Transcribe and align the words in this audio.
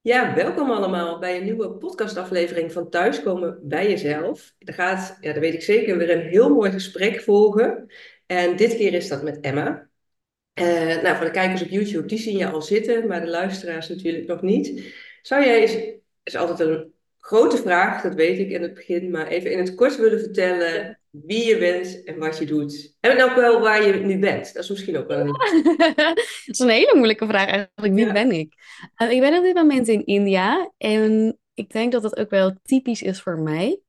Ja, 0.00 0.34
welkom 0.34 0.70
allemaal 0.70 1.18
bij 1.18 1.36
een 1.36 1.44
nieuwe 1.44 1.70
podcastaflevering 1.70 2.72
van 2.72 2.90
Thuiskomen 2.90 3.58
bij 3.62 3.88
Jezelf. 3.88 4.54
Er 4.58 4.74
gaat, 4.74 5.16
ja, 5.20 5.32
dat 5.32 5.42
weet 5.42 5.54
ik 5.54 5.62
zeker, 5.62 5.96
weer 5.96 6.10
een 6.10 6.28
heel 6.28 6.54
mooi 6.54 6.70
gesprek 6.70 7.20
volgen. 7.20 7.86
En 8.26 8.56
dit 8.56 8.76
keer 8.76 8.94
is 8.94 9.08
dat 9.08 9.22
met 9.22 9.40
Emma. 9.40 9.88
Uh, 10.54 11.02
nou, 11.02 11.16
voor 11.16 11.24
de 11.24 11.30
kijkers 11.30 11.62
op 11.62 11.68
YouTube, 11.68 12.06
die 12.06 12.18
zien 12.18 12.36
je 12.36 12.50
al 12.50 12.62
zitten, 12.62 13.06
maar 13.06 13.20
de 13.20 13.26
luisteraars 13.26 13.88
natuurlijk 13.88 14.26
nog 14.26 14.42
niet. 14.42 14.94
Zou 15.22 15.44
jij 15.44 15.60
eens, 15.60 15.98
is 16.22 16.36
altijd 16.36 16.68
een 16.68 16.92
grote 17.18 17.56
vraag, 17.56 18.02
dat 18.02 18.14
weet 18.14 18.38
ik 18.38 18.50
in 18.50 18.62
het 18.62 18.74
begin, 18.74 19.10
maar 19.10 19.26
even 19.26 19.52
in 19.52 19.58
het 19.58 19.74
kort 19.74 19.96
willen 19.96 20.20
vertellen 20.20 21.00
wie 21.12 21.46
je 21.46 21.58
bent 21.58 22.04
en 22.04 22.18
wat 22.18 22.38
je 22.38 22.46
doet. 22.46 22.96
En 23.00 23.22
ook 23.22 23.34
wel 23.34 23.60
waar 23.60 23.86
je 23.86 23.92
nu 23.92 24.18
bent. 24.18 24.52
Dat 24.54 24.62
is 24.62 24.70
misschien 24.70 24.96
ook 24.96 25.08
wel 25.08 25.20
een... 25.20 25.32
dat 25.94 26.18
is 26.46 26.58
een 26.58 26.68
hele 26.68 26.94
moeilijke 26.94 27.26
vraag 27.26 27.46
eigenlijk. 27.46 27.94
Wie 27.94 28.12
ben 28.12 28.30
ik? 28.30 28.54
Uh, 29.02 29.10
ik 29.10 29.20
ben 29.20 29.36
op 29.38 29.42
dit 29.42 29.54
moment 29.54 29.88
in 29.88 30.04
India 30.04 30.72
en 30.78 31.38
ik 31.54 31.70
denk 31.70 31.92
dat 31.92 32.02
dat 32.02 32.16
ook 32.16 32.30
wel 32.30 32.56
typisch 32.62 33.02
is 33.02 33.20
voor 33.20 33.38
mij. 33.38 33.80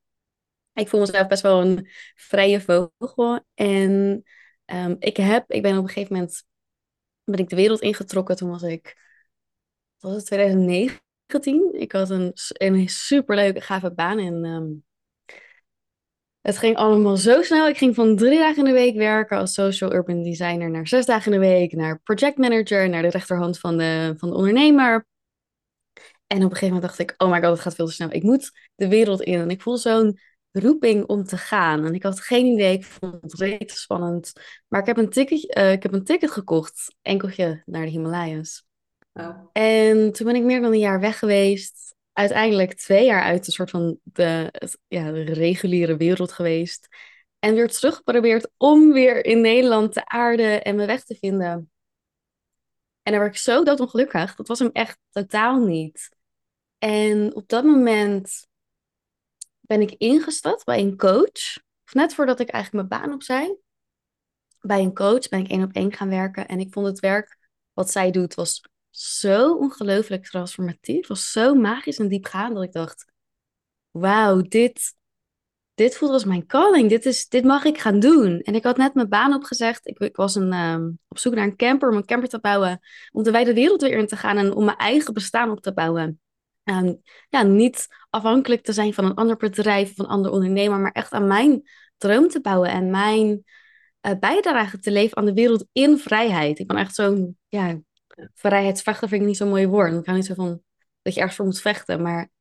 Ik 0.74 0.88
voel 0.88 1.00
mezelf 1.00 1.28
best 1.28 1.42
wel 1.42 1.62
een 1.62 1.88
vrije 2.16 2.62
vogel. 2.62 3.40
En 3.54 4.24
um, 4.66 4.96
ik, 5.00 5.18
heb, 5.18 5.52
ik 5.52 5.62
ben 5.62 5.78
op 5.78 5.84
een 5.84 5.90
gegeven 5.90 6.14
moment 6.14 6.44
ben 7.24 7.40
ik 7.40 7.50
de 7.50 7.56
wereld 7.56 7.82
ingetrokken. 7.82 8.36
Toen 8.36 8.50
was 8.50 8.64
ik, 8.64 8.98
was 10.00 10.16
het 10.16 10.26
2019? 10.26 11.74
Ik 11.74 11.92
had 11.92 12.10
een, 12.10 12.32
een 12.48 12.90
superleuke, 12.90 13.62
gave 13.62 13.94
baan 13.94 14.20
en 14.20 14.46
um, 14.46 14.84
het 16.44 16.58
ging 16.58 16.76
allemaal 16.76 17.18
zo 17.18 17.42
snel. 17.42 17.68
Ik 17.68 17.78
ging 17.78 17.96
van 17.96 18.16
drie 18.16 18.40
dagen 18.40 18.58
in 18.58 18.66
de 18.66 18.80
week 18.80 18.96
werken 18.96 19.38
als 19.38 19.54
social 19.54 19.94
urban 19.94 20.24
designer 20.24 20.70
naar 20.70 20.88
zes 20.88 21.06
dagen 21.06 21.34
in 21.34 21.40
de 21.40 21.48
week, 21.48 21.72
naar 21.72 22.00
projectmanager, 22.00 22.90
naar 22.90 23.02
de 23.02 23.10
rechterhand 23.10 23.60
van 23.60 23.78
de, 23.78 24.14
van 24.18 24.30
de 24.30 24.36
ondernemer. 24.36 25.06
En 26.28 26.38
op 26.38 26.44
een 26.44 26.58
gegeven 26.58 26.74
moment 26.74 26.84
dacht 26.84 27.00
ik, 27.00 27.14
oh 27.18 27.32
my 27.32 27.42
god, 27.42 27.50
het 27.50 27.60
gaat 27.60 27.76
veel 27.76 27.86
te 27.86 27.92
snel. 27.92 28.12
Ik 28.12 28.24
moet 28.24 28.52
de 28.76 28.88
wereld 28.88 29.22
in. 29.22 29.40
En 29.40 29.50
ik 29.50 29.62
voelde 29.62 29.80
zo'n 29.80 30.20
roeping 30.52 31.06
om 31.06 31.24
te 31.24 31.38
gaan. 31.38 31.86
En 31.86 31.94
ik 31.94 32.04
had 32.04 32.20
geen 32.20 32.46
idee, 32.46 32.74
ik 32.74 32.86
vond 32.86 33.22
het 33.22 33.34
redelijk 33.34 33.72
spannend. 33.72 34.32
Maar 34.68 34.80
ik 34.80 34.86
heb 34.86 34.98
een 34.98 35.10
ticket, 35.10 35.58
uh, 35.58 35.72
ik 35.72 35.84
heb 35.84 35.94
een 35.94 36.04
ticket 36.04 36.32
gekocht, 36.32 36.96
enkeltje 37.02 37.62
naar 37.66 37.86
de 37.86 37.92
Himalayas. 37.92 38.66
En 39.52 40.12
toen 40.12 40.26
ben 40.26 40.36
ik 40.36 40.44
meer 40.44 40.62
dan 40.62 40.72
een 40.72 40.80
jaar 40.80 41.00
weg 41.00 41.20
geweest. 41.20 41.93
Uiteindelijk 42.14 42.74
twee 42.74 43.06
jaar 43.06 43.24
uit 43.24 43.46
de 43.46 43.52
soort 43.52 43.70
van 43.70 44.00
de, 44.04 44.54
ja, 44.88 45.12
de 45.12 45.24
reguliere 45.24 45.98
wereld 45.98 46.32
geweest. 46.32 46.88
En 47.40 47.56
weer 47.56 47.70
terug 47.70 47.96
geprobeerd 47.96 48.50
om 48.58 48.92
weer 48.92 49.26
in 49.26 49.42
Nederland 49.42 49.94
te 49.94 50.06
aarden 50.06 50.64
en 50.64 50.76
me 50.76 50.86
weg 50.86 51.04
te 51.04 51.16
vinden. 51.16 51.72
En 53.02 53.12
daar 53.12 53.22
werd 53.22 53.36
ik 53.36 53.42
zo 53.42 53.64
doodongelukkig. 53.64 54.36
Dat 54.36 54.48
was 54.48 54.60
hem 54.60 54.70
echt 54.72 54.98
totaal 55.10 55.60
niet. 55.60 56.10
En 56.78 57.36
op 57.36 57.48
dat 57.48 57.64
moment 57.64 58.48
ben 59.60 59.82
ik 59.82 59.92
ingestapt 59.92 60.64
bij 60.64 60.80
een 60.80 60.98
coach. 60.98 61.58
Of 61.86 61.94
net 61.94 62.14
voordat 62.14 62.40
ik 62.40 62.50
eigenlijk 62.50 62.90
mijn 62.90 63.02
baan 63.02 63.14
opzij. 63.14 63.58
Bij 64.60 64.80
een 64.80 64.94
coach 64.94 65.30
ben 65.30 65.40
ik 65.40 65.48
één 65.48 65.64
op 65.64 65.74
één 65.74 65.94
gaan 65.94 66.10
werken. 66.10 66.48
En 66.48 66.60
ik 66.60 66.74
vond 66.74 66.86
het 66.86 67.00
werk 67.00 67.38
wat 67.74 67.92
zij 67.92 68.12
doet 68.12 68.34
was 68.34 68.62
zo 68.96 69.54
ongelooflijk 69.54 70.26
transformatief. 70.26 71.08
was 71.08 71.32
zo 71.32 71.56
magisch 71.56 72.00
en 72.00 72.08
diepgaand 72.08 72.54
dat 72.54 72.64
ik 72.64 72.72
dacht... 72.72 73.12
Wauw, 73.92 74.42
dit, 74.42 74.96
dit 75.74 75.98
voelt 75.98 76.12
als 76.12 76.26
mijn 76.26 76.46
calling. 76.46 76.90
Dit, 76.90 77.06
is, 77.06 77.28
dit 77.28 77.44
mag 77.44 77.64
ik 77.64 77.78
gaan 77.78 78.00
doen. 78.00 78.40
En 78.40 78.56
ik 78.56 78.64
had 78.64 78.78
net 78.78 78.94
mijn 78.94 79.10
baan 79.10 79.34
opgezegd. 79.34 79.88
Ik, 79.88 80.00
ik 80.00 80.16
was 80.16 80.36
een, 80.36 80.54
ehm, 80.54 80.92
op 81.08 81.18
zoek 81.18 81.34
naar 81.34 81.44
een 81.44 81.56
camper 81.56 81.90
om 81.90 81.96
een 81.96 82.06
camper 82.06 82.30
te 82.30 82.40
bouwen. 82.40 82.80
Om 83.12 83.24
de 83.24 83.32
wijde 83.32 83.54
wereld 83.54 83.82
weer 83.82 83.98
in 83.98 84.08
te 84.08 84.18
gaan 84.18 84.38
en 84.38 84.54
om 84.54 84.66
mijn 84.66 84.78
eigen 84.78 85.14
bestaan 85.14 85.52
op 85.52 85.62
te 85.62 85.74
bouwen. 85.74 86.20
Um, 86.64 87.02
ja, 87.30 87.44
niet 87.44 87.88
afhankelijk 88.10 88.64
te 88.64 88.74
zijn 88.74 88.94
van 88.94 89.06
een 89.06 89.14
ander 89.14 89.38
bedrijf 89.38 89.92
of 89.92 89.98
een 89.98 90.06
ander 90.06 90.32
ondernemer, 90.32 90.80
maar 90.80 90.92
echt 90.92 91.12
aan 91.12 91.28
mijn 91.28 91.70
droom 91.98 92.28
te 92.28 92.42
bouwen 92.42 92.70
en 92.70 92.90
mijn 92.90 93.44
uh, 94.02 94.12
bijdrage 94.20 94.80
te 94.80 94.92
leveren 94.92 95.18
aan 95.18 95.26
de 95.26 95.42
wereld 95.42 95.66
in 95.72 95.98
vrijheid. 95.98 96.60
Ik 96.60 96.68
ben 96.68 96.78
echt 96.78 96.96
zo'n, 96.96 97.38
ja, 97.48 97.80
vrijheidsvechter 98.34 99.08
vind 99.08 99.22
ik 99.22 99.28
niet 99.28 99.38
zo'n 99.38 99.50
mooi 99.50 99.68
woord. 99.68 99.94
Ik 99.94 100.06
ga 100.06 100.14
niet 100.14 100.26
zo 100.26 100.34
van 100.34 100.62
dat 101.02 101.14
je 101.14 101.20
ergens 101.20 101.38
voor 101.38 101.46
moet 101.46 101.62
vechten, 101.62 102.02
maar 102.02 102.32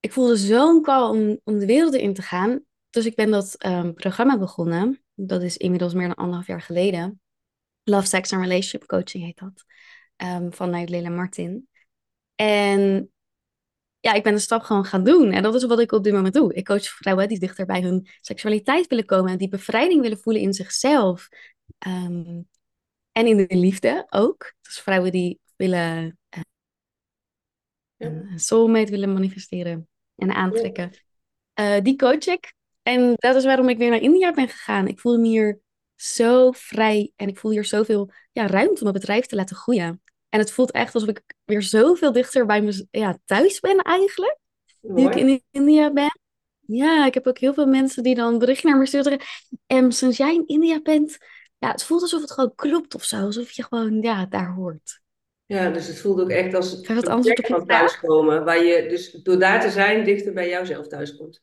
ik 0.00 0.12
voelde 0.12 0.36
zo'n 0.36 0.82
call 0.82 1.08
om, 1.44 1.58
de 1.58 1.66
wereld 1.66 1.94
in 1.94 2.14
te 2.14 2.22
gaan. 2.22 2.64
Dus 2.90 3.06
ik 3.06 3.14
ben 3.14 3.30
dat 3.30 3.64
um, 3.66 3.94
programma 3.94 4.38
begonnen. 4.38 5.02
Dat 5.14 5.42
is 5.42 5.56
inmiddels 5.56 5.94
meer 5.94 6.06
dan 6.06 6.16
anderhalf 6.16 6.46
jaar 6.46 6.62
geleden. 6.62 7.20
Love, 7.82 8.06
Sex 8.06 8.32
and 8.32 8.42
Relationship 8.42 8.86
Coaching 8.86 9.24
heet 9.24 9.38
dat. 9.38 9.64
Um, 10.16 10.52
vanuit 10.52 10.88
Lela 10.88 11.08
Martin. 11.08 11.68
En 12.34 13.10
ja, 14.00 14.12
ik 14.12 14.22
ben 14.22 14.32
de 14.32 14.38
stap 14.38 14.62
gewoon 14.62 14.84
gaan 14.84 15.04
doen. 15.04 15.32
En 15.32 15.42
dat 15.42 15.54
is 15.54 15.64
wat 15.64 15.80
ik 15.80 15.92
op 15.92 16.04
dit 16.04 16.12
moment 16.12 16.34
doe. 16.34 16.54
Ik 16.54 16.64
coach 16.64 16.86
vrouwen 16.86 17.28
die 17.28 17.38
dichter 17.38 17.66
bij 17.66 17.82
hun 17.82 18.08
seksualiteit 18.20 18.86
willen 18.86 19.04
komen. 19.04 19.32
En 19.32 19.38
die 19.38 19.48
bevrijding 19.48 20.00
willen 20.00 20.18
voelen 20.18 20.42
in 20.42 20.52
zichzelf. 20.52 21.28
Um, 21.86 22.48
en 23.14 23.26
in 23.26 23.36
de 23.36 23.56
liefde 23.56 24.06
ook. 24.10 24.54
Dus 24.60 24.80
vrouwen 24.80 25.12
die 25.12 25.40
willen 25.56 26.18
uh, 27.98 28.32
soulmate 28.34 28.90
willen 28.90 29.12
manifesteren 29.12 29.88
en 30.16 30.34
aantrekken. 30.34 30.90
Uh, 31.60 31.80
die 31.82 31.96
coach 31.96 32.26
ik. 32.26 32.54
En 32.82 33.14
dat 33.16 33.34
is 33.34 33.44
waarom 33.44 33.68
ik 33.68 33.78
weer 33.78 33.90
naar 33.90 34.00
India 34.00 34.32
ben 34.32 34.48
gegaan. 34.48 34.88
Ik 34.88 35.00
voelde 35.00 35.18
me 35.18 35.28
hier 35.28 35.60
zo 35.94 36.50
vrij 36.52 37.12
en 37.16 37.28
ik 37.28 37.38
voel 37.38 37.50
hier 37.50 37.64
zoveel 37.64 38.10
ja, 38.32 38.46
ruimte 38.46 38.74
om 38.74 38.82
mijn 38.82 38.92
bedrijf 38.92 39.26
te 39.26 39.36
laten 39.36 39.56
groeien. 39.56 40.02
En 40.28 40.38
het 40.38 40.52
voelt 40.52 40.70
echt 40.70 40.94
alsof 40.94 41.08
ik 41.08 41.22
weer 41.44 41.62
zoveel 41.62 42.12
dichter 42.12 42.46
bij 42.46 42.62
me 42.62 42.86
ja, 42.90 43.18
thuis 43.24 43.60
ben 43.60 43.78
eigenlijk. 43.78 44.38
Nu 44.80 45.06
ik 45.06 45.14
in 45.14 45.42
India 45.50 45.92
ben. 45.92 46.20
Ja, 46.60 47.06
ik 47.06 47.14
heb 47.14 47.26
ook 47.26 47.38
heel 47.38 47.54
veel 47.54 47.66
mensen 47.66 48.02
die 48.02 48.14
dan 48.14 48.38
berichten 48.38 48.70
naar 48.70 48.78
me 48.78 48.86
sturen. 48.86 49.20
En 49.66 49.92
sinds 49.92 50.16
jij 50.16 50.34
in 50.34 50.46
India 50.46 50.80
bent, 50.80 51.18
ja, 51.64 51.70
het 51.70 51.84
voelt 51.84 52.02
alsof 52.02 52.20
het 52.20 52.30
gewoon 52.30 52.54
klopt 52.54 52.94
of 52.94 53.04
zo. 53.04 53.16
Alsof 53.16 53.50
je 53.50 53.62
gewoon 53.62 54.02
ja, 54.02 54.26
daar 54.26 54.52
hoort. 54.52 55.00
Ja, 55.46 55.70
dus 55.70 55.86
het 55.86 55.98
voelt 55.98 56.20
ook 56.20 56.30
echt 56.30 56.54
als 56.54 56.72
een 56.72 57.20
plek 57.20 57.46
van 57.46 57.66
thuiskomen. 57.66 58.44
Waar 58.44 58.64
je 58.64 58.88
dus 58.88 59.10
door 59.10 59.38
daar 59.38 59.60
te 59.60 59.70
zijn 59.70 60.04
dichter 60.04 60.32
bij 60.32 60.48
jouzelf 60.48 60.86
thuiskomt. 60.86 61.42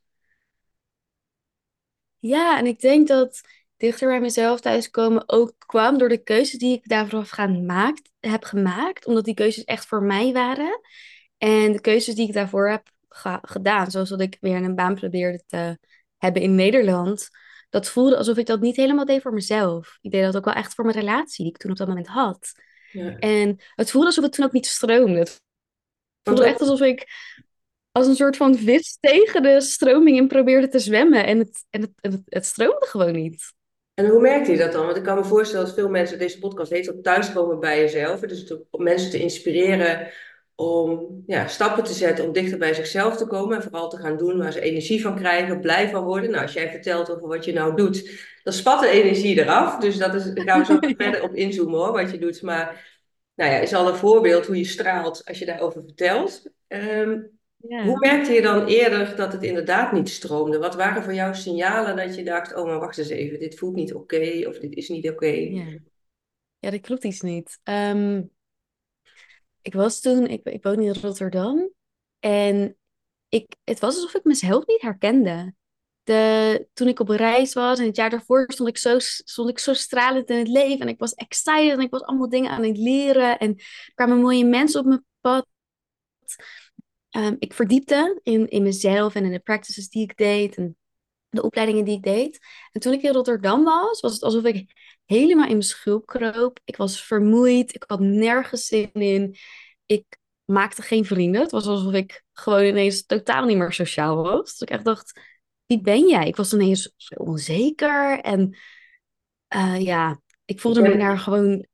Ja, 2.19 2.57
en 2.57 2.65
ik 2.65 2.79
denk 2.79 3.07
dat 3.07 3.41
dichter 3.77 4.07
bij 4.07 4.19
mezelf 4.19 4.59
thuiskomen 4.59 5.23
ook 5.25 5.53
kwam 5.57 5.97
door 5.97 6.09
de 6.09 6.23
keuzes 6.23 6.59
die 6.59 6.77
ik 6.77 6.87
daarvoor 6.87 7.25
gaan 7.25 7.65
maakt, 7.65 8.09
heb 8.19 8.43
gemaakt. 8.43 9.05
Omdat 9.05 9.25
die 9.25 9.33
keuzes 9.33 9.63
echt 9.63 9.85
voor 9.85 10.03
mij 10.03 10.33
waren. 10.33 10.81
En 11.37 11.71
de 11.71 11.81
keuzes 11.81 12.15
die 12.15 12.27
ik 12.27 12.33
daarvoor 12.33 12.69
heb 12.69 12.89
gedaan, 13.41 13.91
zoals 13.91 14.09
dat 14.09 14.21
ik 14.21 14.37
weer 14.39 14.63
een 14.63 14.75
baan 14.75 14.95
probeerde 14.95 15.43
te 15.47 15.77
hebben 16.17 16.41
in 16.41 16.55
Nederland. 16.55 17.29
Dat 17.71 17.89
voelde 17.89 18.17
alsof 18.17 18.37
ik 18.37 18.45
dat 18.45 18.61
niet 18.61 18.75
helemaal 18.75 19.05
deed 19.05 19.21
voor 19.21 19.33
mezelf. 19.33 19.97
Ik 20.01 20.11
deed 20.11 20.23
dat 20.23 20.37
ook 20.37 20.45
wel 20.45 20.53
echt 20.53 20.73
voor 20.73 20.85
mijn 20.85 20.97
relatie 20.97 21.43
die 21.43 21.53
ik 21.53 21.59
toen 21.59 21.71
op 21.71 21.77
dat 21.77 21.87
moment 21.87 22.07
had. 22.07 22.51
Ja. 22.91 23.17
En 23.19 23.59
het 23.75 23.91
voelde 23.91 24.07
alsof 24.07 24.23
het 24.23 24.33
toen 24.33 24.45
ook 24.45 24.51
niet 24.51 24.65
stroomde. 24.65 25.19
Het 25.19 25.39
voelde 26.23 26.45
echt 26.45 26.61
alsof 26.61 26.81
ik 26.81 27.07
als 27.91 28.07
een 28.07 28.15
soort 28.15 28.37
van 28.37 28.55
vis 28.55 28.97
tegen 28.99 29.43
de 29.43 29.61
stroming 29.61 30.17
in 30.17 30.27
probeerde 30.27 30.67
te 30.67 30.79
zwemmen. 30.79 31.25
En 31.25 31.37
het, 31.37 31.65
en 31.69 31.81
het, 31.81 31.91
het, 31.95 32.21
het 32.25 32.45
stroomde 32.45 32.85
gewoon 32.85 33.13
niet. 33.13 33.53
En 33.93 34.07
hoe 34.07 34.21
merkte 34.21 34.51
je 34.51 34.57
dat 34.57 34.71
dan? 34.71 34.85
Want 34.85 34.97
ik 34.97 35.03
kan 35.03 35.17
me 35.17 35.23
voorstellen 35.23 35.65
dat 35.65 35.75
veel 35.75 35.89
mensen, 35.89 36.19
deze 36.19 36.39
podcast 36.39 36.71
heet 36.71 36.91
ook 36.91 37.03
thuiskomen 37.03 37.59
bij 37.59 37.79
jezelf. 37.79 38.19
Dus 38.19 38.53
om 38.69 38.83
mensen 38.83 39.09
te 39.09 39.19
inspireren 39.19 40.11
om 40.61 41.23
ja, 41.25 41.47
stappen 41.47 41.83
te 41.83 41.93
zetten 41.93 42.25
om 42.25 42.31
dichter 42.31 42.57
bij 42.57 42.73
zichzelf 42.73 43.17
te 43.17 43.27
komen. 43.27 43.55
En 43.55 43.63
vooral 43.63 43.89
te 43.89 43.97
gaan 43.97 44.17
doen 44.17 44.37
waar 44.37 44.51
ze 44.51 44.61
energie 44.61 45.01
van 45.01 45.15
krijgen, 45.15 45.59
blij 45.59 45.89
van 45.89 46.03
worden. 46.03 46.29
Nou, 46.29 46.41
als 46.41 46.53
jij 46.53 46.69
vertelt 46.69 47.11
over 47.11 47.27
wat 47.27 47.45
je 47.45 47.53
nou 47.53 47.75
doet, 47.75 48.25
dan 48.43 48.53
spat 48.53 48.79
de 48.79 48.87
energie 48.87 49.39
eraf. 49.39 49.77
Dus 49.77 49.97
dat 49.97 50.13
is, 50.13 50.33
daar 50.33 50.45
gaan 50.45 50.59
we 50.59 50.65
zo 50.65 50.77
verder 51.03 51.23
op 51.23 51.35
inzoomen 51.35 51.79
hoor, 51.79 51.91
wat 51.91 52.11
je 52.11 52.17
doet. 52.17 52.41
Maar 52.41 52.89
nou 53.35 53.51
ja, 53.51 53.57
is 53.57 53.73
al 53.73 53.87
een 53.87 53.95
voorbeeld 53.95 54.45
hoe 54.45 54.57
je 54.57 54.65
straalt 54.65 55.25
als 55.25 55.39
je 55.39 55.45
daarover 55.45 55.83
vertelt. 55.83 56.43
Um, 56.67 57.39
hoe 57.57 57.99
merkte 57.99 58.31
je 58.31 58.41
dan 58.41 58.65
eerder 58.65 59.15
dat 59.15 59.33
het 59.33 59.43
inderdaad 59.43 59.91
niet 59.91 60.09
stroomde? 60.09 60.57
Wat 60.57 60.75
waren 60.75 61.03
voor 61.03 61.13
jou 61.13 61.35
signalen 61.35 61.95
dat 61.95 62.15
je 62.15 62.23
dacht, 62.23 62.55
oh 62.55 62.65
maar 62.65 62.79
wacht 62.79 62.97
eens 62.97 63.09
even, 63.09 63.39
dit 63.39 63.57
voelt 63.57 63.75
niet 63.75 63.93
oké 63.93 64.47
of 64.47 64.59
dit 64.59 64.75
is 64.75 64.89
niet 64.89 65.09
oké? 65.09 65.25
Ja. 65.27 65.79
ja, 66.59 66.69
dat 66.69 66.81
klopt 66.81 67.03
iets 67.03 67.21
niet. 67.21 67.59
Um, 67.63 68.31
ik 69.61 69.73
was 69.73 69.99
toen, 69.99 70.27
ik, 70.27 70.43
ik 70.43 70.63
woonde 70.63 70.83
in 70.83 70.93
Rotterdam 71.01 71.69
en 72.19 72.77
ik, 73.29 73.55
het 73.63 73.79
was 73.79 73.95
alsof 73.95 74.13
ik 74.13 74.23
mezelf 74.23 74.67
niet 74.67 74.81
herkende. 74.81 75.53
De, 76.03 76.67
toen 76.73 76.87
ik 76.87 76.99
op 76.99 77.09
reis 77.09 77.53
was 77.53 77.79
en 77.79 77.85
het 77.85 77.95
jaar 77.95 78.09
daarvoor 78.09 78.45
stond 78.47 78.69
ik, 78.69 78.77
zo, 78.77 78.99
stond 78.99 79.49
ik 79.49 79.59
zo 79.59 79.73
stralend 79.73 80.29
in 80.29 80.37
het 80.37 80.47
leven 80.47 80.79
en 80.79 80.87
ik 80.87 80.99
was 80.99 81.13
excited 81.13 81.71
en 81.71 81.79
ik 81.79 81.91
was 81.91 82.01
allemaal 82.01 82.29
dingen 82.29 82.51
aan 82.51 82.63
het 82.63 82.77
leren 82.77 83.39
en 83.39 83.49
er 83.57 83.91
kwamen 83.95 84.17
mooie 84.17 84.45
mensen 84.45 84.79
op 84.79 84.85
mijn 84.85 85.05
pad. 85.21 85.47
Um, 87.17 87.35
ik 87.39 87.53
verdiepte 87.53 88.19
in, 88.23 88.47
in 88.47 88.63
mezelf 88.63 89.15
en 89.15 89.25
in 89.25 89.31
de 89.31 89.39
practices 89.39 89.89
die 89.89 90.03
ik 90.03 90.17
deed 90.17 90.55
en 90.55 90.77
de 91.29 91.41
opleidingen 91.41 91.85
die 91.85 91.95
ik 91.95 92.03
deed. 92.03 92.39
En 92.71 92.81
toen 92.81 92.93
ik 92.93 93.01
in 93.01 93.11
Rotterdam 93.11 93.63
was, 93.63 93.99
was 93.99 94.13
het 94.13 94.23
alsof 94.23 94.43
ik 94.43 94.73
helemaal 95.11 95.45
in 95.45 95.51
mijn 95.51 95.61
schulp 95.61 96.05
kroop. 96.05 96.59
Ik 96.63 96.77
was 96.77 97.03
vermoeid, 97.03 97.75
ik 97.75 97.83
had 97.87 97.99
nergens 97.99 98.65
zin 98.65 98.93
in. 98.93 99.35
ik 99.85 100.19
maakte 100.45 100.81
geen 100.81 101.05
vrienden. 101.05 101.41
Het 101.41 101.51
was 101.51 101.67
alsof 101.67 101.93
ik 101.93 102.23
gewoon 102.33 102.63
ineens 102.63 103.05
totaal 103.05 103.45
niet 103.45 103.57
meer 103.57 103.73
sociaal 103.73 104.15
was. 104.15 104.51
Dus 104.51 104.59
ik 104.59 104.69
echt 104.69 104.85
dacht, 104.85 105.19
wie 105.65 105.81
ben 105.81 106.07
jij? 106.07 106.27
Ik 106.27 106.35
was 106.35 106.53
ineens 106.53 106.93
zo 106.95 107.15
onzeker 107.15 108.19
en 108.19 108.57
eh, 109.47 109.81
ja, 109.81 110.21
ik 110.45 110.59
voelde 110.59 110.81
me 110.81 110.97
daar 110.97 111.19
gewoon 111.19 111.65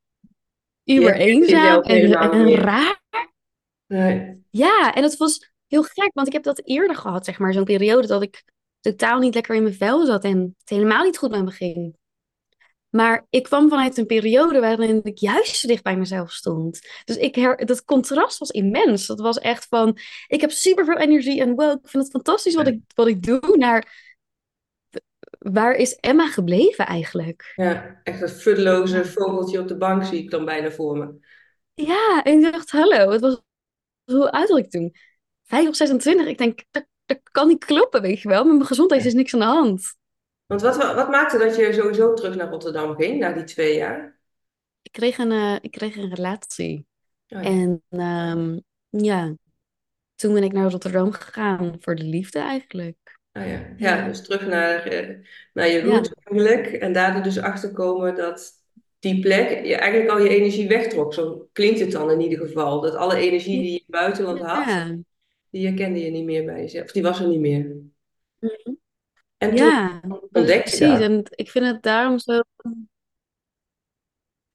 uber 0.83 1.15
eenzaam 1.15 1.81
en, 1.81 2.55
raar. 2.55 3.01
Nee. 3.87 4.45
Ja, 4.49 4.93
en 4.93 5.03
het 5.03 5.17
was 5.17 5.51
heel 5.67 5.83
gek, 5.83 6.11
want 6.13 6.27
ik 6.27 6.33
heb 6.33 6.43
dat 6.43 6.61
eerder 6.65 6.95
gehad, 6.95 7.25
zeg 7.25 7.39
maar, 7.39 7.53
zo'n 7.53 7.63
periode 7.63 8.07
dat 8.07 8.21
ik 8.21 8.43
totaal 8.79 9.19
niet 9.19 9.33
lekker 9.33 9.55
in 9.55 9.63
mijn 9.63 9.75
vel 9.75 10.05
zat 10.05 10.23
en 10.23 10.55
het 10.59 10.69
helemaal 10.69 11.03
niet 11.03 11.17
goed 11.17 11.31
met 11.31 11.43
me 11.43 11.51
ging. 11.51 11.97
Maar 12.97 13.25
ik 13.29 13.43
kwam 13.43 13.69
vanuit 13.69 13.97
een 13.97 14.05
periode 14.05 14.59
waarin 14.59 14.99
ik 15.03 15.17
juist 15.17 15.55
zo 15.55 15.67
dicht 15.67 15.83
bij 15.83 15.97
mezelf 15.97 16.31
stond. 16.31 16.79
Dus 17.05 17.17
ik 17.17 17.35
her, 17.35 17.65
dat 17.65 17.83
contrast 17.83 18.37
was 18.37 18.49
immens. 18.49 19.07
Dat 19.07 19.19
was 19.19 19.37
echt 19.37 19.65
van, 19.69 19.97
ik 20.27 20.41
heb 20.41 20.51
superveel 20.51 20.97
energie 20.97 21.41
en 21.41 21.55
wow, 21.55 21.71
ik 21.71 21.89
vind 21.89 22.03
het 22.03 22.11
fantastisch 22.11 22.55
wat 22.55 22.67
ik, 22.67 22.79
wat 22.95 23.07
ik 23.07 23.23
doe. 23.23 23.57
Naar, 23.57 24.13
waar 25.39 25.75
is 25.75 25.95
Emma 25.95 26.27
gebleven 26.27 26.85
eigenlijk? 26.85 27.53
Ja, 27.55 27.99
echt 28.03 28.19
dat 28.19 28.31
futloze 28.31 29.05
vogeltje 29.05 29.59
op 29.59 29.67
de 29.67 29.77
bank 29.77 30.03
zie 30.03 30.23
ik 30.23 30.31
dan 30.31 30.45
bijna 30.45 30.71
voor 30.71 30.97
me. 30.97 31.19
Ja, 31.73 32.23
en 32.23 32.45
ik 32.45 32.51
dacht, 32.51 32.71
hallo, 32.71 33.11
het 33.11 33.21
was, 33.21 33.41
hoe 34.03 34.31
oud 34.31 34.49
was 34.49 34.59
ik 34.59 34.69
toen? 34.69 34.95
Vijf 35.43 35.67
of 35.67 35.75
26. 35.75 36.27
Ik 36.27 36.37
denk, 36.37 36.63
dat, 36.71 36.87
dat 37.05 37.19
kan 37.31 37.47
niet 37.47 37.65
kloppen, 37.65 38.01
weet 38.01 38.21
je 38.21 38.29
wel. 38.29 38.43
Met 38.43 38.55
mijn 38.55 38.67
gezondheid 38.67 39.05
is 39.05 39.13
niks 39.13 39.33
aan 39.33 39.39
de 39.39 39.45
hand. 39.45 39.95
Want 40.47 40.61
wat, 40.61 40.77
wat 40.77 41.09
maakte 41.09 41.37
dat 41.37 41.55
je 41.55 41.73
sowieso 41.73 42.13
terug 42.13 42.35
naar 42.35 42.49
Rotterdam 42.49 42.95
ging, 42.95 43.19
na 43.19 43.31
die 43.31 43.43
twee 43.43 43.75
jaar? 43.75 44.19
Ik 44.81 44.91
kreeg 44.91 45.17
een, 45.17 45.31
eh, 45.31 45.55
ik 45.61 45.71
kreeg 45.71 45.95
een 45.95 46.15
relatie. 46.15 46.85
Oh 47.27 47.43
ja. 47.43 47.49
En 47.49 47.83
ehm, 47.89 48.59
ja, 48.89 49.35
toen 50.15 50.33
ben 50.33 50.43
ik 50.43 50.51
naar 50.51 50.71
Rotterdam 50.71 51.11
gegaan 51.11 51.75
voor 51.79 51.95
de 51.95 52.03
liefde 52.03 52.39
eigenlijk. 52.39 53.19
Oh 53.33 53.47
ja. 53.47 53.73
Ja, 53.77 54.07
dus 54.07 54.23
terug 54.23 54.47
naar, 54.47 54.83
eh, 54.83 55.15
naar 55.53 55.67
je 55.67 55.77
Ja. 55.77 55.83
roots 55.85 56.11
eigenlijk. 56.23 56.67
En 56.67 56.93
daar 56.93 57.15
er 57.15 57.23
dus 57.23 57.39
achter 57.39 57.71
komen 57.71 58.15
dat 58.15 58.51
die 58.99 59.19
plek 59.19 59.65
je 59.65 59.75
eigenlijk 59.75 60.11
al 60.11 60.19
je 60.19 60.29
energie 60.29 60.67
wegtrok. 60.67 61.13
Zo 61.13 61.49
klinkt 61.51 61.79
het 61.79 61.91
dan 61.91 62.11
in 62.11 62.21
ieder 62.21 62.47
geval. 62.47 62.81
Dat 62.81 62.95
alle 62.95 63.15
energie 63.17 63.61
die 63.61 63.71
je 63.71 63.77
in 63.77 63.83
het 63.87 64.01
buitenland 64.01 64.39
had, 64.39 64.65
Ja. 64.65 64.97
die 65.49 65.67
herkende 65.67 65.99
je 65.99 66.11
niet 66.11 66.25
meer 66.25 66.45
bij 66.45 66.61
jezelf. 66.61 66.85
Of 66.85 66.91
die 66.91 67.03
was 67.03 67.19
er 67.19 67.27
niet 67.27 67.39
meer. 67.39 67.75
Mhm. 68.39 68.73
En 69.37 69.55
toen 69.55 69.57
Ja, 69.57 70.01
ontdek 70.31 70.55
je 70.55 70.61
precies. 70.61 70.79
dat. 70.79 71.01
En 71.01 71.23
ik 71.29 71.49
vind 71.49 71.65
het 71.65 71.83
daarom 71.83 72.19
zo. 72.19 72.41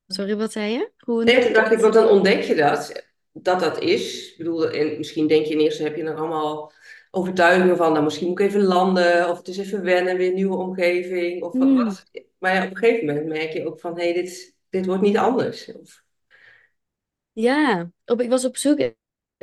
Sorry, 0.09 0.37
wat 0.37 0.53
zei 0.53 0.73
je? 0.73 0.93
Hoe 0.99 1.25
Nee, 1.25 1.45
toen 1.45 1.53
dacht 1.53 1.73
ik, 1.73 1.79
want 1.79 1.95
dan 1.95 2.09
ontdek 2.09 2.43
je 2.43 2.55
dat, 2.55 3.05
dat 3.33 3.61
dat 3.61 3.81
is. 3.81 4.31
Ik 4.31 4.39
bedoel, 4.39 4.71
en 4.71 4.97
misschien 4.97 5.27
denk 5.27 5.47
je 5.47 5.53
in 5.55 5.61
eerste 5.61 5.83
heb 5.83 5.97
je 5.97 6.03
er 6.03 6.17
allemaal 6.17 6.73
overtuigingen 7.11 7.77
van, 7.77 7.93
nou 7.93 8.05
misschien 8.05 8.29
moet 8.29 8.41
ik 8.41 8.47
even 8.47 8.63
landen, 8.63 9.29
of 9.31 9.39
het 9.39 9.49
is 9.49 9.59
even 9.59 9.83
wennen, 9.83 10.17
weer 10.17 10.29
een 10.29 10.35
nieuwe 10.35 10.57
omgeving, 10.57 11.43
of 11.43 11.53
wat, 11.59 11.69
Hmm. 11.69 11.85
wat. 11.85 12.05
Maar 12.39 12.55
ja, 12.55 12.65
op 12.65 12.71
een 12.71 12.77
gegeven 12.77 13.07
moment 13.07 13.27
merk 13.27 13.53
je 13.53 13.67
ook 13.67 13.81
van, 13.81 13.97
hé, 13.99 14.05
hey, 14.05 14.13
dit, 14.13 14.57
dit 14.71 14.87
wordt 14.87 15.03
niet 15.03 15.17
anders. 15.17 15.73
Of, 15.73 16.03
Ja, 17.33 17.91
op, 18.05 18.21
ik 18.21 18.29
was 18.31 18.45
op 18.45 18.57
zoek 18.57 18.79
en 18.79 18.97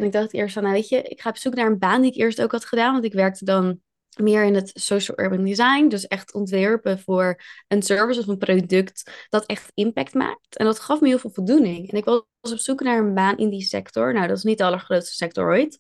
ik 0.06 0.12
dacht 0.12 0.34
eerst 0.34 0.54
van, 0.54 0.64
nou 0.64 0.76
weet 0.76 0.90
je, 0.90 1.02
ik 1.02 1.22
ga 1.22 1.30
op 1.30 1.38
zoek 1.38 1.54
naar 1.54 1.66
een 1.68 1.80
baan 1.80 2.02
die 2.02 2.12
ik 2.12 2.18
eerst 2.18 2.42
ook 2.42 2.52
had 2.52 2.66
gedaan, 2.66 2.92
want 2.94 3.06
ik 3.06 3.14
werkte 3.14 3.46
dan 3.46 3.82
meer 4.18 4.44
in 4.44 4.56
het 4.56 4.72
social 4.74 5.20
urban 5.20 5.44
design, 5.44 5.88
dus 5.88 6.08
echt 6.08 6.34
ontwerpen 6.34 7.00
voor 7.00 7.42
een 7.68 7.82
service 7.82 8.20
of 8.20 8.28
een 8.28 8.38
product 8.38 9.28
dat 9.30 9.46
echt 9.46 9.72
impact 9.74 10.14
maakt. 10.14 10.58
En 10.58 10.66
dat 10.66 10.80
gaf 10.80 11.02
me 11.02 11.08
heel 11.08 11.20
veel 11.20 11.30
voldoening. 11.30 11.92
En 11.92 11.98
ik 11.98 12.06
was 12.06 12.52
op 12.52 12.58
zoek 12.58 12.82
naar 12.82 12.98
een 12.98 13.14
baan 13.14 13.38
in 13.38 13.50
die 13.50 13.64
sector. 13.64 14.14
Nou, 14.14 14.28
dat 14.28 14.38
is 14.38 14.44
niet 14.44 14.58
de 14.58 14.64
allergrootste 14.64 15.16
sector 15.16 15.46
ooit. 15.46 15.80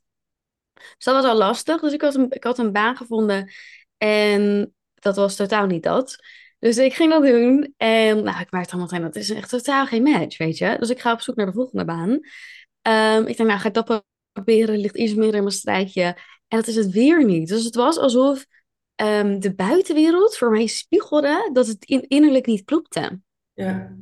Dus 0.73 1.05
dat 1.05 1.15
was 1.15 1.25
al 1.25 1.37
lastig. 1.37 1.81
Dus 1.81 1.93
ik 1.93 2.01
had 2.01 2.15
een, 2.15 2.31
ik 2.31 2.43
had 2.43 2.57
een 2.57 2.71
baan 2.71 2.97
gevonden 2.97 3.51
en 3.97 4.73
dat 4.93 5.15
was 5.15 5.35
totaal 5.35 5.65
niet 5.65 5.83
dat. 5.83 6.17
Dus 6.59 6.77
ik 6.77 6.93
ging 6.93 7.11
dat 7.11 7.23
doen 7.23 7.73
en 7.77 8.23
nou, 8.23 8.39
ik 8.39 8.51
merkte 8.51 8.73
allemaal 8.73 8.91
meteen, 8.91 9.01
dat 9.01 9.15
is 9.15 9.29
echt 9.29 9.49
totaal 9.49 9.85
geen 9.85 10.03
match, 10.03 10.37
weet 10.37 10.57
je. 10.57 10.75
Dus 10.79 10.89
ik 10.89 10.99
ga 10.99 11.11
op 11.11 11.21
zoek 11.21 11.35
naar 11.35 11.45
de 11.45 11.53
volgende 11.53 11.85
baan. 11.85 12.19
Ehm, 12.81 13.19
ik 13.19 13.37
denk, 13.37 13.49
nou 13.49 13.59
ga 13.59 13.67
ik 13.67 13.73
dat 13.73 14.03
proberen, 14.31 14.77
ligt 14.77 14.97
iets 14.97 15.13
meer 15.13 15.33
in 15.35 15.43
mijn 15.43 15.51
strijdje. 15.51 16.17
En 16.49 16.57
dat 16.57 16.67
is 16.67 16.75
het 16.75 16.91
weer 16.91 17.25
niet. 17.25 17.47
Dus 17.47 17.63
het 17.63 17.75
was 17.75 17.97
alsof 17.97 18.45
ehm, 18.95 19.39
de 19.39 19.55
buitenwereld 19.55 20.37
voor 20.37 20.51
mij 20.51 20.67
spiegelde 20.67 21.49
dat 21.53 21.67
het 21.67 21.85
in, 21.85 22.07
innerlijk 22.07 22.45
niet 22.45 22.63
klopte. 22.63 23.19
ja, 23.53 23.95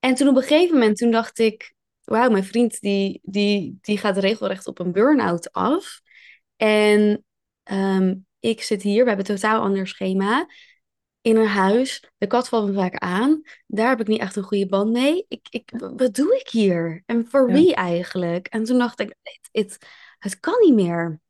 En 0.00 0.14
toen 0.14 0.28
op 0.28 0.36
een 0.36 0.42
gegeven 0.42 0.74
moment, 0.78 0.96
toen 0.96 1.10
dacht 1.10 1.38
ik, 1.38 1.74
wauw, 2.04 2.30
mijn 2.30 2.44
vriend 2.44 2.80
die, 2.80 3.20
die, 3.22 3.78
die 3.80 3.98
gaat 3.98 4.16
regelrecht 4.16 4.66
op 4.66 4.78
een 4.78 4.92
burn-out 4.92 5.52
af. 5.52 6.00
En 6.56 7.24
ehm, 7.62 8.14
ik 8.40 8.62
zit 8.62 8.82
hier, 8.82 9.02
we 9.02 9.08
hebben 9.08 9.30
een 9.30 9.36
totaal 9.36 9.62
ander 9.62 9.86
schema. 9.86 10.46
In 11.20 11.36
een 11.36 11.46
huis, 11.46 12.04
de 12.18 12.26
kat 12.26 12.48
valt 12.48 12.66
me 12.68 12.72
vaak 12.74 12.94
aan. 12.94 13.42
Daar 13.66 13.88
heb 13.88 14.00
ik 14.00 14.06
niet 14.06 14.20
echt 14.20 14.36
een 14.36 14.42
goede 14.42 14.66
band 14.66 14.92
mee. 14.92 15.24
Ik, 15.28 15.46
ik, 15.50 15.70
wat 15.96 16.14
doe 16.14 16.36
ik 16.40 16.48
hier? 16.48 17.02
En 17.06 17.26
voor 17.28 17.48
Ja. 17.48 17.54
wie 17.54 17.74
eigenlijk? 17.74 18.46
En 18.46 18.64
toen 18.64 18.78
dacht 18.78 19.00
ik, 19.00 19.14
het, 19.22 19.48
het, 19.52 19.86
het 20.18 20.40
kan 20.40 20.54
niet 20.60 20.74
meer. 20.74 21.20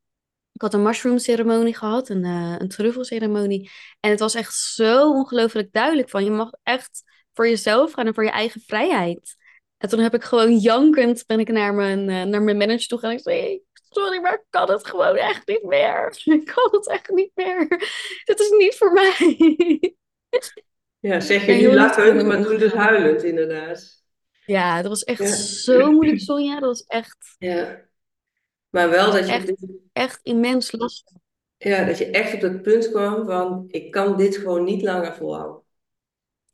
Ik 0.59 0.65
had 0.65 0.75
een 0.75 0.83
mushroom 0.83 1.19
ceremonie 1.19 1.75
gehad, 1.77 2.09
een, 2.09 2.25
eh 2.25 2.55
een 2.59 2.69
truffelceremonie. 2.69 3.71
En 4.01 4.11
het 4.11 4.21
was 4.21 4.35
echt 4.35 4.55
zo 4.55 5.11
ongelooflijk 5.11 5.73
duidelijk 5.73 6.11
van, 6.11 6.25
je 6.25 6.31
mag 6.31 6.51
echt 6.63 7.03
voor 7.33 7.49
jezelf 7.49 7.93
gaan 7.93 8.07
en 8.07 8.15
voor 8.15 8.25
je 8.25 8.31
eigen 8.31 8.61
vrijheid. 8.67 9.37
En 9.77 9.89
toen 9.89 9.99
heb 10.01 10.15
ik 10.15 10.25
gewoon 10.25 10.57
jankend, 10.57 11.27
ben 11.27 11.41
ik 11.41 11.49
naar 11.49 11.75
mijn, 11.75 12.09
eh, 12.09 12.23
naar 12.23 12.43
mijn 12.43 12.57
manager 12.57 12.87
toe 12.87 12.99
gegaan. 12.99 13.15
Ik 13.17 13.23
zei, 13.23 13.41
"Hey, 13.41 13.61
sorry, 13.89 14.21
maar 14.21 14.33
ik 14.33 14.45
kan 14.51 14.71
het 14.71 14.87
gewoon 14.87 15.17
echt 15.17 15.47
niet 15.47 15.63
meer. 15.63 16.19
Ik 16.25 16.45
kan 16.55 16.69
het 16.71 16.89
echt 16.89 17.11
niet 17.11 17.31
meer. 17.35 17.69
Dit 18.25 18.41
is 18.41 18.51
niet 18.51 18.75
voor 18.75 18.93
mij. 18.93 19.37
ja, 20.99 21.21
zeg 21.21 21.47
je 21.47 21.53
lief 21.53 21.73
lachend, 21.73 22.27
maar 22.27 22.43
toen 22.43 22.59
dus 22.59 22.73
huilend 22.73 23.23
inderdaad. 23.23 24.03
Ja, 24.45 24.83
dat 24.83 24.89
was 24.91 25.05
echt 25.05 25.19
Ja. 25.19 25.35
zo 25.37 25.91
moeilijk, 25.93 26.21
Sonja. 26.21 26.53
Dat 26.61 26.69
was 26.69 26.83
echt, 26.83 27.35
Ja. 27.39 27.87
Maar 28.79 28.91
wel 28.91 29.13
dat 29.13 29.27
je, 29.27 29.33
echt, 29.33 29.53
echt 29.93 30.21
immens 30.23 30.73
lastig. 30.73 31.17
ja, 31.57 31.85
dat 31.85 31.99
je 31.99 32.11
echt 32.11 32.35
op 32.35 32.41
dat 32.41 32.63
punt 32.63 32.91
kwam 32.91 33.25
van, 33.27 33.65
ik 33.69 33.91
kan 33.91 34.17
dit 34.17 34.37
gewoon 34.37 34.65
niet 34.65 34.83
langer 34.83 35.15
volhouden. 35.15 35.63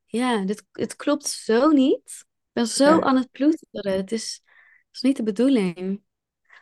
Ja, 0.05 0.45
dit, 0.45 0.65
het 0.73 0.97
klopt 0.97 1.27
zo 1.27 1.71
niet. 1.71 2.03
Ik 2.07 2.53
ben 2.53 2.67
zo 2.67 2.85
Ja. 2.85 3.01
aan 3.01 3.17
het 3.17 3.31
ploeteren. 3.31 3.93
Het 3.97 4.13
is, 4.13 4.41
het 4.45 4.89
is 4.93 5.01
niet 5.01 5.17
de 5.17 5.23
bedoeling. 5.23 6.03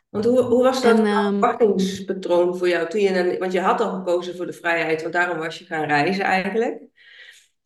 Want 0.08 0.24
hoe, 0.24 0.40
hoe 0.40 0.62
was 0.62 0.82
dat 0.82 0.98
En 0.98 1.06
ehm, 1.06 1.30
verwachtingspatroon 1.30 2.56
voor 2.56 2.68
jou 2.68 2.88
toen 2.88 3.00
je, 3.00 3.12
dan- 3.12 3.38
want 3.38 3.52
je 3.52 3.60
had 3.60 3.80
al 3.80 3.90
gekozen 3.90 4.36
voor 4.36 4.46
de 4.46 4.52
vrijheid, 4.52 5.02
want 5.02 5.14
daarom 5.14 5.38
was 5.38 5.58
je 5.58 5.64
gaan 5.64 5.86
reizen 5.86 6.24
eigenlijk. 6.24 6.82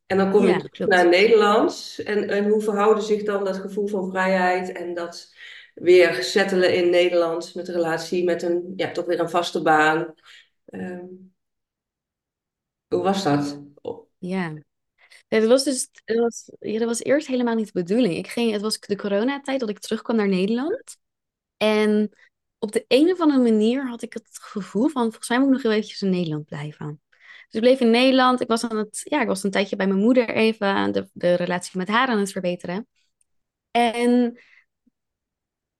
En 0.06 0.16
dan 0.16 0.30
kom 0.30 0.46
je 0.46 0.68
ja, 0.70 0.86
naar 0.86 1.08
Nederland. 1.08 1.98
En, 2.04 2.28
en 2.28 2.48
hoe 2.48 2.60
verhouden 2.60 3.04
zich 3.04 3.22
dan 3.22 3.44
dat 3.44 3.56
gevoel 3.56 3.86
van 3.86 4.10
vrijheid 4.10 4.72
en 4.72 4.94
dat 4.94 5.34
weer 5.76 6.22
settelen 6.22 6.74
in 6.74 6.90
Nederland 6.90 7.54
met 7.54 7.68
een 7.68 7.74
relatie, 7.74 8.24
met 8.24 8.42
een, 8.42 8.72
ja, 8.76 8.92
toch 8.92 9.04
weer 9.04 9.20
een 9.20 9.30
vaste 9.30 9.62
baan? 9.62 10.14
Ehm, 10.64 11.04
hoe 12.88 13.02
was 13.02 13.22
dat? 13.22 13.60
Ja. 14.18 14.48
Nee, 15.28 15.40
dat 15.40 15.48
was 15.48 15.64
dus, 15.64 15.88
dat 16.04 16.16
was, 16.16 16.50
ja, 16.60 16.78
dat 16.78 16.88
was 16.88 17.02
eerst 17.02 17.26
helemaal 17.26 17.54
niet 17.54 17.66
de 17.72 17.82
bedoeling. 17.82 18.16
Ik 18.16 18.26
ging, 18.26 18.52
het 18.52 18.60
was 18.60 18.78
de 18.78 18.96
coronatijd 18.96 19.60
dat 19.60 19.68
ik 19.68 19.78
terugkwam 19.78 20.16
naar 20.16 20.28
Nederland. 20.28 20.96
En 21.56 22.10
op 22.58 22.72
de 22.72 22.84
een 22.88 23.12
of 23.12 23.20
andere 23.20 23.42
manier 23.42 23.88
had 23.88 24.02
ik 24.02 24.12
het 24.12 24.28
gevoel 24.32 24.88
van, 24.88 25.02
volgens 25.02 25.28
mij 25.28 25.38
moet 25.38 25.56
ik 25.56 25.62
nog 25.62 25.72
eventjes 25.72 26.02
in 26.02 26.10
Nederland 26.10 26.44
blijven. 26.44 27.00
Dus 27.10 27.54
ik 27.54 27.60
bleef 27.60 27.80
in 27.80 27.90
Nederland. 27.90 28.40
Ik 28.40 28.48
was 28.48 28.64
aan 28.64 28.76
het, 28.76 29.00
ja, 29.04 29.20
ik 29.20 29.26
was 29.26 29.42
een 29.42 29.50
tijdje 29.50 29.76
bij 29.76 29.86
mijn 29.86 30.00
moeder 30.00 30.28
even 30.28 30.92
de, 30.92 31.08
de 31.12 31.34
relatie 31.34 31.78
met 31.78 31.88
haar 31.88 32.08
aan 32.08 32.18
het 32.18 32.32
verbeteren. 32.32 32.88
En 33.70 34.38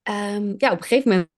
ehm, 0.06 0.54
ja, 0.56 0.72
op 0.72 0.78
een 0.78 0.84
gegeven 0.84 1.10
moment 1.10 1.30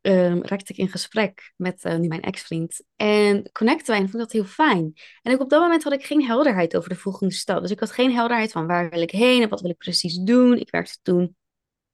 ehm, 0.00 0.38
raakte 0.42 0.72
ik 0.72 0.78
in 0.78 0.88
gesprek 0.88 1.52
met 1.56 1.84
eh, 1.84 1.96
nu 1.96 2.08
mijn 2.08 2.22
ex-vriend. 2.22 2.84
En 2.96 3.52
connecten 3.52 3.86
wij 3.86 3.96
en 3.96 4.10
vond 4.10 4.14
ik 4.14 4.20
dat 4.20 4.32
heel 4.32 4.44
fijn. 4.44 4.92
En 5.22 5.32
ook 5.32 5.40
op 5.40 5.50
dat 5.50 5.60
moment 5.60 5.82
had 5.82 5.92
ik 5.92 6.04
geen 6.04 6.24
helderheid 6.24 6.76
over 6.76 6.88
de 6.88 6.96
volgende 6.96 7.34
stap. 7.34 7.60
Dus 7.60 7.70
ik 7.70 7.80
had 7.80 7.90
geen 7.90 8.12
helderheid 8.12 8.52
van 8.52 8.66
waar 8.66 8.90
wil 8.90 9.02
ik 9.02 9.10
heen 9.10 9.42
en 9.42 9.48
wat 9.48 9.60
wil 9.60 9.70
ik 9.70 9.76
precies 9.76 10.16
doen. 10.16 10.58
Ik 10.58 10.70
werkte 10.70 10.98
toen, 11.02 11.36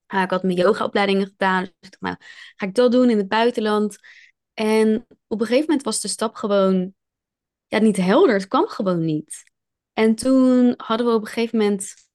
ah, 0.06 0.22
ik 0.22 0.30
had 0.30 0.42
mijn 0.42 0.56
yogaopleidingen 0.56 1.26
gedaan. 1.26 1.60
Dus 1.60 1.70
ik 1.70 1.90
dacht, 1.90 2.00
nou, 2.00 2.16
ga 2.56 2.66
ik 2.66 2.74
dat 2.74 2.92
doen 2.92 3.10
in 3.10 3.18
het 3.18 3.28
buitenland? 3.28 3.98
En 4.54 5.06
op 5.26 5.40
een 5.40 5.46
gegeven 5.46 5.66
moment 5.66 5.84
was 5.84 6.00
de 6.00 6.08
stap 6.08 6.34
gewoon 6.34 6.94
ja, 7.66 7.78
niet 7.78 7.96
helder. 7.96 8.34
Het 8.34 8.48
kwam 8.48 8.66
gewoon 8.66 9.04
niet. 9.04 9.44
En 9.92 10.14
toen 10.14 10.74
hadden 10.76 11.06
we 11.06 11.12
op 11.12 11.20
een 11.20 11.26
gegeven 11.26 11.58
moment 11.58 12.05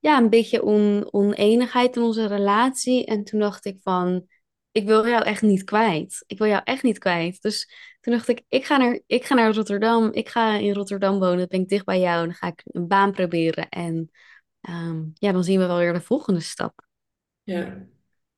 ja, 0.00 0.18
een 0.18 0.30
beetje 0.30 0.62
on, 0.62 1.08
oneenigheid 1.12 1.96
in 1.96 2.02
onze 2.02 2.26
relatie. 2.26 3.06
En 3.06 3.24
toen 3.24 3.40
dacht 3.40 3.64
ik 3.64 3.78
van, 3.82 4.26
ik 4.72 4.86
wil 4.86 5.06
jou 5.06 5.24
echt 5.24 5.42
niet 5.42 5.64
kwijt. 5.64 6.24
Ik 6.26 6.38
wil 6.38 6.46
jou 6.46 6.60
echt 6.64 6.82
niet 6.82 6.98
kwijt. 6.98 7.42
Dus 7.42 7.70
toen 8.00 8.12
dacht 8.12 8.28
ik, 8.28 8.42
ik 8.48 8.64
ga 8.64 8.76
naar, 8.76 9.00
ik 9.06 9.24
ga 9.24 9.34
naar 9.34 9.54
Rotterdam. 9.54 10.12
Ik 10.12 10.28
ga 10.28 10.56
in 10.56 10.72
Rotterdam 10.72 11.18
wonen. 11.18 11.38
Dan 11.38 11.46
ben 11.48 11.60
ik 11.60 11.68
dicht 11.68 11.84
bij 11.84 12.00
jou. 12.00 12.18
En 12.20 12.24
dan 12.24 12.34
ga 12.34 12.46
ik 12.46 12.60
een 12.64 12.88
baan 12.88 13.12
proberen. 13.12 13.68
En 13.68 14.10
ehm, 14.60 15.02
ja, 15.14 15.32
dan 15.32 15.44
zien 15.44 15.58
we 15.58 15.66
wel 15.66 15.78
weer 15.78 15.92
de 15.92 16.00
volgende 16.00 16.40
stap. 16.40 16.86
ja. 17.42 17.88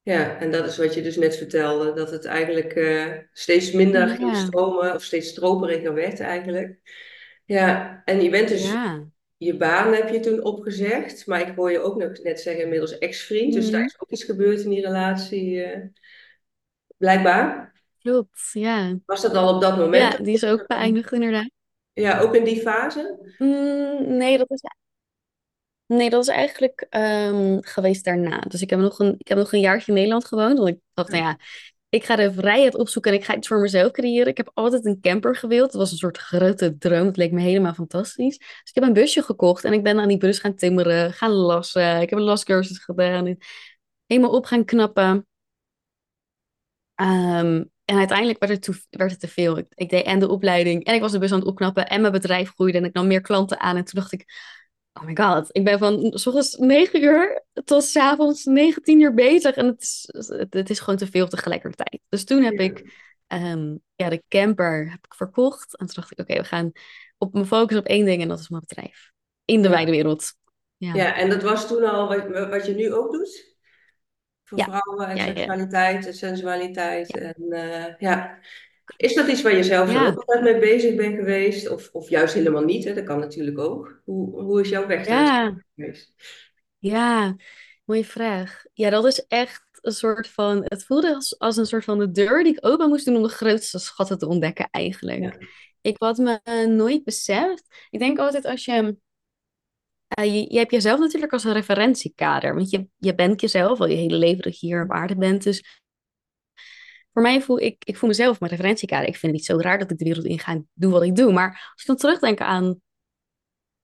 Ja, 0.05 0.39
en 0.39 0.51
dat 0.51 0.67
is 0.67 0.77
wat 0.77 0.95
je 0.95 1.03
dus 1.03 1.17
net 1.17 1.37
vertelde, 1.37 1.93
dat 1.93 2.11
het 2.11 2.25
eigenlijk 2.25 2.73
eh, 2.73 3.07
steeds 3.33 3.73
minder 3.73 4.09
ging 4.09 4.37
stromen 4.37 4.95
of 4.95 5.03
steeds 5.03 5.29
stroperiger 5.29 5.95
werd 5.95 6.21
eigenlijk. 6.21 6.81
Ja, 7.45 8.03
en 8.05 8.23
je 8.23 8.31
bent 8.31 8.49
dus, 8.49 8.73
ja. 8.73 9.05
Je 9.45 9.57
baan 9.57 9.93
heb 9.93 10.09
je 10.09 10.21
toen 10.21 10.45
opgezegd, 10.45 11.27
maar 11.27 11.41
ik 11.49 11.55
hoor 11.57 11.71
je 11.71 11.81
ook 11.81 11.97
nog 11.97 12.19
net 12.23 12.41
zeggen 12.41 12.63
inmiddels 12.63 12.99
ex-vriend, 12.99 13.53
dus 13.53 13.71
daar 13.71 13.81
Mhm. 13.81 13.89
is 13.89 14.01
ook 14.01 14.11
iets 14.11 14.25
gebeurd 14.25 14.61
in 14.61 14.71
die 14.71 14.81
relatie, 14.87 15.63
eh, 15.63 15.87
blijkbaar. 16.97 17.73
Klopt, 17.99 18.51
ja. 18.53 18.99
Was 19.05 19.23
dat 19.23 19.35
al 19.35 19.55
op 19.55 19.61
dat 19.61 19.75
Ja, 19.77 19.81
moment? 19.85 20.25
die 20.25 20.35
is 20.35 20.45
ook 20.45 20.67
beëindigd 20.67 21.13
inderdaad. 21.13 21.51
Ja, 21.93 22.21
ook 22.21 22.35
in 22.35 22.45
die 22.45 22.61
fase? 22.61 23.19
Mm, 23.39 24.17
nee, 24.17 24.39
dat 24.39 24.51
is, 24.51 24.61
nee, 25.87 26.11
dat 26.11 26.23
is 26.23 26.29
eigenlijk 26.29 26.87
ehm, 26.91 27.59
geweest 27.61 28.05
daarna. 28.05 28.39
Dus 28.41 28.63
ik 28.63 28.71
heb 28.71 28.79
nog 28.79 28.99
een, 28.99 29.15
ik 29.19 29.29
heb 29.29 29.39
nog 29.39 29.53
een 29.53 29.61
jaartje 29.61 29.87
in 29.89 29.95
Nederland 29.95 30.25
gewoond. 30.25 30.59
Want 30.59 30.69
ik 30.71 30.79
dacht, 30.95 31.11
nou 31.11 31.23
ja, 31.23 31.39
ik 31.93 32.05
ga 32.05 32.17
de 32.17 32.33
vrijheid 32.33 32.75
opzoeken 32.75 33.13
en 33.13 33.19
ik 33.19 33.25
ga 33.25 33.37
iets 33.37 33.49
voor 33.49 33.61
mezelf 33.61 33.91
creëren. 33.91 34.27
Ik 34.27 34.37
heb 34.37 34.51
altijd 34.55 34.87
een 34.87 35.01
camper 35.01 35.37
gewild. 35.37 35.73
Dat 35.73 35.81
was 35.81 35.91
een 35.91 35.97
soort 35.97 36.19
grote 36.19 36.79
droom. 36.79 37.07
Het 37.07 37.17
leek 37.17 37.33
me 37.33 37.41
helemaal 37.41 37.75
fantastisch. 37.75 38.39
Dus 38.39 38.49
ik 38.65 38.75
heb 38.75 38.85
een 38.85 38.93
busje 38.93 39.23
gekocht 39.23 39.65
en 39.65 39.73
ik 39.73 39.83
ben 39.83 39.99
aan 40.01 40.09
die 40.09 40.19
bus 40.19 40.39
gaan 40.39 40.55
timmeren, 40.55 41.13
gaan 41.13 41.31
lassen. 41.31 42.01
Ik 42.01 42.11
heb 42.11 42.19
een 42.19 42.25
lascursus 42.25 42.79
gedaan. 42.79 43.37
Helemaal 44.07 44.31
op 44.31 44.45
gaan 44.45 44.65
knappen. 44.65 45.27
Ehm, 46.95 47.65
en 47.85 47.99
uiteindelijk 47.99 48.39
werd 48.39 48.53
het, 48.53 48.63
te, 48.63 48.97
werd 48.99 49.11
het 49.11 49.21
te 49.21 49.29
veel. 49.29 49.59
Ik, 49.59 49.67
ik 49.75 49.91
deed 49.91 50.05
en 50.05 50.19
de 50.19 50.29
opleiding 50.29 50.85
en 50.85 50.95
ik 50.95 51.01
was 51.01 51.13
de 51.13 51.19
bus 51.19 51.33
aan 51.33 51.39
het 51.39 51.49
opknappen 51.49 51.89
en 51.89 52.01
mijn 52.01 52.13
bedrijf 52.13 52.51
groeide 52.51 52.79
en 52.79 52.85
ik 52.85 52.93
nam 52.95 53.07
meer 53.07 53.21
klanten 53.21 53.61
aan. 53.61 53.77
En 53.77 53.85
toen 53.85 54.01
dacht 54.01 54.13
ik, 54.13 54.25
oh 54.93 55.05
my 55.05 55.17
god, 55.17 55.49
ik 55.51 55.65
ben 55.65 55.79
van 55.79 56.13
s 56.15 56.27
ochtends 56.27 56.57
9 56.57 57.03
uur 57.03 57.45
tot 57.65 57.85
's 57.85 57.97
avonds 57.97 58.45
19 58.45 59.01
uur 59.01 59.15
bezig 59.15 59.55
en 59.55 59.67
het 59.67 59.83
is, 59.83 60.09
het, 60.51 60.71
is 60.71 60.81
gewoon 60.81 60.97
te 60.97 61.07
veel 61.07 61.29
tegelijkertijd. 61.29 62.01
Dus 62.09 62.25
toen 62.25 62.43
heb 62.43 62.61
ik 62.61 62.95
ehm, 63.27 63.77
ja, 63.95 64.09
de 64.09 64.23
camper 64.29 64.91
heb 64.91 65.05
ik 65.05 65.15
verkocht 65.15 65.77
en 65.77 65.87
toen 65.87 65.95
dacht 65.95 66.11
ik, 66.11 66.21
oké, 66.21 66.35
we 66.35 66.45
gaan 66.45 66.73
op 67.19 67.35
me 67.35 67.45
focussen 67.45 67.79
op 67.81 67.87
één 67.87 68.05
ding 68.05 68.23
en 68.23 68.29
dat 68.29 68.39
is 68.39 68.49
mijn 68.49 68.63
bedrijf. 68.67 69.11
In 69.45 69.63
de 69.63 69.69
Ja. 69.69 69.75
wijde 69.75 69.91
wereld. 69.91 70.35
Ja, 70.77 70.95
Ja, 70.95 71.17
en 71.17 71.31
dat 71.31 71.43
was 71.43 71.69
toen 71.69 71.85
al 71.85 72.09
wat, 72.09 72.49
wat 72.49 72.67
je 72.67 72.75
nu 72.75 72.93
ook 72.93 73.13
doet? 73.13 73.57
Voor 74.45 74.59
ja, 74.59 74.65
vrouwen 74.65 75.09
en 75.09 75.37
seksualiteit 75.37 76.07
en 76.07 76.15
sensualiteit. 76.15 77.17
En 77.17 77.51
eh, 77.51 77.95
ja, 77.99 78.39
is 78.97 79.15
dat 79.15 79.29
iets 79.29 79.43
waar 79.43 79.57
je 79.57 79.63
zelf 79.63 79.93
ja. 79.93 80.05
altijd 80.07 80.43
mee 80.43 80.59
bezig 80.59 80.95
bent 80.97 81.15
geweest? 81.17 81.69
Of, 81.69 81.89
of 81.93 82.09
juist 82.09 82.35
helemaal 82.35 82.65
niet? 82.65 82.85
Hè? 82.85 82.95
Dat 82.95 83.05
kan 83.05 83.19
natuurlijk 83.19 83.59
ook. 83.59 84.01
Hoe, 84.05 84.41
hoe 84.43 84.61
is 84.61 84.69
jouw 84.69 84.87
weg 84.87 85.07
ja. 85.07 85.57
geweest? 85.75 86.13
Ja, 86.79 87.37
mooie 87.85 88.05
vraag. 88.05 88.65
Ja, 88.73 88.91
dat 88.91 89.05
is 89.05 89.27
echt 89.27 89.65
een 89.81 89.93
soort 89.93 90.29
van. 90.29 90.63
Het 90.65 90.85
voelde 90.85 91.15
als, 91.15 91.39
als 91.39 91.57
een 91.57 91.67
soort 91.67 91.85
van 91.85 91.99
de 91.99 92.11
deur 92.11 92.43
die 92.45 92.53
ik 92.53 92.67
open 92.67 92.89
moest 92.89 93.05
doen 93.05 93.17
om 93.17 93.23
de 93.23 93.29
grootste 93.29 93.79
schatten 93.79 94.19
te 94.19 94.29
ontdekken, 94.29 94.69
eigenlijk. 94.71 95.21
Ja, 95.23 95.47
Ik 95.81 95.97
had 95.99 96.17
me 96.19 96.67
nooit 96.69 97.05
beseft. 97.05 97.87
Ik 97.91 97.99
denk 97.99 98.19
altijd 98.19 98.45
als 98.45 98.65
je. 98.65 98.97
eh, 100.09 100.25
je, 100.25 100.53
je 100.53 100.59
hebt 100.59 100.71
jezelf 100.71 100.99
natuurlijk 101.01 101.33
als 101.33 101.45
een 101.45 101.53
referentiekader. 101.53 102.55
Want 102.55 102.71
je, 102.71 102.87
je 102.97 103.15
bent 103.15 103.41
jezelf 103.41 103.81
al 103.81 103.87
je 103.87 103.97
hele 103.97 104.17
leven 104.17 104.43
dat 104.43 104.61
je 104.61 104.67
hier 104.67 104.83
op 104.83 104.91
aarde 104.91 105.17
bent. 105.17 105.43
Dus 105.43 105.81
voor 107.13 107.23
mij 107.23 107.43
voel 107.43 107.61
ik, 107.61 107.85
ik 107.85 107.97
voel 107.97 108.09
mezelf 108.09 108.41
mijn 108.41 108.53
referentiekader. 108.53 109.09
Ik 109.09 109.17
vind 109.17 109.33
het 109.33 109.33
niet 109.33 109.45
zo 109.45 109.57
raar 109.57 109.79
dat 109.79 109.91
ik 109.91 109.99
de 109.99 110.05
wereld 110.05 110.25
inga 110.25 110.53
en 110.53 110.69
doe 110.75 110.93
wat 110.93 111.03
ik 111.03 111.17
doe. 111.17 111.33
Maar 111.33 111.71
als 111.73 111.81
ik 111.81 111.87
dan 111.87 111.97
terugdenk 111.97 112.41
aan 112.41 112.81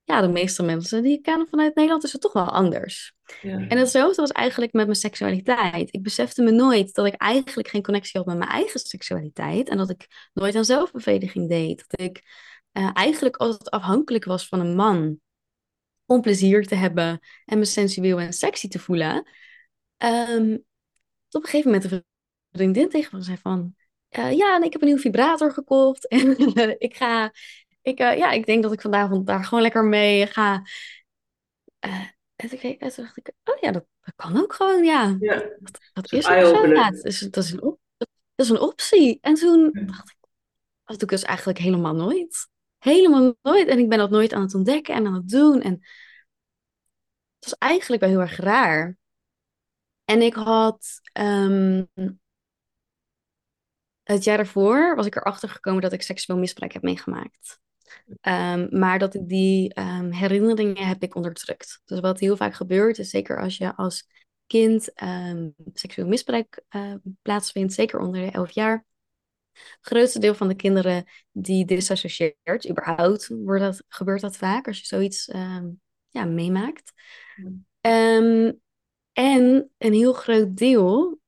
ja, 0.04 0.20
de 0.20 0.28
meeste 0.28 0.62
mensen 0.62 1.02
die 1.02 1.16
ik 1.16 1.22
ken 1.22 1.46
vanuit 1.50 1.74
Nederland, 1.74 2.04
is 2.04 2.12
het 2.12 2.20
toch 2.20 2.32
wel 2.32 2.50
anders. 2.50 3.14
ja, 3.42 3.66
En 3.68 3.78
hetzelfde 3.78 4.20
was 4.20 4.30
eigenlijk 4.30 4.72
met 4.72 4.84
mijn 4.84 4.98
seksualiteit. 4.98 5.94
Ik 5.94 6.02
besefte 6.02 6.42
me 6.42 6.50
nooit 6.50 6.94
dat 6.94 7.06
ik 7.06 7.14
eigenlijk 7.14 7.68
geen 7.68 7.82
connectie 7.82 8.18
had 8.18 8.28
met 8.28 8.38
mijn 8.38 8.50
eigen 8.50 8.80
seksualiteit. 8.80 9.68
En 9.68 9.76
dat 9.76 9.90
ik 9.90 10.06
nooit 10.32 10.54
aan 10.54 10.64
zelfbevrediging 10.64 11.48
deed. 11.48 11.84
Dat 11.86 12.00
ik 12.00 12.22
eh, 12.72 12.90
eigenlijk 12.92 13.36
altijd 13.36 13.70
afhankelijk 13.70 14.24
was 14.24 14.48
van 14.48 14.60
een 14.60 14.74
man 14.74 15.20
om 16.04 16.20
plezier 16.20 16.66
te 16.66 16.74
hebben 16.74 17.20
en 17.44 17.58
me 17.58 17.64
sensueel 17.64 18.20
en 18.20 18.32
sexy 18.32 18.68
te 18.68 18.78
voelen. 18.78 19.28
Tot 21.28 21.42
op 21.42 21.42
een 21.42 21.50
gegeven 21.50 21.70
moment 21.70 22.04
vriendin 22.52 22.88
tegen 22.88 23.18
me 23.18 23.24
zei 23.24 23.36
van... 23.36 23.74
eh, 24.08 24.32
ja, 24.32 24.56
en 24.56 24.62
ik 24.62 24.72
heb 24.72 24.80
een 24.80 24.86
nieuwe 24.86 25.02
vibrator 25.02 25.52
gekocht. 25.52 26.08
En 26.08 26.80
ik 26.80 26.96
ga... 26.96 27.32
Ik, 27.82 27.98
eh, 27.98 28.16
ja, 28.16 28.30
ik 28.30 28.46
denk 28.46 28.62
dat 28.62 28.72
ik 28.72 28.80
vanavond 28.80 29.26
daar 29.26 29.44
gewoon 29.44 29.62
lekker 29.62 29.84
mee 29.84 30.26
ga. 30.26 30.62
Eh, 31.78 32.06
en 32.36 32.48
toen, 32.48 32.58
keek- 32.58 32.80
en 32.80 32.92
toen 32.92 33.04
dacht 33.04 33.16
ik, 33.16 33.32
oh 33.44 33.58
ja, 33.60 33.70
dat, 33.70 33.84
dat 34.00 34.14
kan 34.16 34.42
ook 34.42 34.52
gewoon, 34.52 34.84
ja. 34.84 35.16
ja. 35.20 35.34
Dat, 35.58 35.78
dat 35.92 36.12
is 36.12 36.28
ook 36.28 36.44
zo, 36.44 36.66
ja. 36.66 36.84
Het 36.84 37.04
is, 37.04 37.20
dat 37.20 37.44
is 37.44 37.52
een 37.52 37.62
op, 37.62 37.80
dat 37.96 38.08
is 38.46 38.48
een 38.48 38.60
optie. 38.60 39.18
En 39.20 39.34
toen 39.34 39.70
dacht 39.86 40.10
ik, 40.10 40.16
dat 40.84 40.98
doe 40.98 41.08
ik 41.08 41.08
dus 41.08 41.22
eigenlijk 41.22 41.58
helemaal 41.58 41.94
nooit. 41.94 42.48
Helemaal 42.78 43.36
nooit. 43.42 43.68
En 43.68 43.78
ik 43.78 43.88
ben 43.88 43.98
dat 43.98 44.10
nooit 44.10 44.32
aan 44.32 44.42
het 44.42 44.54
ontdekken 44.54 44.94
en 44.94 45.06
aan 45.06 45.14
het 45.14 45.28
doen. 45.28 45.62
En 45.62 45.72
het 47.38 47.50
was 47.50 47.54
eigenlijk 47.58 48.02
wel 48.02 48.10
heel 48.10 48.20
erg 48.20 48.36
raar. 48.36 48.96
En 50.04 50.22
ik 50.22 50.34
had 50.34 51.00
ehm, 51.12 51.84
het 54.12 54.24
jaar 54.24 54.36
daarvoor 54.36 54.96
was 54.96 55.06
ik 55.06 55.16
erachter 55.16 55.48
gekomen 55.48 55.82
dat 55.82 55.92
ik 55.92 56.02
seksueel 56.02 56.38
misbruik 56.38 56.72
heb 56.72 56.82
meegemaakt. 56.82 57.60
Ehm, 58.20 58.78
maar 58.78 58.98
dat 58.98 59.14
ik 59.14 59.28
die 59.28 59.74
ehm, 59.74 60.10
herinneringen 60.10 60.86
heb 60.86 61.02
ik 61.02 61.14
onderdrukt. 61.14 61.80
Dus 61.84 62.00
wat 62.00 62.18
heel 62.20 62.36
vaak 62.36 62.54
gebeurt, 62.54 62.98
is 62.98 63.10
zeker 63.10 63.40
als 63.40 63.56
je 63.56 63.76
als 63.76 64.08
kind 64.46 64.92
ehm, 64.92 65.48
seksueel 65.72 66.08
misbruik 66.08 66.62
plaatsvindt, 67.22 67.72
zeker 67.72 68.00
onder 68.00 68.20
de 68.20 68.30
11 68.30 68.50
jaar. 68.50 68.86
Het 69.52 69.78
grootste 69.80 70.18
deel 70.18 70.34
van 70.34 70.48
de 70.48 70.54
kinderen 70.54 71.04
die 71.32 71.64
disassocieert, 71.64 72.68
überhaupt 72.68 73.28
wordt 73.28 73.62
dat, 73.62 73.82
gebeurt 73.88 74.20
dat 74.20 74.36
vaak 74.36 74.66
als 74.66 74.78
je 74.78 74.86
zoiets 74.86 75.24
ja, 76.08 76.24
meemaakt. 76.24 76.92
En 79.12 79.70
een 79.78 79.92
heel 79.92 80.12
groot 80.12 80.56
deel 80.56 81.20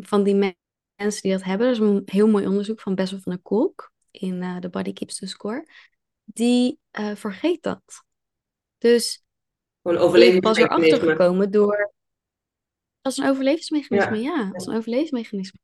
van 0.00 0.22
die 0.22 0.34
me- 0.34 0.56
mensen 1.04 1.22
die 1.22 1.32
dat 1.32 1.44
hebben, 1.44 1.66
dat 1.66 1.76
is 1.76 1.82
een 1.82 2.02
heel 2.04 2.28
mooi 2.28 2.46
onderzoek 2.46 2.80
van 2.80 2.94
Bessel 2.94 3.20
van 3.20 3.32
der 3.32 3.42
Kolk 3.42 3.92
in 4.10 4.42
eh 4.42 4.56
The 4.56 4.68
Body 4.68 4.92
Keeps 4.92 5.18
the 5.18 5.26
Score, 5.26 5.68
die 6.24 6.78
eh, 6.90 7.14
vergeet 7.14 7.62
dat. 7.62 7.82
Dus 8.78 9.24
ik 9.82 10.42
was 10.42 10.58
erachter 10.58 11.00
gekomen 11.00 11.50
door, 11.50 11.92
als 13.00 13.16
een 13.16 13.28
overlevingsmechanisme, 13.28 14.18
Ja, 14.18 14.34
ja, 14.36 14.50
als 14.52 14.66
een 14.66 14.76
overlevingsmechanisme. 14.76 15.58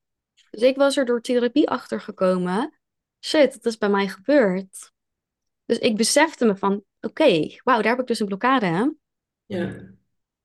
Dus 0.50 0.62
ik 0.62 0.76
was 0.76 0.96
er 0.96 1.04
door 1.04 1.20
therapie 1.20 1.68
achter 1.68 2.00
gekomen, 2.00 2.78
shit, 3.24 3.52
dat 3.52 3.66
is 3.66 3.78
bij 3.78 3.88
mij 3.88 4.08
gebeurd. 4.08 4.92
Dus 5.64 5.78
ik 5.78 5.96
besefte 5.96 6.44
me 6.44 6.56
van, 6.56 6.84
oké, 7.00 7.46
wauw, 7.64 7.80
daar 7.80 7.90
heb 7.90 8.00
ik 8.00 8.06
dus 8.06 8.20
een 8.20 8.26
blokkade 8.26 8.96
ja, 9.46 9.94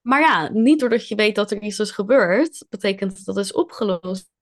Maar 0.01 0.21
ja, 0.21 0.49
niet 0.51 0.79
doordat 0.79 1.07
je 1.07 1.15
weet 1.15 1.35
dat 1.35 1.51
er 1.51 1.61
iets 1.61 1.79
is 1.79 1.91
gebeurd, 1.91 2.65
betekent 2.69 3.25
dat 3.25 3.35
het 3.35 3.45
is 3.45 3.53
opgelost. 3.53 4.33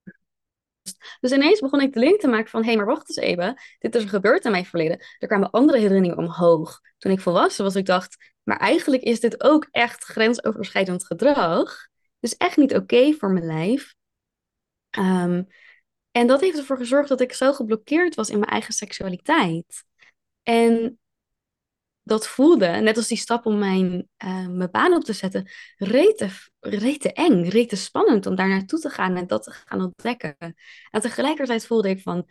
Dus 1.20 1.32
ineens 1.32 1.60
begon 1.60 1.82
ik 1.82 1.94
de 1.94 2.00
link 2.00 2.20
te 2.20 2.28
maken 2.28 2.50
van, 2.50 2.62
hé, 2.62 2.68
hey, 2.68 2.76
maar 2.76 2.86
wacht 2.86 3.10
eens 3.10 3.28
even, 3.28 3.62
dit 3.80 3.96
is 3.96 4.04
er 4.04 4.10
gebeurd 4.10 4.46
in 4.46 4.52
mijn 4.52 4.66
verleden. 4.66 5.06
Er 5.20 5.28
kwamen 5.28 5.50
andere 5.50 5.78
herinneringen 5.78 6.18
omhoog 6.18 6.80
toen 6.98 7.12
ik 7.12 7.20
volwassen 7.20 7.64
was. 7.64 7.76
Ik 7.76 7.86
dacht, 7.86 8.34
maar 8.44 8.58
eigenlijk 8.58 9.04
is 9.04 9.20
dit 9.20 9.44
ook 9.44 9.68
echt 9.72 10.04
grensoverschrijdend 10.04 11.06
gedrag. 11.06 11.88
Dus 12.20 12.38
echt 12.38 12.58
niet 12.58 12.76
oké 12.76 13.14
voor 13.14 13.32
mijn 13.32 13.46
lijf. 13.46 13.96
Ehm, 14.90 15.44
en 16.12 16.28
dat 16.28 16.42
heeft 16.42 16.58
ervoor 16.58 16.78
gezorgd 16.78 17.10
dat 17.10 17.22
ik 17.22 17.34
zo 17.34 17.54
geblokkeerd 17.54 18.16
was 18.16 18.30
in 18.30 18.40
mijn 18.40 18.52
eigen 18.52 18.74
seksualiteit. 18.74 19.84
En 20.44 21.00
dat 22.04 22.28
voelde, 22.28 22.68
net 22.68 22.98
als 22.98 23.08
die 23.08 23.18
stap 23.18 23.46
om 23.46 23.58
mijn, 23.58 24.10
eh, 24.18 24.48
mijn 24.48 24.72
baan 24.72 24.94
op 24.94 25.04
te 25.04 25.14
zetten, 25.14 25.50
rete, 25.78 26.30
rete 26.60 27.14
eng, 27.14 27.44
rete 27.44 27.76
spannend 27.76 28.26
om 28.26 28.36
daar 28.36 28.48
naartoe 28.48 28.80
te 28.80 28.90
gaan 28.90 29.16
en 29.16 29.28
dat 29.28 29.44
te 29.44 29.52
gaan 29.52 29.82
ontdekken. 29.82 30.36
En 30.92 31.02
tegelijkertijd 31.02 31.66
voelde 31.66 31.90
ik 31.90 32.02
van, 32.02 32.30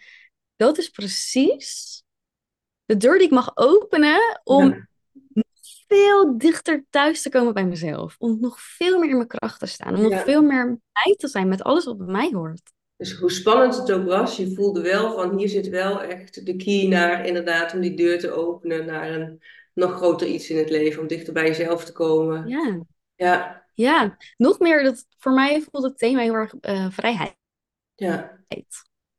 dat 0.56 0.78
is 0.78 0.88
precies 0.88 2.02
de 2.84 2.96
deur 2.96 3.18
die 3.18 3.26
ik 3.26 3.32
mag 3.32 3.56
openen 3.56 4.40
om 4.44 4.68
ja, 4.68 4.86
veel 5.86 6.38
dichter 6.38 6.84
thuis 6.90 7.22
te 7.22 7.28
komen 7.28 7.54
bij 7.54 7.66
mezelf. 7.66 8.16
Om 8.18 8.40
nog 8.40 8.60
veel 8.60 8.98
meer 8.98 9.10
in 9.10 9.16
mijn 9.16 9.28
kracht 9.28 9.58
te 9.58 9.66
staan. 9.66 9.96
Om 9.96 10.02
nog 10.02 10.22
veel 10.22 10.42
meer 10.42 10.66
mij 10.66 11.14
te 11.16 11.28
zijn 11.28 11.48
met 11.48 11.62
alles 11.62 11.84
wat 11.84 11.98
bij 11.98 12.06
mij 12.06 12.30
hoort. 12.32 12.72
Dus 12.96 13.18
hoe 13.18 13.30
spannend 13.30 13.76
het 13.76 13.92
ook 13.92 14.06
was, 14.06 14.36
je 14.36 14.54
voelde 14.54 14.80
wel 14.80 15.14
van 15.14 15.38
hier 15.38 15.48
zit 15.48 15.68
wel 15.68 16.02
echt 16.02 16.46
de 16.46 16.56
key 16.56 16.86
naar 16.88 17.26
inderdaad 17.26 17.74
om 17.74 17.80
die 17.80 17.96
deur 17.96 18.18
te 18.18 18.30
openen 18.30 18.86
naar 18.86 19.10
een 19.10 19.42
nog 19.74 19.92
groter 19.92 20.26
iets 20.26 20.50
in 20.50 20.56
het 20.56 20.70
leven, 20.70 21.00
om 21.00 21.06
dichter 21.06 21.32
bij 21.32 21.46
jezelf 21.46 21.84
te 21.84 21.92
komen. 21.92 22.48
Ja, 22.48 22.80
Ja, 23.14 23.64
ja. 23.74 24.16
Nog 24.36 24.58
meer, 24.58 24.82
dat, 24.82 25.06
voor 25.18 25.32
mij 25.32 25.62
voelde 25.70 25.88
het 25.88 25.98
thema 25.98 26.20
heel 26.20 26.34
erg 26.34 26.54
eh, 26.60 26.86
vrijheid. 26.90 27.34
ja, 27.94 28.38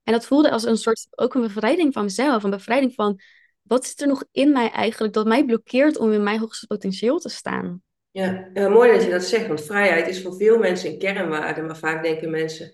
En 0.03 0.13
dat 0.13 0.25
voelde 0.25 0.51
als 0.51 0.63
een 0.65 0.77
soort, 0.77 1.07
ook 1.11 1.33
een 1.33 1.41
bevrijding 1.41 1.93
van 1.93 2.03
mezelf. 2.03 2.43
Een 2.43 2.49
bevrijding 2.49 2.93
van, 2.93 3.19
wat 3.61 3.85
zit 3.85 4.01
er 4.01 4.07
nog 4.07 4.23
in 4.31 4.51
mij 4.51 4.71
eigenlijk 4.71 5.13
dat 5.13 5.25
mij 5.25 5.45
blokkeert 5.45 5.97
om 5.97 6.11
in 6.11 6.23
mijn 6.23 6.39
hoogste 6.39 6.67
potentieel 6.67 7.19
te 7.19 7.29
staan? 7.29 7.81
Ja, 8.11 8.49
ja, 8.53 8.69
mooi 8.69 8.91
dat 8.91 9.03
je 9.03 9.09
dat 9.09 9.23
zegt, 9.23 9.47
want 9.47 9.61
vrijheid 9.65 10.07
is 10.07 10.21
voor 10.21 10.35
veel 10.35 10.57
mensen 10.57 10.89
een 10.89 10.97
kernwaarde, 10.97 11.61
maar 11.61 11.77
vaak 11.77 12.03
denken 12.03 12.29
mensen 12.29 12.71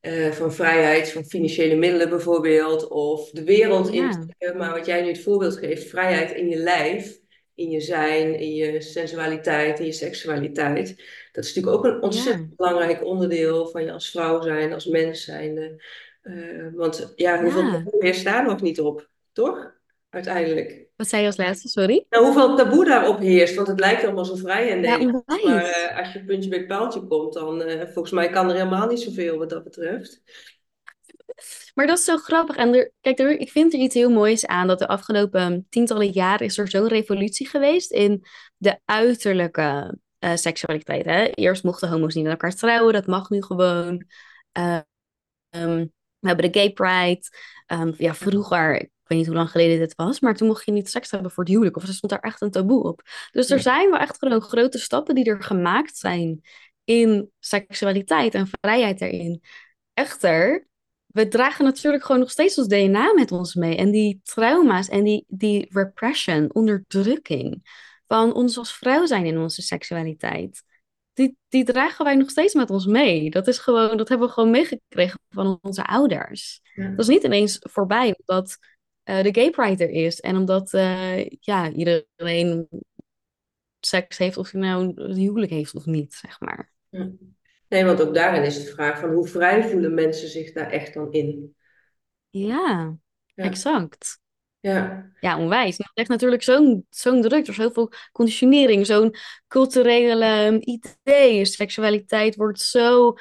eh, 0.00 0.30
van 0.30 0.52
vrijheid, 0.52 1.12
van 1.12 1.24
financiële 1.24 1.74
middelen 1.74 2.08
bijvoorbeeld, 2.08 2.88
of 2.88 3.30
de 3.30 3.44
wereld 3.44 3.92
Ja, 3.92 4.26
in. 4.38 4.56
Maar 4.56 4.72
wat 4.72 4.86
jij 4.86 5.02
nu 5.02 5.08
het 5.08 5.22
voorbeeld 5.22 5.56
geeft, 5.56 5.88
vrijheid 5.88 6.30
in 6.30 6.48
je 6.48 6.56
lijf, 6.56 7.20
in 7.54 7.70
je 7.70 7.80
zijn, 7.80 8.38
in 8.38 8.54
je 8.54 8.80
sensualiteit, 8.80 9.78
in 9.78 9.86
je 9.86 9.92
seksualiteit. 9.92 10.88
Dat 11.32 11.44
is 11.44 11.54
natuurlijk 11.54 11.76
ook 11.76 11.84
een 11.84 11.98
ja, 11.98 12.00
ontzettend 12.00 12.56
belangrijk 12.56 13.04
onderdeel 13.04 13.68
van 13.68 13.84
je 13.84 13.92
als 13.92 14.10
vrouw 14.10 14.40
zijn, 14.40 14.72
als 14.72 14.86
mens 14.86 15.24
zijn. 15.24 15.80
Eh, 16.22 16.66
want 16.74 17.12
ja, 17.16 17.42
hoeveel 17.42 17.62
ja. 17.62 17.84
meer 17.98 18.14
staan 18.14 18.46
nog 18.46 18.60
niet 18.60 18.80
op, 18.80 19.08
toch? 19.32 19.78
Uiteindelijk. 20.10 20.88
Wat 20.96 21.08
zei 21.08 21.20
je 21.20 21.26
als 21.26 21.36
laatste, 21.36 21.68
sorry? 21.68 22.06
Nou, 22.08 22.24
hoeveel 22.24 22.56
taboe 22.56 22.84
daarop 22.84 23.18
heerst, 23.18 23.54
want 23.54 23.68
het 23.68 23.80
lijkt 23.80 24.04
allemaal 24.04 24.24
zo 24.24 24.34
vrij 24.34 24.68
in 24.68 24.82
Ja, 24.82 24.96
Nederland. 24.96 25.26
Maar 25.26 25.64
eh, 25.64 25.98
als 25.98 26.12
je 26.12 26.24
puntje 26.24 26.50
bij 26.50 26.58
het 26.58 26.66
paaltje 26.66 27.06
komt, 27.06 27.32
dan 27.32 27.62
uh, 27.62 27.82
volgens 27.82 28.10
mij 28.10 28.30
kan 28.30 28.48
er 28.48 28.56
helemaal 28.56 28.86
niet 28.86 29.00
zoveel 29.00 29.38
wat 29.38 29.50
dat 29.50 29.64
betreft. 29.64 30.22
Maar 31.74 31.86
dat 31.86 31.98
is 31.98 32.04
zo 32.04 32.16
grappig. 32.16 32.56
En 32.56 32.74
er, 32.74 32.92
kijk, 33.00 33.18
er, 33.18 33.38
ik 33.38 33.50
vind 33.50 33.72
er 33.72 33.78
iets 33.78 33.94
heel 33.94 34.10
moois 34.10 34.46
aan 34.46 34.66
dat 34.66 34.78
de 34.78 34.88
afgelopen 34.88 35.66
tientallen 35.68 36.10
jaren 36.10 36.46
is 36.46 36.58
er 36.58 36.68
zo'n 36.68 36.88
revolutie 36.88 37.48
geweest 37.48 37.90
in 37.90 38.24
de 38.56 38.78
uiterlijke 38.84 39.98
uh, 40.20 40.34
seksualiteit. 40.34 41.04
Hè? 41.04 41.24
Eerst 41.24 41.64
mochten 41.64 41.88
homo's 41.88 42.14
niet 42.14 42.24
met 42.24 42.32
elkaar 42.32 42.54
trouwen, 42.54 42.92
dat 42.92 43.06
mag 43.06 43.30
nu 43.30 43.42
gewoon. 43.42 44.06
Uh, 44.58 44.78
um, 45.50 45.92
we 46.18 46.28
hebben 46.28 46.52
de 46.52 46.58
Gay 46.58 46.72
Pride. 46.72 47.22
Um, 47.66 47.94
ja, 47.98 48.14
vroeger, 48.14 48.88
weet 49.10 49.18
niet 49.18 49.26
hoe 49.26 49.36
lang 49.36 49.50
geleden 49.50 49.78
dit 49.78 49.94
was, 49.94 50.20
maar 50.20 50.36
toen 50.36 50.48
mocht 50.48 50.64
je 50.64 50.72
niet 50.72 50.90
seks 50.90 51.10
hebben 51.10 51.30
voor 51.30 51.44
het 51.44 51.52
huwelijk. 51.52 51.76
Of 51.76 51.82
er 51.82 51.94
stond 51.94 52.12
daar 52.12 52.20
echt 52.20 52.40
een 52.40 52.50
taboe 52.50 52.82
op. 52.82 53.02
Dus 53.30 53.50
er 53.50 53.60
zijn 53.60 53.90
wel 53.90 53.98
echt 53.98 54.18
gewoon 54.18 54.40
grote 54.40 54.78
stappen 54.78 55.14
die 55.14 55.24
er 55.24 55.42
gemaakt 55.42 55.96
zijn 55.96 56.40
in 56.84 57.30
seksualiteit 57.38 58.34
en 58.34 58.48
vrijheid 58.60 58.98
daarin. 58.98 59.42
Echter, 59.94 60.68
we 61.06 61.28
dragen 61.28 61.64
natuurlijk 61.64 62.04
gewoon 62.04 62.20
nog 62.20 62.30
steeds 62.30 62.58
ons 62.58 62.68
DNA 62.68 63.12
met 63.12 63.32
ons 63.32 63.54
mee. 63.54 63.76
En 63.76 63.90
die 63.90 64.20
trauma's 64.22 64.88
en 64.88 65.04
die, 65.04 65.24
die 65.28 65.68
repression, 65.70 66.54
onderdrukking 66.54 67.62
van 68.06 68.34
ons 68.34 68.58
als 68.58 68.76
vrouw 68.76 69.06
zijn 69.06 69.26
in 69.26 69.38
onze 69.38 69.62
seksualiteit. 69.62 70.62
Die, 71.12 71.36
die 71.48 71.64
dragen 71.64 72.04
wij 72.04 72.14
nog 72.14 72.30
steeds 72.30 72.54
met 72.54 72.70
ons 72.70 72.86
mee. 72.86 73.30
Dat 73.30 73.48
is 73.48 73.58
gewoon, 73.58 73.96
dat 73.96 74.08
hebben 74.08 74.26
we 74.26 74.32
gewoon 74.32 74.50
meegekregen 74.50 75.20
van 75.28 75.58
onze 75.62 75.84
ouders. 75.84 76.60
Ja. 76.74 76.88
Dat 76.88 76.98
is 76.98 77.06
niet 77.06 77.22
ineens 77.22 77.58
voorbij 77.60 78.16
omdat 78.18 78.58
uh, 79.04 79.22
de 79.22 79.34
gay 79.34 79.50
pride 79.50 79.84
er 79.84 79.90
is. 79.90 80.20
En 80.20 80.36
omdat 80.36 80.72
uh, 80.72 81.26
ja, 81.28 81.70
iedereen 81.70 82.68
seks 83.80 84.18
heeft 84.18 84.36
of 84.36 84.50
hij 84.50 84.60
nou 84.60 84.92
een 84.94 85.16
huwelijk 85.16 85.50
heeft 85.50 85.74
of 85.74 85.86
niet, 85.86 86.14
zeg 86.14 86.40
maar. 86.40 86.72
Ja. 86.88 87.10
Nee, 87.68 87.84
want 87.84 88.00
ook 88.00 88.14
daarin 88.14 88.42
is 88.42 88.64
de 88.64 88.70
vraag 88.70 88.98
van 88.98 89.12
hoe 89.12 89.28
vrij 89.28 89.68
voelen 89.68 89.94
mensen 89.94 90.28
zich 90.28 90.52
daar 90.52 90.70
echt 90.70 90.94
dan 90.94 91.12
in? 91.12 91.56
Ja, 92.30 92.96
ja. 93.34 93.44
exact. 93.44 94.20
Ja. 94.60 95.10
Ja, 95.20 95.38
onwijs. 95.38 95.76
Dat 95.76 95.90
legt 95.94 96.08
natuurlijk 96.08 96.42
zo'n 96.42 96.86
zo'n 96.90 97.22
druk. 97.22 97.42
Er 97.42 97.48
is 97.48 97.54
zoveel 97.54 97.92
conditionering, 98.12 98.86
zo'n 98.86 99.14
culturele 99.48 100.46
um, 100.46 100.58
idee. 100.60 101.44
Seksualiteit 101.44 102.36
wordt 102.36 102.60
zo, 102.60 103.14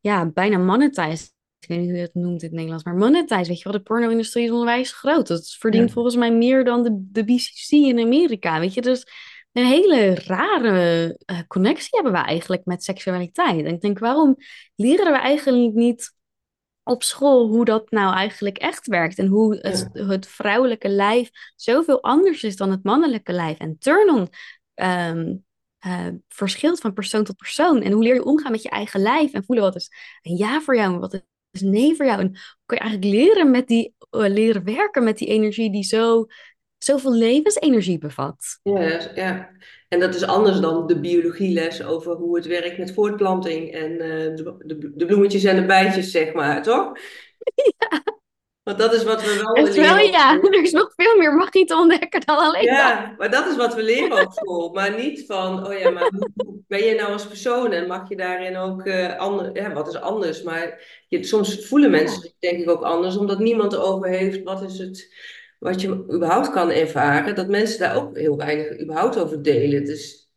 ja, 0.00 0.26
bijna 0.26 0.58
monetized. 0.58 1.31
Ik 1.62 1.68
weet 1.68 1.78
niet 1.78 1.88
hoe 1.88 1.96
je 1.96 2.02
het 2.02 2.14
noemt 2.14 2.40
in 2.42 2.46
het 2.48 2.52
Nederlands, 2.56 2.84
maar 2.84 2.94
monetized. 2.94 3.46
Weet 3.46 3.58
je 3.58 3.64
wel, 3.64 3.72
de 3.72 3.80
porno-industrie 3.82 4.44
is 4.44 4.50
onwijs 4.50 4.92
groot. 4.92 5.26
Dat 5.26 5.56
verdient 5.58 5.86
Ja. 5.88 5.92
volgens 5.94 6.16
mij 6.16 6.32
meer 6.32 6.64
dan 6.64 6.82
de, 6.82 6.90
de 7.12 7.24
BCC 7.24 7.70
in 7.70 8.00
Amerika. 8.00 8.60
Weet 8.60 8.74
je, 8.74 8.80
dus 8.82 9.06
een 9.52 9.64
hele 9.66 10.14
rare 10.14 11.18
uh, 11.26 11.38
connectie 11.48 11.88
hebben 11.90 12.12
we 12.12 12.18
eigenlijk 12.18 12.64
met 12.64 12.84
seksualiteit. 12.84 13.64
En 13.64 13.74
ik 13.74 13.80
denk, 13.80 13.98
waarom 13.98 14.36
leren 14.74 15.12
we 15.12 15.18
eigenlijk 15.18 15.74
niet 15.74 16.14
op 16.82 17.02
school 17.02 17.48
hoe 17.48 17.64
dat 17.64 17.90
nou 17.90 18.14
eigenlijk 18.14 18.58
echt 18.58 18.86
werkt 18.86 19.18
en 19.18 19.26
hoe 19.26 19.56
het, 19.56 19.90
Ja. 19.92 20.06
het 20.06 20.26
vrouwelijke 20.26 20.88
lijf 20.88 21.30
zoveel 21.56 22.02
anders 22.02 22.42
is 22.42 22.56
dan 22.56 22.70
het 22.70 22.84
mannelijke 22.84 23.32
lijf. 23.32 23.58
En 23.58 23.78
turn-on 23.78 24.28
um, 24.74 25.44
uh, 25.86 26.06
verschilt 26.28 26.80
van 26.80 26.92
persoon 26.92 27.24
tot 27.24 27.36
persoon. 27.36 27.82
En 27.82 27.92
hoe 27.92 28.02
leer 28.02 28.14
je 28.14 28.24
omgaan 28.24 28.50
met 28.52 28.62
je 28.62 28.70
eigen 28.70 29.00
lijf 29.00 29.32
en 29.32 29.44
voelen 29.44 29.64
wat 29.64 29.76
is 29.76 29.90
een 30.22 30.36
ja 30.36 30.60
voor 30.60 30.76
jou 30.76 30.94
en 30.94 31.00
wat 31.00 31.22
is 31.52 31.60
nee 31.60 31.96
voor 31.96 32.06
jou. 32.06 32.20
En 32.20 32.32
kun 32.66 32.76
je 32.76 32.82
eigenlijk 32.82 33.14
leren, 33.14 33.50
met 33.50 33.68
die, 33.68 33.94
uh, 34.10 34.28
leren 34.28 34.64
werken 34.64 35.04
met 35.04 35.18
die 35.18 35.28
energie 35.28 35.70
die 35.72 35.84
zo, 35.84 36.26
zoveel 36.78 37.12
levensenergie 37.12 37.98
bevat. 37.98 38.58
Ja, 38.62 39.10
ja, 39.14 39.50
en 39.88 40.00
dat 40.00 40.14
is 40.14 40.22
anders 40.22 40.60
dan 40.60 40.86
de 40.86 41.00
biologieles 41.00 41.84
over 41.84 42.14
hoe 42.14 42.36
het 42.36 42.46
werkt 42.46 42.78
met 42.78 42.94
voortplanting 42.94 43.72
en 43.72 43.92
uh, 43.92 43.98
de, 44.36 44.54
de, 44.58 44.92
de, 44.94 45.06
bloemetjes 45.06 45.44
en 45.44 45.56
de 45.56 45.66
bijtjes, 45.66 46.10
zeg 46.10 46.32
maar, 46.32 46.62
toch? 46.62 46.92
Ja. 47.78 48.20
Want 48.62 48.78
dat 48.78 48.92
is 48.92 49.04
wat 49.04 49.22
we 49.22 49.52
wel 49.54 49.74
wel, 49.74 49.96
ja. 49.98 50.40
Er 50.42 50.62
is 50.62 50.72
nog 50.72 50.92
veel 50.96 51.18
meer 51.18 51.34
magie 51.34 51.64
te 51.64 51.76
ontdekken 51.76 52.20
dan 52.20 52.36
alleen 52.36 52.64
Ja, 52.64 53.06
dat. 53.06 53.18
maar 53.18 53.30
dat 53.30 53.46
is 53.46 53.56
wat 53.56 53.74
we 53.74 53.82
leren 53.82 54.26
op 54.26 54.32
school. 54.32 54.72
Maar 54.72 54.96
niet 54.96 55.26
van, 55.26 55.66
oh 55.66 55.78
ja, 55.78 55.90
maar 55.90 56.10
hoe 56.12 56.62
ben 56.68 56.84
je 56.84 56.94
nou 56.94 57.12
als 57.12 57.26
persoon 57.26 57.72
en 57.72 57.86
mag 57.86 58.08
je 58.08 58.16
daarin 58.16 58.56
ook 58.56 58.86
uh, 58.86 59.16
anders, 59.18 59.50
ja, 59.52 59.72
wat 59.72 59.88
is 59.88 59.96
anders? 60.00 60.42
Maar 60.42 60.84
je, 61.08 61.24
soms 61.24 61.66
voelen 61.66 61.90
mensen 61.90 62.20
zich 62.20 62.32
denk 62.38 62.58
ik 62.62 62.70
ook 62.70 62.82
anders, 62.82 63.16
omdat 63.16 63.38
niemand 63.38 63.72
erover 63.72 64.08
heeft 64.08 64.42
wat 64.42 64.62
is 64.62 64.78
het 64.78 65.14
wat 65.58 65.80
je 65.80 65.88
überhaupt 65.88 66.50
kan 66.50 66.70
ervaren, 66.70 67.34
dat 67.34 67.48
mensen 67.48 67.78
daar 67.78 67.96
ook 67.96 68.16
heel 68.16 68.36
weinig 68.36 68.80
überhaupt 68.80 69.18
over 69.18 69.42
delen. 69.42 69.84
Dus 69.84 70.30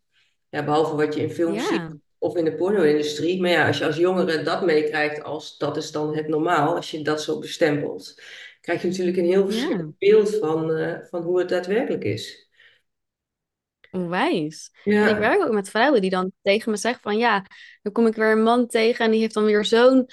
ja, 0.49 0.63
behalve 0.63 0.95
wat 0.95 1.13
je 1.15 1.21
in 1.21 1.31
films 1.31 1.55
Ja. 1.55 1.67
ziet 1.67 2.03
of 2.19 2.35
in 2.35 2.45
de 2.45 2.55
porno-industrie. 2.55 3.41
Maar 3.41 3.49
ja, 3.49 3.67
als 3.67 3.77
je 3.77 3.85
als 3.85 3.97
jongere 3.97 4.41
dat 4.41 4.65
meekrijgt 4.65 5.23
als 5.23 5.57
dat 5.57 5.77
is 5.77 5.91
dan 5.91 6.15
het 6.15 6.27
normaal, 6.27 6.75
als 6.75 6.91
je 6.91 7.01
dat 7.01 7.21
zo 7.21 7.39
bestempelt, 7.39 8.21
krijg 8.61 8.81
je 8.81 8.87
natuurlijk 8.87 9.17
een 9.17 9.25
heel 9.25 9.45
verschillend 9.45 9.97
beeld 9.97 10.35
van, 10.35 10.69
uh, 10.69 10.97
van 11.09 11.21
hoe 11.21 11.39
het 11.39 11.49
daadwerkelijk 11.49 12.03
is. 12.03 12.49
Onwijs. 13.91 14.71
Ja. 14.83 15.07
Ik 15.07 15.17
werk 15.17 15.43
ook 15.43 15.53
met 15.53 15.69
vrouwen 15.69 16.01
die 16.01 16.09
dan 16.09 16.31
tegen 16.41 16.71
me 16.71 16.77
zeggen 16.77 17.01
van 17.01 17.17
ja, 17.17 17.45
dan 17.81 17.91
kom 17.91 18.07
ik 18.07 18.15
weer 18.15 18.31
een 18.31 18.43
man 18.43 18.67
tegen 18.67 19.05
en 19.05 19.11
die 19.11 19.19
heeft 19.19 19.33
dan 19.33 19.45
weer 19.45 19.65
zo'n 19.65 20.07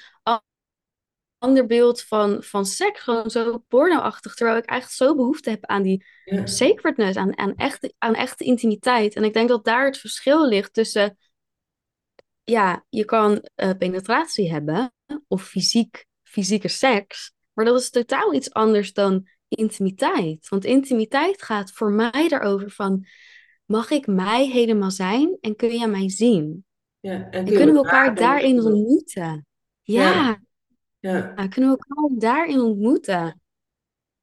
ander 1.43 1.65
beeld 1.65 2.01
van, 2.01 2.43
van 2.43 2.65
seks, 2.65 2.99
gewoon 2.99 3.29
zo 3.29 3.57
porno-achtig, 3.67 4.33
terwijl 4.35 4.57
ik 4.57 4.65
eigenlijk 4.65 5.01
zo 5.01 5.15
behoefte 5.15 5.49
heb 5.49 5.65
aan 5.65 5.81
die 5.83 6.05
Ja. 6.25 6.45
sacredness, 6.45 7.17
aan, 7.17 7.37
aan, 7.37 7.55
echte, 7.55 7.93
aan 7.97 8.15
echte 8.15 8.43
intimiteit. 8.43 9.15
En 9.15 9.23
ik 9.23 9.33
denk 9.33 9.49
dat 9.49 9.65
daar 9.65 9.85
het 9.85 9.97
verschil 9.97 10.47
ligt 10.47 10.73
tussen, 10.73 11.17
ja, 12.43 12.85
je 12.89 13.05
kan 13.05 13.31
uh, 13.55 13.69
penetratie 13.77 14.51
hebben 14.51 14.93
of 15.27 15.43
fysiek, 15.43 16.05
fysieke 16.23 16.67
seks, 16.67 17.33
maar 17.53 17.65
dat 17.65 17.79
is 17.79 17.89
totaal 17.89 18.33
iets 18.33 18.53
anders 18.53 18.93
dan 18.93 19.27
intimiteit. 19.47 20.49
Want 20.49 20.65
intimiteit 20.65 21.41
gaat 21.41 21.71
voor 21.71 21.91
mij 21.91 22.27
erover 22.29 22.71
van, 22.71 23.05
mag 23.65 23.89
ik 23.89 24.07
mij 24.07 24.47
helemaal 24.47 24.91
zijn 24.91 25.37
en 25.41 25.55
kun 25.55 25.71
je 25.71 25.87
mij 25.87 26.09
zien? 26.09 26.65
Ja, 26.99 27.29
en, 27.29 27.45
kunnen 27.45 27.71
we 27.71 27.75
elkaar 27.75 28.15
daarin 28.15 28.61
ontmoeten? 28.61 29.45
Ja, 29.81 30.01
Ja. 30.01 30.41
Ja. 30.99 31.33
ja, 31.35 31.47
kunnen 31.47 31.71
we 31.71 31.77
elkaar 31.87 32.19
daarin 32.19 32.59
ontmoeten? 32.59 33.41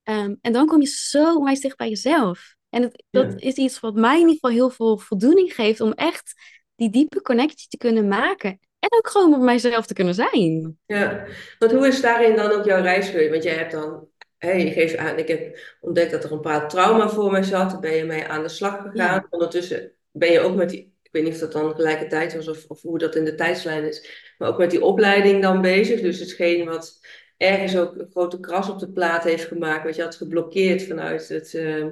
Um, 0.04 0.38
en 0.40 0.52
dan 0.52 0.66
kom 0.66 0.80
je 0.80 0.87
zo 0.87 1.37
onwijs 1.37 1.61
dicht 1.61 1.76
bij 1.76 1.88
jezelf. 1.88 2.56
En 2.68 2.83
het, 2.83 3.04
dat 3.11 3.33
Ja. 3.33 3.38
is 3.38 3.54
iets 3.54 3.80
wat 3.80 3.94
mij 3.94 4.14
in 4.14 4.18
ieder 4.18 4.35
geval 4.35 4.50
heel 4.50 4.70
veel 4.70 4.98
voldoening 4.98 5.54
geeft 5.54 5.80
om 5.80 5.92
echt 5.92 6.59
die 6.80 6.90
diepe 6.90 7.22
connectie 7.22 7.68
te 7.68 7.76
kunnen 7.76 8.08
maken. 8.08 8.60
En 8.78 8.88
ook 8.98 9.08
gewoon 9.08 9.30
met 9.30 9.40
mijzelf 9.40 9.86
te 9.86 9.94
kunnen 9.94 10.14
zijn. 10.14 10.78
Ja, 10.86 11.26
want 11.58 11.72
hoe 11.72 11.86
is 11.86 12.00
daarin 12.00 12.36
dan 12.36 12.50
ook 12.50 12.64
jouw 12.64 12.82
reis 12.82 13.08
geweest? 13.08 13.30
Want 13.30 13.42
jij 13.42 13.54
hebt 13.54 13.72
dan, 13.72 14.08
hé, 14.38 14.52
je 14.52 14.70
geeft 14.70 14.96
aan, 14.96 15.18
ik 15.18 15.28
heb 15.28 15.58
ontdekt 15.80 16.10
dat 16.10 16.24
er 16.24 16.30
een 16.30 16.36
bepaald 16.36 16.70
trauma 16.70 17.08
voor 17.08 17.30
mij 17.30 17.42
zat. 17.42 17.70
Daar 17.70 17.80
ben 17.80 17.94
je 17.94 18.04
mee 18.04 18.24
aan 18.24 18.42
de 18.42 18.48
slag 18.48 18.76
gegaan. 18.76 18.92
Ja. 18.94 19.26
Ondertussen 19.30 19.92
ben 20.10 20.32
je 20.32 20.40
ook 20.40 20.54
met 20.54 20.70
die, 20.70 20.94
ik 21.02 21.08
weet 21.12 21.22
niet 21.22 21.32
of 21.32 21.38
dat 21.38 21.52
dan 21.52 21.70
tegelijkertijd 21.70 22.34
was 22.34 22.48
of, 22.48 22.64
of 22.68 22.82
hoe 22.82 22.98
dat 22.98 23.14
in 23.14 23.24
de 23.24 23.34
tijdslijn 23.34 23.88
is, 23.88 24.32
maar 24.38 24.48
ook 24.48 24.58
met 24.58 24.70
die 24.70 24.84
opleiding 24.84 25.42
dan 25.42 25.60
bezig. 25.60 26.00
Dus 26.00 26.18
hetgeen 26.18 26.64
wat 26.64 27.00
ergens 27.36 27.76
ook 27.76 27.98
een 27.98 28.10
grote 28.10 28.40
kras 28.40 28.68
op 28.68 28.78
de 28.78 28.92
plaat 28.92 29.24
heeft 29.24 29.44
gemaakt, 29.44 29.84
wat 29.84 29.96
je 29.96 30.02
had 30.02 30.16
geblokkeerd 30.16 30.82
vanuit 30.82 31.28
het 31.28 31.52
uh, 31.52 31.86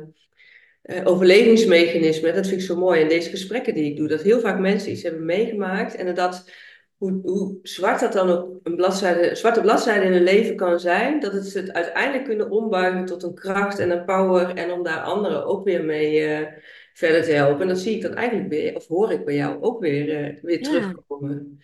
uh, 0.82 1.00
overlevingsmechanisme. 1.04 2.32
Dat 2.32 2.46
vind 2.46 2.60
ik 2.60 2.66
zo 2.66 2.76
mooi. 2.76 3.00
En 3.00 3.08
deze 3.08 3.30
gesprekken 3.30 3.74
die 3.74 3.90
ik 3.90 3.96
doe, 3.96 4.08
dat 4.08 4.22
heel 4.22 4.40
vaak 4.40 4.58
mensen 4.58 4.90
iets 4.92 5.02
hebben 5.02 5.24
meegemaakt 5.24 5.94
en 5.94 6.14
dat 6.14 6.50
hoe, 6.96 7.20
hoe 7.22 7.58
zwart 7.62 8.00
dat 8.00 8.12
dan 8.12 8.30
op 8.32 8.60
een 8.62 8.76
bladzijde, 8.76 9.34
zwarte 9.34 9.60
bladzijde 9.60 10.04
in 10.06 10.12
hun 10.12 10.22
leven 10.22 10.56
kan 10.56 10.80
zijn, 10.80 11.20
dat 11.20 11.32
het 11.32 11.46
ze 11.46 11.58
het 11.58 11.72
uiteindelijk 11.72 12.24
kunnen 12.24 12.50
ombuigen 12.50 13.04
tot 13.04 13.22
een 13.22 13.34
kracht 13.34 13.78
en 13.78 13.90
een 13.90 14.04
power 14.04 14.54
en 14.54 14.70
om 14.70 14.82
daar 14.82 15.00
anderen 15.00 15.44
ook 15.46 15.64
weer 15.64 15.84
mee 15.84 16.40
uh, 16.40 16.46
verder 16.92 17.22
te 17.22 17.30
helpen. 17.30 17.60
En 17.62 17.68
dat 17.68 17.78
zie 17.78 17.94
ik 17.96 18.02
dan 18.02 18.14
eigenlijk 18.14 18.48
weer, 18.48 18.76
of 18.76 18.86
hoor 18.86 19.12
ik 19.12 19.24
bij 19.24 19.34
jou 19.34 19.62
ook 19.62 19.80
weer, 19.80 20.08
uh, 20.08 20.42
weer 20.42 20.60
Ja. 20.60 20.68
terugkomen. 20.68 21.60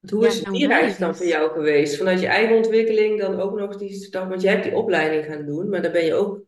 Want 0.00 0.12
hoe 0.12 0.22
Ja, 0.22 0.28
is 0.28 0.38
die 0.38 0.46
onwijs. 0.46 0.68
reis 0.68 0.98
dan 0.98 1.16
voor 1.16 1.26
jou 1.26 1.50
geweest? 1.50 1.96
Vanuit 1.96 2.20
je 2.20 2.26
eigen 2.26 2.56
ontwikkeling 2.56 3.20
dan 3.20 3.40
ook 3.40 3.58
nog 3.58 3.76
die 3.76 3.92
stap, 3.92 4.28
want 4.28 4.42
je 4.42 4.48
hebt 4.48 4.64
die 4.64 4.76
opleiding 4.76 5.24
gaan 5.24 5.46
doen, 5.46 5.68
maar 5.68 5.82
daar 5.82 5.92
ben 5.92 6.04
je 6.04 6.14
ook, 6.14 6.42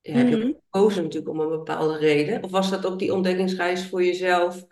ja, 0.00 0.12
heb 0.12 0.28
je 0.28 0.44
ook 0.44 0.62
Natuurlijk 0.74 1.28
om 1.28 1.40
een 1.40 1.48
bepaalde 1.48 1.98
reden. 1.98 2.42
Of 2.42 2.50
was 2.50 2.70
dat 2.70 2.86
ook 2.86 2.98
die 2.98 3.14
ontdekkingsreis 3.14 3.86
voor 3.88 4.04
jezelf, 4.04 4.64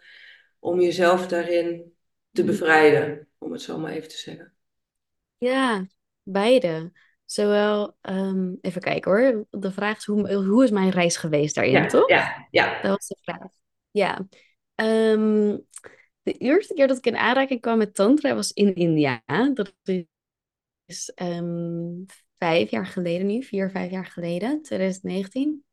om 0.59 0.81
jezelf 0.81 1.27
daarin 1.27 1.93
te 2.33 2.45
bevrijden, 2.45 3.29
om 3.39 3.53
het 3.53 3.63
zo 3.63 3.79
maar 3.79 3.93
even 3.93 4.09
te 4.09 4.17
zeggen? 4.19 4.53
Ja, 5.39 5.87
beide. 6.23 6.93
Zowel, 7.25 7.97
ehm, 8.01 8.55
even 8.61 8.81
kijken 8.81 9.11
hoor. 9.11 9.47
De 9.51 9.73
vraag 9.73 9.97
is, 9.97 10.05
hoe, 10.05 10.33
hoe 10.35 10.65
is 10.65 10.71
mijn 10.71 10.91
reis 10.91 11.17
geweest 11.17 11.55
daarin, 11.55 11.73
Ja, 11.73 11.87
toch? 11.87 12.09
ja, 12.09 12.49
ja. 12.51 12.81
Dat 12.83 12.91
was 12.91 13.07
de 13.07 13.17
vraag. 13.23 13.49
Ja. 13.91 14.27
Ehm, 14.75 15.59
de 16.23 16.33
eerste 16.33 16.75
keer 16.75 16.87
dat 16.89 16.97
ik 16.97 17.07
in 17.07 17.17
aanraking 17.17 17.61
kwam 17.61 17.79
met 17.79 17.95
tantra 17.95 18.35
was 18.35 18.53
in 18.53 18.75
India. 18.75 19.23
Dat 19.55 19.73
is 20.87 21.11
ehm, 21.15 22.05
vijf 22.39 22.71
jaar 22.71 22.87
geleden 22.87 23.27
nu, 23.27 23.43
vier, 23.43 23.71
vijf 23.71 23.91
jaar 23.91 24.07
geleden, 24.07 24.63
2019. 24.63 25.65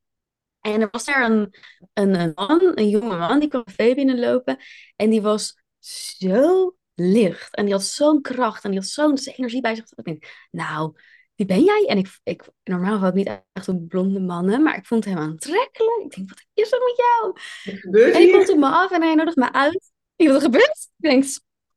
En 0.62 0.82
er 0.82 0.88
was 0.92 1.06
daar 1.06 1.30
een, 1.30 1.56
een, 1.94 2.20
een 2.20 2.32
man, 2.36 2.72
een 2.76 2.90
jonge 2.90 3.18
man, 3.18 3.40
die 3.40 3.50
kwam 3.50 3.64
café 3.64 3.94
binnenlopen. 3.94 4.58
En 4.96 5.10
die 5.10 5.22
was 5.22 5.58
zo 5.80 6.76
licht. 6.94 7.56
En 7.56 7.66
die 7.66 7.74
had 7.74 7.84
zo'n 7.84 8.22
kracht 8.22 8.64
en 8.64 8.72
die 8.72 8.80
had 8.80 8.90
zo'n 8.90 9.18
energie 9.18 9.62
bij 9.62 9.76
zich. 9.76 9.86
Dat 9.90 10.00
ik 10.00 10.06
denk, 10.06 10.48
nou, 10.52 10.96
wie 11.36 11.46
ben 11.46 11.64
jij? 11.64 11.86
En 11.88 11.98
ik, 11.98 12.20
ik 12.24 12.44
normaal 12.64 12.98
had 12.98 13.10
ik 13.10 13.16
niet 13.16 13.42
echt 13.54 13.68
een 13.68 13.88
blonde 13.88 14.20
mannen, 14.20 14.64
maar 14.64 14.78
ik 14.78 14.86
vond 14.86 15.06
hem 15.06 15.18
aantrekkelijk. 15.18 16.04
Ik 16.04 16.16
denk, 16.16 16.30
wat 16.30 16.46
is 16.54 16.72
er 16.72 16.80
met 16.80 16.96
jou? 16.98 17.38
Gebeurt 17.80 18.16
En 18.16 18.22
hij 18.22 18.32
komt 18.32 18.50
op 18.50 18.58
me 18.58 18.68
af 18.68 18.92
en 18.92 19.02
hij 19.02 19.16
nodigt 19.16 19.38
me 19.38 19.54
uit. 19.54 19.92
Ik 20.16 20.28
wat 20.28 20.36
er 20.36 20.42
gebeurt? 20.42 20.90
Ik 20.98 21.10
denk, 21.10 21.26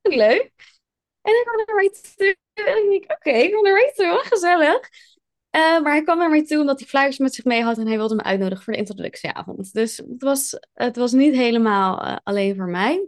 leuk. 0.03 0.53
En 1.23 1.33
hij 1.33 1.43
kwam 1.45 1.57
naar 1.67 1.75
mij 1.75 1.91
toe. 2.17 2.37
En 2.55 2.77
ik 2.77 2.91
denk, 2.91 3.13
oké, 3.13 3.31
ik 3.31 3.53
kom 3.53 3.63
naar 3.63 3.73
mij 3.73 3.93
toe, 3.95 4.21
gezellig. 4.25 4.89
Eh, 5.53 5.61
maar 5.61 5.93
hij 5.93 6.03
kwam 6.03 6.19
naar 6.19 6.31
mij 6.31 6.45
toe 6.45 6.61
omdat 6.61 6.79
hij 6.79 6.89
flyers 6.89 7.19
met 7.19 7.35
zich 7.35 7.45
mee 7.45 7.63
had 7.63 7.79
en 7.79 7.87
hij 7.87 7.97
wilde 7.97 8.15
me 8.15 8.23
uitnodigen 8.23 8.65
voor 8.65 8.73
de 8.73 8.79
introductieavond. 8.79 9.73
Dus 9.73 9.97
het 9.97 10.23
was, 10.23 10.59
het 10.73 10.97
was 10.97 11.13
niet 11.13 11.35
helemaal 11.35 12.03
eh, 12.03 12.17
alleen 12.23 12.57
voor 12.57 12.69
mij. 12.69 13.07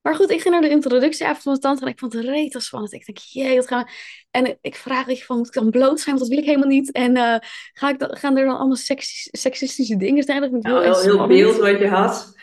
Maar 0.00 0.14
goed, 0.14 0.30
ik 0.30 0.40
ging 0.40 0.54
naar 0.54 0.62
de 0.62 0.68
introductieavond 0.68 1.42
van 1.42 1.52
mijn 1.52 1.64
tante 1.64 1.82
en 1.84 1.90
ik 1.90 1.98
vond 1.98 2.12
het 2.12 2.24
rete 2.24 2.60
spannend. 2.60 2.92
Ik 2.92 3.06
denk, 3.06 3.18
jee, 3.18 3.56
wat 3.56 3.66
gaan 3.66 3.84
we... 3.84 3.90
En 4.30 4.58
ik 4.60 4.74
vraag 4.74 5.06
ik 5.06 5.24
van, 5.24 5.36
moet 5.36 5.46
ik 5.46 5.52
dan 5.52 5.70
bloot 5.70 6.00
zijn? 6.00 6.16
Want 6.16 6.18
dat 6.18 6.28
wil 6.28 6.38
ik 6.38 6.44
helemaal 6.44 6.68
niet. 6.68 6.92
En 6.92 7.16
eh, 7.16 7.36
ga 7.72 7.88
ik 7.88 7.98
dan, 7.98 8.16
gaan 8.16 8.36
er 8.36 8.44
dan 8.46 8.56
allemaal 8.56 8.76
seksis- 8.76 9.28
seksistische 9.30 9.96
dingen 9.96 10.22
zijn? 10.22 10.40
Dat 10.40 10.50
vind 10.50 10.64
ik 10.64 10.70
heel 10.70 10.80
heel 11.02 11.26
beeld 11.26 11.56
wat 11.56 11.78
je 11.78 11.88
had. 11.88 12.34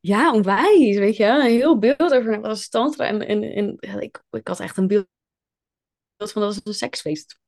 Ja, 0.00 0.32
onwijs, 0.32 0.96
weet 0.96 1.16
je. 1.16 1.24
Een 1.24 1.40
heel 1.40 1.78
beeld 1.78 2.14
over 2.14 2.32
hem 2.32 2.44
als 2.44 2.68
tantra. 2.68 3.06
En, 3.06 3.26
en, 3.26 3.42
en 3.78 4.00
ik, 4.00 4.22
ik 4.30 4.48
had 4.48 4.60
echt 4.60 4.76
een 4.76 4.86
beeld 4.86 5.06
van 6.16 6.42
dat 6.42 6.54
was 6.54 6.60
een 6.64 6.74
seksfeest. 6.74 7.38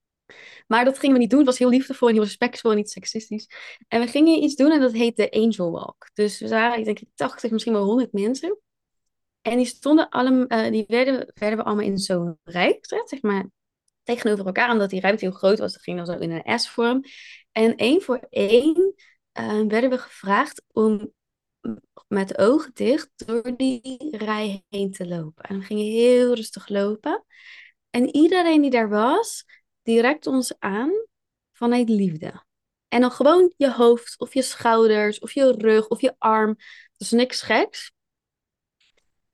Maar 0.66 0.84
dat 0.84 0.98
gingen 0.98 1.14
we 1.14 1.20
niet 1.20 1.30
doen. 1.30 1.38
Het 1.38 1.48
was 1.48 1.58
heel 1.58 1.68
liefdevol 1.68 2.08
en 2.08 2.14
heel 2.14 2.22
respectvol 2.22 2.70
en 2.70 2.76
niet 2.76 2.90
seksistisch. 2.90 3.48
En 3.88 4.00
we 4.00 4.06
gingen 4.06 4.42
iets 4.42 4.54
doen 4.54 4.70
en 4.70 4.80
dat 4.80 4.92
heette 4.92 5.30
Angel 5.30 5.70
Walk. 5.70 6.10
Dus 6.14 6.40
we 6.40 6.48
waren, 6.48 6.78
ik 6.78 6.84
denk, 6.84 7.00
80, 7.14 7.50
misschien 7.50 7.72
wel 7.72 7.84
100 7.84 8.12
mensen. 8.12 8.58
En 9.42 9.56
die 9.56 9.66
stonden 9.66 10.08
allemaal, 10.08 10.46
eh, 10.46 10.70
die 10.70 10.84
werden, 10.86 11.32
werden 11.34 11.58
we 11.58 11.64
allemaal 11.64 11.84
in 11.84 11.98
zo'n 11.98 12.38
rij 12.44 12.78
gezet, 12.80 13.08
zeg 13.08 13.22
maar, 13.22 13.46
tegenover 14.02 14.46
elkaar. 14.46 14.72
Omdat 14.72 14.90
die 14.90 15.00
ruimte 15.00 15.24
heel 15.24 15.34
groot 15.34 15.58
was, 15.58 15.72
dat 15.72 15.82
ging 15.82 15.96
dan 15.96 16.06
zo 16.06 16.18
in 16.18 16.30
een 16.30 16.58
S-vorm. 16.58 17.04
En 17.52 17.76
één 17.76 18.02
voor 18.02 18.26
één 18.30 18.94
eh, 19.32 19.62
werden 19.66 19.90
we 19.90 19.98
gevraagd 19.98 20.62
om 20.72 21.12
met 22.08 22.28
de 22.28 22.38
ogen 22.38 22.70
dicht 22.74 23.10
door 23.26 23.56
die 23.56 24.16
rij 24.16 24.64
heen 24.68 24.92
te 24.92 25.06
lopen. 25.06 25.44
En 25.44 25.58
we 25.58 25.64
gingen 25.64 25.84
heel 25.84 26.34
rustig 26.34 26.68
lopen. 26.68 27.24
En 27.90 28.16
iedereen 28.16 28.60
die 28.62 28.70
daar 28.70 28.88
was, 28.88 29.44
die 29.82 30.00
rekte 30.00 30.30
ons 30.30 30.58
aan 30.58 30.90
vanuit 31.52 31.88
liefde. 31.88 32.44
En 32.88 33.00
dan 33.00 33.10
gewoon 33.10 33.52
je 33.56 33.72
hoofd, 33.72 34.18
of 34.18 34.34
je 34.34 34.42
schouders, 34.42 35.18
of 35.18 35.32
je 35.32 35.52
rug, 35.58 35.88
of 35.88 36.00
je 36.00 36.14
arm. 36.18 36.56
Dus 36.96 37.10
niks 37.10 37.42
geks. 37.42 37.92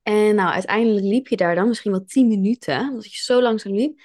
En 0.03 0.35
nou, 0.35 0.53
uiteindelijk 0.53 1.05
liep 1.07 1.29
je 1.29 1.37
daar 1.37 1.55
dan 1.55 1.69
misschien 1.69 1.91
wel 1.91 2.05
tien 2.05 2.29
minuten, 2.29 2.81
omdat 2.89 3.13
je 3.13 3.23
zo 3.23 3.43
langzaam 3.43 3.75
liep. 3.75 4.01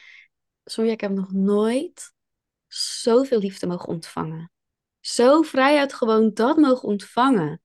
Sorry, 0.63 0.89
ik 0.89 1.01
heb 1.01 1.11
nog 1.11 1.31
nooit 1.31 2.13
zoveel 2.67 3.39
liefde 3.39 3.67
mogen 3.67 3.87
ontvangen. 3.87 4.51
Zo 4.99 5.41
vrijuit 5.41 5.93
gewoon 5.93 6.33
dat 6.33 6.57
mogen 6.57 6.87
ontvangen. 6.87 7.61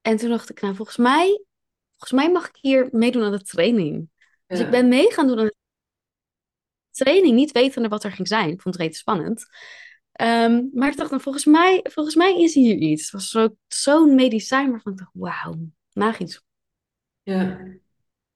En 0.00 0.16
toen 0.16 0.28
dacht 0.28 0.50
ik, 0.50 0.60
nou, 0.60 0.74
volgens 0.74 0.96
mij, 0.96 1.44
volgens 1.88 2.12
mij 2.12 2.30
mag 2.30 2.48
ik 2.48 2.56
hier 2.60 2.88
meedoen 2.92 3.22
aan 3.22 3.32
de 3.32 3.42
training. 3.42 4.10
Dus 4.46 4.58
Ja. 4.58 4.64
ik 4.64 4.70
ben 4.70 4.88
mee 4.88 5.12
gaan 5.12 5.26
doen 5.26 5.38
aan 5.38 5.46
de 5.46 5.56
training, 7.04 7.34
niet 7.34 7.52
wetende 7.52 7.88
wat 7.88 8.04
er 8.04 8.12
ging 8.12 8.28
zijn. 8.28 8.50
Ik 8.50 8.60
vond 8.60 8.74
het 8.74 8.84
reeds 8.84 8.98
spannend. 8.98 9.46
Ehm, 10.12 10.62
maar 10.72 10.90
ik 10.90 10.96
dacht, 10.96 11.10
nou, 11.10 11.22
volgens 11.22 11.44
mij, 11.44 11.80
volgens 11.90 12.14
mij 12.14 12.42
is 12.42 12.54
hier 12.54 12.76
iets. 12.76 13.02
Het 13.02 13.10
was 13.12 13.28
zo- 13.28 13.56
zo'n 13.68 14.14
medicijn 14.14 14.70
waarvan 14.70 14.92
ik 14.92 14.98
dacht, 14.98 15.10
wauw, 15.14 15.54
magisch. 15.92 16.42
Ja. 17.22 17.60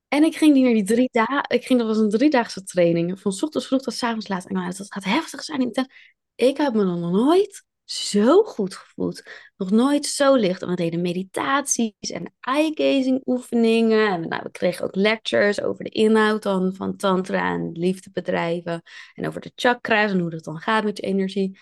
En 0.08 0.24
ik 0.24 0.36
ging 0.36 0.54
die 0.54 0.64
naar 0.64 0.72
die 0.72 0.84
drie 0.84 1.08
dagen. 1.12 1.44
Ik 1.48 1.64
ging, 1.64 1.78
dat 1.78 1.88
was 1.88 1.98
een 1.98 2.10
driedaagse 2.10 2.64
training. 2.64 3.20
Van 3.20 3.32
ochtends 3.32 3.66
vroeg 3.66 3.80
tot 3.82 3.94
's 3.94 4.02
avonds 4.02 4.28
laat. 4.28 4.46
En 4.46 4.54
nou, 4.54 4.72
dat 4.76 4.92
gaat 4.92 5.04
heftig 5.04 5.44
zijn. 5.44 5.60
intens. 5.60 5.88
Ik 6.34 6.56
heb 6.56 6.74
me 6.74 6.84
nog 6.84 7.10
nooit 7.10 7.64
zo 7.84 8.42
goed 8.42 8.74
gevoeld. 8.74 9.22
Nog 9.56 9.70
nooit 9.70 10.06
zo 10.06 10.34
licht. 10.34 10.62
En 10.62 10.68
we 10.68 10.74
deden 10.74 11.00
meditaties 11.00 12.10
en 12.10 12.34
eye-gazing 12.40 13.22
oefeningen. 13.24 14.08
En 14.08 14.28
nou, 14.28 14.42
we 14.42 14.50
kregen 14.50 14.84
ook 14.84 14.94
lectures 14.94 15.60
over 15.60 15.84
de 15.84 15.90
inhoud 15.90 16.42
dan 16.42 16.74
van 16.74 16.96
tantra 16.96 17.52
en 17.52 17.70
liefdebedrijven. 17.72 18.82
En 19.14 19.26
over 19.26 19.40
de 19.40 19.52
chakra's 19.54 20.10
en 20.10 20.20
hoe 20.20 20.30
dat 20.30 20.44
dan 20.44 20.58
gaat 20.58 20.84
met 20.84 20.96
je 20.96 21.02
energie. 21.02 21.58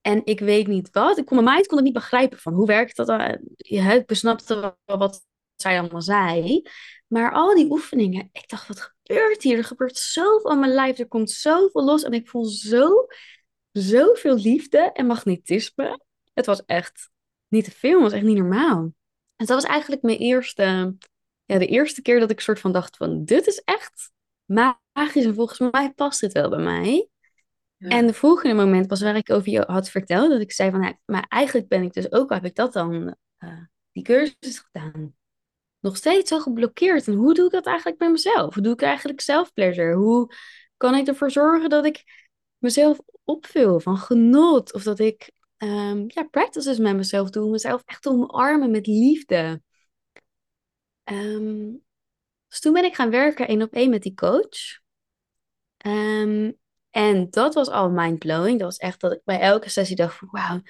En 0.00 0.20
ik 0.24 0.40
weet 0.40 0.66
niet 0.66 0.90
wat. 0.90 1.18
Ik 1.18 1.24
kon, 1.24 1.44
mijn 1.44 1.54
mind 1.54 1.66
kon 1.66 1.76
het 1.76 1.86
niet 1.86 1.94
begrijpen 1.94 2.38
van 2.38 2.52
hoe 2.52 2.66
werkt 2.66 2.96
dat 2.96 3.06
dan. 3.06 3.38
Ja, 3.56 3.92
ik 3.92 4.06
besnapte 4.06 4.76
wel 4.84 4.98
wat 4.98 5.24
zij 5.54 5.78
allemaal 5.78 6.02
zei. 6.02 6.62
Maar 7.06 7.32
al 7.32 7.54
die 7.54 7.70
oefeningen, 7.70 8.28
ik 8.32 8.48
dacht, 8.48 8.68
wat 8.68 8.80
gebeurt 8.80 9.42
hier? 9.42 9.56
Er 9.56 9.64
gebeurt 9.64 9.98
zoveel 9.98 10.50
aan 10.50 10.58
mijn 10.58 10.72
lijf. 10.72 10.98
Er 10.98 11.08
komt 11.08 11.30
zoveel 11.30 11.84
los. 11.84 12.02
En 12.02 12.12
ik 12.12 12.28
voel 12.28 12.44
zo, 12.44 13.06
zoveel 13.74 14.36
liefde 14.36 14.78
en 14.92 15.06
magnetisme. 15.06 16.00
Het 16.32 16.46
was 16.46 16.64
echt 16.64 17.10
niet 17.48 17.64
te 17.64 17.70
veel. 17.70 17.92
Het 17.92 18.02
was 18.02 18.12
echt 18.12 18.22
niet 18.22 18.36
normaal. 18.36 18.82
En 19.36 19.46
dat 19.46 19.48
was 19.48 19.64
eigenlijk 19.64 20.02
mijn 20.02 20.18
eerste, 20.18 20.96
ja, 21.44 21.58
de 21.58 21.66
eerste 21.66 22.02
keer 22.02 22.20
dat 22.20 22.30
ik 22.30 22.40
soort 22.40 22.60
van 22.60 22.72
dacht 22.72 22.96
van, 22.96 23.24
dit 23.24 23.46
is 23.46 23.62
echt 23.64 24.12
magisch. 24.44 25.24
En 25.24 25.34
volgens 25.34 25.70
mij 25.70 25.92
past 25.92 26.20
dit 26.20 26.32
wel 26.32 26.48
bij 26.48 26.62
mij. 26.62 27.08
Ja. 27.76 27.88
En 27.88 28.06
de 28.06 28.14
volgende 28.14 28.54
moment 28.54 28.86
was 28.86 29.02
waar 29.02 29.16
ik 29.16 29.30
over 29.30 29.50
je 29.50 29.64
had 29.66 29.90
verteld. 29.90 30.30
Dat 30.30 30.40
ik 30.40 30.52
zei 30.52 30.70
van, 30.70 30.98
maar 31.04 31.26
eigenlijk 31.28 31.68
ben 31.68 31.82
ik 31.82 31.92
dus 31.92 32.12
ook, 32.12 32.30
heb 32.30 32.44
ik 32.44 32.54
dat 32.54 32.72
dan, 32.72 33.16
eh, 33.36 33.62
die 33.92 34.02
cursus 34.02 34.58
gedaan. 34.58 35.14
Nog 35.80 35.96
steeds 35.96 36.28
zo 36.28 36.40
geblokkeerd. 36.40 37.06
En 37.06 37.14
hoe 37.14 37.34
doe 37.34 37.46
ik 37.46 37.52
dat 37.52 37.66
eigenlijk 37.66 37.98
bij 37.98 38.10
mezelf? 38.10 38.54
Hoe 38.54 38.62
doe 38.62 38.72
ik 38.72 38.82
eigenlijk 38.82 39.20
self-pleasure? 39.20 39.94
Hoe 39.94 40.34
kan 40.76 40.94
ik 40.94 41.06
ervoor 41.06 41.30
zorgen 41.30 41.68
dat 41.68 41.84
ik 41.84 42.23
mezelf 42.64 42.98
opvul 43.24 43.80
van 43.80 43.96
genot? 43.96 44.72
Of 44.72 44.82
dat 44.82 44.98
ik 44.98 45.32
ehm, 45.56 46.04
ja, 46.06 46.22
practices 46.30 46.78
met 46.78 46.96
mezelf 46.96 47.30
doe. 47.30 47.50
Mezelf 47.50 47.82
echt 47.84 48.06
omarmen 48.06 48.70
met 48.70 48.86
liefde. 48.86 49.62
Ehm, 51.04 51.70
dus 52.48 52.60
toen 52.60 52.72
ben 52.72 52.84
ik 52.84 52.94
gaan 52.94 53.10
werken 53.10 53.48
één 53.48 53.62
op 53.62 53.72
één 53.72 53.90
met 53.90 54.02
die 54.02 54.14
coach. 54.14 54.80
Ehm, 55.76 56.52
en 56.90 57.30
dat 57.30 57.54
was 57.54 57.68
al 57.68 57.90
mindblowing. 57.90 58.58
Dat 58.58 58.68
was 58.68 58.76
echt 58.76 59.00
dat 59.00 59.12
ik 59.12 59.20
bij 59.24 59.40
elke 59.40 59.68
sessie 59.68 59.96
dacht 59.96 60.16
van 60.16 60.28
wauw, 60.30 60.60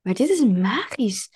maar 0.00 0.14
dit 0.14 0.28
is 0.28 0.44
magisch. 0.44 1.28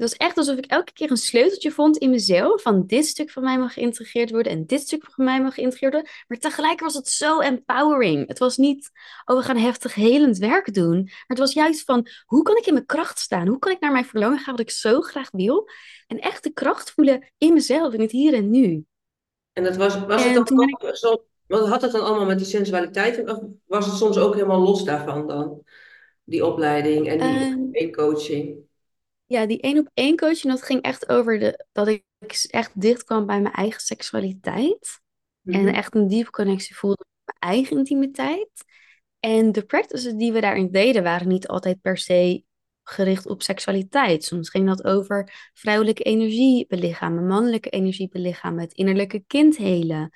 Het 0.00 0.10
was 0.10 0.18
echt 0.18 0.36
alsof 0.36 0.56
ik 0.56 0.66
elke 0.66 0.92
keer 0.92 1.10
een 1.10 1.16
sleuteltje 1.16 1.70
vond 1.70 1.96
in 1.96 2.10
mezelf. 2.10 2.62
Van 2.62 2.86
dit 2.86 3.06
stuk 3.06 3.30
van 3.30 3.42
mij 3.42 3.58
mag 3.58 3.72
geïntegreerd 3.72 4.30
worden 4.30 4.52
en 4.52 4.66
dit 4.66 4.80
stuk 4.80 5.04
van 5.10 5.24
mij 5.24 5.42
mag 5.42 5.54
geïntegreerd 5.54 5.92
worden. 5.92 6.10
Maar 6.28 6.38
tegelijk 6.38 6.80
was 6.80 6.94
het 6.94 7.08
zo 7.08 7.40
empowering. 7.40 8.28
Het 8.28 8.38
was 8.38 8.56
niet, 8.56 8.90
oh 9.24 9.36
we 9.36 9.42
gaan 9.42 9.56
heftig 9.56 9.94
helend 9.94 10.38
werk 10.38 10.74
doen. 10.74 11.02
Maar 11.02 11.24
het 11.26 11.38
was 11.38 11.52
juist 11.52 11.84
van, 11.84 12.06
hoe 12.24 12.42
kan 12.42 12.56
ik 12.56 12.66
in 12.66 12.72
mijn 12.72 12.86
kracht 12.86 13.18
staan? 13.18 13.48
Hoe 13.48 13.58
kan 13.58 13.72
ik 13.72 13.80
naar 13.80 13.92
mijn 13.92 14.04
verlangen 14.04 14.38
gaan 14.38 14.56
wat 14.56 14.60
ik 14.60 14.70
zo 14.70 15.00
graag 15.00 15.30
wil? 15.30 15.68
En 16.06 16.18
echt 16.18 16.42
de 16.42 16.52
kracht 16.52 16.90
voelen 16.90 17.32
in 17.38 17.52
mezelf, 17.52 17.92
in 17.92 18.00
het 18.00 18.10
hier 18.10 18.34
en 18.34 18.50
nu. 18.50 18.84
En 19.52 19.64
dat 19.64 19.76
was, 19.76 20.04
was 20.06 20.24
het 20.24 20.46
dan 20.46 20.68
ik 20.68 20.84
ook 20.84 20.96
zo, 20.96 21.24
wat 21.46 21.68
had 21.68 21.82
het 21.82 21.92
dan 21.92 22.04
allemaal 22.04 22.26
met 22.26 22.38
die 22.38 22.46
sensualiteit? 22.46 23.30
Of 23.30 23.38
was 23.66 23.86
het 23.86 23.96
soms 23.96 24.18
ook 24.18 24.34
helemaal 24.34 24.60
los 24.60 24.84
daarvan 24.84 25.26
dan? 25.26 25.62
Die 26.24 26.46
opleiding 26.46 27.08
en 27.08 27.18
die 27.18 27.68
één 27.72 27.92
coaching. 27.92 28.68
Ja, 29.30 29.46
die 29.46 29.60
één 29.60 29.78
op 29.78 29.90
één 29.94 30.16
coaching, 30.16 30.52
dat 30.52 30.62
ging 30.62 30.82
echt 30.82 31.08
over 31.08 31.38
de, 31.38 31.66
dat 31.72 31.88
ik 31.88 32.04
echt 32.50 32.80
dicht 32.80 33.04
kwam 33.04 33.26
bij 33.26 33.40
mijn 33.40 33.54
eigen 33.54 33.80
seksualiteit. 33.80 35.00
En 35.44 35.60
Mhm. 35.64 35.74
echt 35.74 35.94
een 35.94 36.08
diepe 36.08 36.30
connectie 36.30 36.76
voelde 36.76 37.04
met 37.24 37.34
mijn 37.40 37.52
eigen 37.52 37.76
intimiteit. 37.76 38.64
En 39.20 39.52
de 39.52 39.62
practices 39.62 40.12
die 40.12 40.32
we 40.32 40.40
daarin 40.40 40.70
deden, 40.70 41.02
waren 41.02 41.28
niet 41.28 41.48
altijd 41.48 41.80
per 41.80 41.98
se 41.98 42.44
gericht 42.82 43.26
op 43.26 43.42
seksualiteit. 43.42 44.24
Soms 44.24 44.50
ging 44.50 44.66
dat 44.66 44.84
over 44.84 45.50
vrouwelijke 45.54 46.02
energie 46.02 46.66
belichamen, 46.68 47.26
mannelijke 47.26 47.70
energie 47.70 48.08
belichamen, 48.08 48.60
het 48.60 48.72
innerlijke 48.72 49.24
kind 49.26 49.56
helen. 49.56 50.10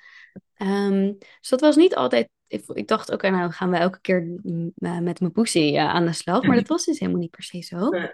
Ehm, 0.55 1.13
dus 1.39 1.49
dat 1.49 1.61
was 1.61 1.75
niet 1.75 1.95
altijd 1.95 2.29
ik, 2.47 2.63
ik 2.73 2.87
dacht, 2.87 3.11
oké, 3.11 3.29
nou 3.29 3.51
gaan 3.51 3.69
we 3.69 3.77
elke 3.77 4.01
keer 4.01 4.39
met 4.75 5.19
mijn 5.19 5.31
poesie 5.31 5.75
eh, 5.77 5.89
aan 5.89 6.05
de 6.05 6.13
slag. 6.13 6.43
Maar 6.43 6.55
dat 6.55 6.67
was 6.67 6.85
dus 6.85 6.99
helemaal 6.99 7.21
niet 7.21 7.31
per 7.31 7.43
se 7.43 7.61
zo. 7.61 7.95
Ja, 7.95 8.13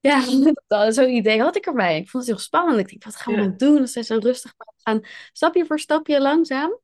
Ja, 0.00 0.22
zo'n 0.92 1.08
idee 1.08 1.40
had 1.40 1.56
ik 1.56 1.66
erbij. 1.66 1.96
Ik 1.96 2.08
vond 2.08 2.26
het 2.26 2.32
heel 2.32 2.44
spannend. 2.44 2.90
Ik 2.90 3.00
dacht, 3.00 3.14
wat 3.14 3.22
gaan 3.22 3.34
we 3.34 3.40
ja, 3.40 3.46
nou 3.46 3.58
doen? 3.58 3.78
Dat 3.78 3.90
zijn 3.90 4.04
zo 4.04 4.18
rustig. 4.18 4.54
Gaan 4.76 5.00
stapje 5.32 5.66
voor 5.66 5.78
stapje 5.78 6.20
langzaam. 6.20 6.80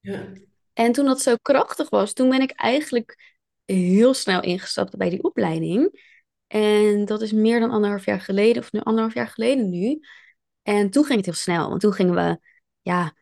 ja, 0.00 0.32
En 0.72 0.92
toen 0.92 1.04
dat 1.04 1.20
zo 1.20 1.34
krachtig 1.42 1.90
was, 1.90 2.12
toen 2.12 2.28
ben 2.28 2.40
ik 2.40 2.50
eigenlijk 2.50 3.38
heel 3.64 4.14
snel 4.14 4.42
ingestapt 4.42 4.96
bij 4.96 5.10
die 5.10 5.22
opleiding. 5.22 6.08
En 6.46 7.04
dat 7.04 7.22
is 7.22 7.32
meer 7.32 7.60
dan 7.60 7.70
anderhalf 7.70 8.04
jaar 8.04 8.20
geleden, 8.20 8.62
of 8.62 8.72
nu 8.72 8.80
anderhalf 8.80 9.14
jaar 9.14 9.28
geleden 9.28 9.70
nu. 9.70 10.00
En 10.62 10.90
toen 10.90 11.04
ging 11.04 11.16
het 11.16 11.26
heel 11.26 11.34
snel, 11.34 11.68
want 11.68 11.80
toen 11.80 11.92
gingen 11.92 12.14
we, 12.14 12.38
ja, 12.80 13.14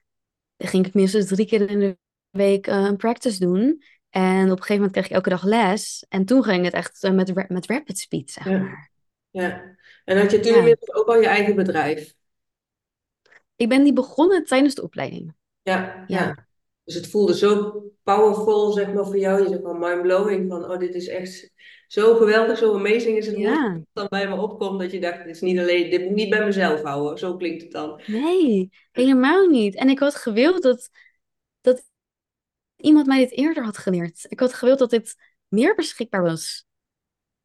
ging 0.56 0.86
ik 0.86 0.94
minstens 0.94 1.26
drie 1.26 1.46
keer 1.46 1.70
in 1.70 1.78
de 1.78 1.98
week 2.30 2.66
eh, 2.66 2.84
een 2.84 2.96
practice 2.96 3.38
doen. 3.38 3.82
En 4.10 4.44
op 4.44 4.50
een 4.50 4.56
gegeven 4.56 4.74
moment 4.74 4.92
kreeg 4.92 5.04
ik 5.06 5.12
elke 5.12 5.28
dag 5.28 5.44
les. 5.44 6.04
En 6.08 6.24
toen 6.24 6.44
ging 6.44 6.64
het 6.64 6.74
echt 6.74 7.02
eh, 7.02 7.12
met, 7.12 7.48
met 7.48 7.66
rapid 7.66 7.98
speed, 7.98 8.30
zeg 8.30 8.44
maar. 8.44 8.54
ja. 8.54 8.88
En 10.04 10.18
had 10.18 10.30
je 10.30 10.40
toen 10.40 10.52
Ja, 10.52 10.58
inmiddels 10.58 10.92
ook 10.92 11.08
al 11.08 11.20
je 11.20 11.26
eigen 11.26 11.56
bedrijf? 11.56 12.16
ik 13.58 13.68
ben 13.68 13.84
die 13.84 13.92
begonnen 13.92 14.44
tijdens 14.44 14.74
de 14.74 14.82
opleiding. 14.82 15.34
Ja, 15.62 16.04
Ja, 16.06 16.18
ja. 16.18 16.46
Dus 16.84 16.94
het 16.94 17.10
voelde 17.10 17.36
zo 17.36 17.82
powerful, 18.02 18.72
zeg 18.72 18.92
maar, 18.92 19.04
voor 19.04 19.18
jou. 19.18 19.42
Je 19.42 19.48
zegt 19.48 19.62
van 19.62 19.78
mind-blowing, 19.78 20.50
van 20.50 20.70
oh, 20.70 20.78
dit 20.78 20.94
is 20.94 21.08
echt 21.08 21.50
zo 21.88 22.14
geweldig, 22.14 22.58
zo 22.58 22.74
amazing 22.74 23.16
is 23.16 23.26
het 23.26 23.36
woord 23.36 23.48
ja, 23.48 23.72
dat 23.72 23.84
dan 23.92 24.06
bij 24.08 24.28
me 24.28 24.40
opkomt, 24.40 24.80
dat 24.80 24.92
je 24.92 25.00
dacht, 25.00 25.18
dit 25.18 25.34
is 25.34 25.40
niet 25.40 25.58
alleen, 25.58 25.90
dit 25.90 26.00
moet 26.00 26.10
ik 26.10 26.16
niet 26.16 26.30
bij 26.30 26.44
mezelf 26.44 26.82
houden. 26.82 27.18
Zo 27.18 27.36
klinkt 27.36 27.62
het 27.62 27.72
dan. 27.72 28.00
nee, 28.06 28.70
helemaal 28.92 29.46
niet. 29.46 29.74
En 29.74 29.88
ik 29.88 29.98
had 29.98 30.14
gewild 30.14 30.62
dat, 30.62 30.90
dat 31.60 31.82
iemand 32.76 33.06
mij 33.06 33.18
dit 33.18 33.30
eerder 33.30 33.64
had 33.64 33.78
geleerd. 33.78 34.26
Ik 34.28 34.40
had 34.40 34.54
gewild 34.54 34.78
dat 34.78 34.90
dit 34.90 35.16
meer 35.48 35.74
beschikbaar 35.74 36.22
was. 36.22 36.66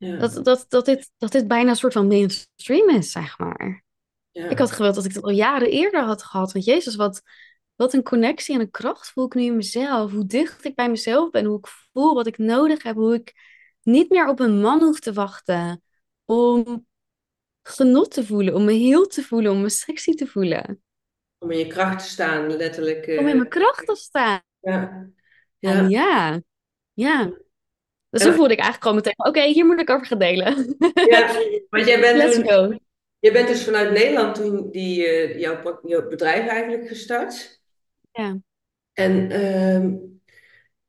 Ja, 0.04 0.18
Dat, 0.18 0.46
dat, 0.46 0.66
dat, 0.70 0.86
dit, 0.86 1.12
dat 1.18 1.32
dit 1.32 1.48
bijna 1.48 1.70
een 1.70 1.76
soort 1.76 1.94
van 1.94 2.08
mainstream 2.08 2.90
is, 2.90 3.12
zeg 3.12 3.38
maar. 3.38 3.84
Ik 4.32 4.58
had 4.58 4.70
ja, 4.70 4.76
gewild 4.76 4.96
dat 4.96 5.06
ik 5.06 5.14
het 5.14 5.24
al 5.24 5.30
jaren 5.32 5.70
eerder 5.70 6.02
had 6.04 6.24
gehad. 6.24 6.52
Want 6.52 6.66
Jezus, 6.66 6.96
wat, 6.96 7.22
wat 7.76 7.94
een 7.94 8.04
connectie 8.04 8.56
en 8.56 8.62
een 8.62 8.72
kracht 8.72 9.10
voel 9.12 9.26
ik 9.26 9.34
nu 9.34 9.44
in 9.44 9.56
mezelf. 9.56 10.12
Hoe 10.12 10.26
dicht 10.26 10.66
ik 10.66 10.76
bij 10.76 10.90
mezelf 10.90 11.30
ben, 11.30 11.46
hoe 11.46 11.58
ik 11.58 11.68
voel 11.68 12.14
wat 12.14 12.28
ik 12.28 12.38
nodig 12.38 12.84
heb. 12.84 12.96
Hoe 12.96 13.14
ik 13.14 13.34
niet 13.82 14.10
meer 14.10 14.28
op 14.28 14.40
een 14.40 14.62
man 14.62 14.82
hoef 14.82 15.00
te 15.00 15.14
wachten 15.14 15.84
om 16.26 16.86
genot 17.62 18.12
te 18.12 18.26
voelen, 18.26 18.56
om 18.56 18.66
me 18.66 18.72
heel 18.72 19.08
te 19.08 19.22
voelen, 19.24 19.52
om 19.52 19.62
me 19.62 19.70
sexy 19.70 20.14
te 20.14 20.28
voelen. 20.28 20.82
om 21.40 21.52
in 21.52 21.58
je 21.58 21.68
kracht 21.68 22.04
te 22.04 22.10
staan, 22.10 22.56
letterlijk. 22.56 23.06
Om 23.08 23.14
in 23.14 23.28
eh, 23.28 23.36
mijn 23.36 23.48
kracht 23.48 23.86
te 23.86 23.96
staan. 23.96 24.42
ja, 24.60 25.10
En 25.60 25.90
ja. 25.90 25.90
ja, 25.90 26.42
ja. 26.94 27.32
Dus 28.14 28.22
En 28.22 28.28
toen 28.28 28.38
voelde 28.38 28.54
ik 28.54 28.60
eigenlijk 28.60 28.84
gewoon 28.84 28.96
meteen, 28.96 29.28
oké, 29.28 29.54
hier 29.54 29.66
moet 29.66 29.80
ik 29.80 29.90
over 29.90 30.06
gaan 30.06 30.20
delen. 30.20 30.76
ja, 31.10 31.32
want 31.70 31.86
jij 31.86 32.00
bent 32.00 32.18
Let's 32.18 32.36
toen, 32.36 32.50
go. 32.50 32.78
je 33.20 33.32
bent 33.32 33.48
dus 33.48 33.64
vanuit 33.64 33.92
Nederland 33.92 34.36
toen 34.36 34.72
die, 34.72 35.08
eh, 35.08 35.40
jouw, 35.40 35.80
jouw 35.84 36.08
bedrijf 36.08 36.48
eigenlijk 36.48 36.88
gestart. 36.88 37.62
Ja, 38.12 38.38
En 38.94 39.32
ehm, 39.32 39.96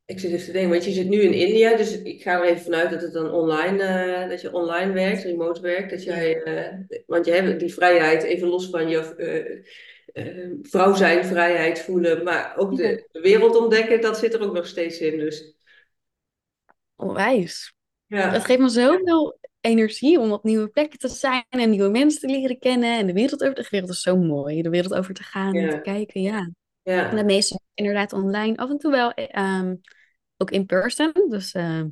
ik 0.05 0.21
zit 0.21 0.33
even 0.33 0.45
te 0.47 0.53
denken, 0.53 0.71
want 0.71 0.85
je 0.85 0.91
zit 0.91 1.09
nu 1.09 1.21
in 1.21 1.33
India, 1.33 1.77
dus 1.77 2.03
ik 2.03 2.23
ga 2.23 2.39
er 2.39 2.45
even 2.45 2.63
vanuit 2.63 2.91
dat 2.91 3.03
het 3.03 3.13
dan 3.13 3.31
online, 3.31 3.83
eh, 3.83 4.29
dat 4.29 4.41
je 4.41 4.53
online 4.53 4.93
werkt, 4.93 5.23
remote 5.23 5.61
werkt, 5.61 5.91
dat 5.91 6.05
jij, 6.05 6.43
eh, 6.43 7.01
want 7.07 7.27
je 7.27 7.33
hebt 7.33 7.61
die 7.61 7.75
vrijheid, 7.75 8.23
even 8.23 8.49
los 8.49 8.71
van 8.71 8.89
je 8.89 9.63
vrouw 10.63 10.95
zijn, 10.95 11.25
vrijheid 11.25 11.81
voelen, 11.81 12.25
maar 12.25 12.57
ook 12.57 12.77
de, 12.77 13.09
de 13.13 13.21
wereld 13.21 13.57
ontdekken, 13.57 14.01
dat 14.01 14.19
zit 14.19 14.35
er 14.35 14.43
ook 14.43 14.55
nog 14.55 14.67
steeds 14.67 14.99
in. 14.99 15.19
Dus 15.19 15.54
Onwijs. 16.97 17.75
Het 18.07 18.33
ja, 18.33 18.41
geeft 18.41 18.61
me 18.61 18.69
zoveel 18.69 19.39
energie 19.61 20.21
om 20.21 20.33
op 20.33 20.45
nieuwe 20.45 20.69
plekken 20.69 20.99
te 20.99 21.09
zijn 21.09 21.45
en 21.49 21.71
nieuwe 21.71 21.89
mensen 21.89 22.21
te 22.21 22.27
leren 22.27 22.59
kennen. 22.59 22.99
En 22.99 23.07
de 23.07 23.13
wereld 23.13 23.43
over, 23.43 23.55
de 23.55 23.67
wereld 23.71 23.91
is 23.91 24.01
zo 24.01 24.17
mooi, 24.17 24.63
de 24.63 24.71
wereld 24.71 24.95
over 24.95 25.15
te 25.15 25.23
gaan 25.23 25.55
en 25.55 25.69
te 25.69 25.75
ja, 25.75 25.81
kijken, 25.81 26.23
ja. 26.23 26.51
En 26.83 27.11
de 27.11 27.17
ja, 27.17 27.23
meeste 27.23 27.61
inderdaad 27.75 28.13
online, 28.13 28.57
af 28.57 28.71
en 28.71 28.79
toe 28.79 28.91
wel 28.91 29.13
eh, 29.13 29.27
ehm, 29.31 29.75
ook 30.37 30.51
in 30.51 30.67
person, 30.67 31.13
dus 31.29 31.53
eh, 31.53 31.83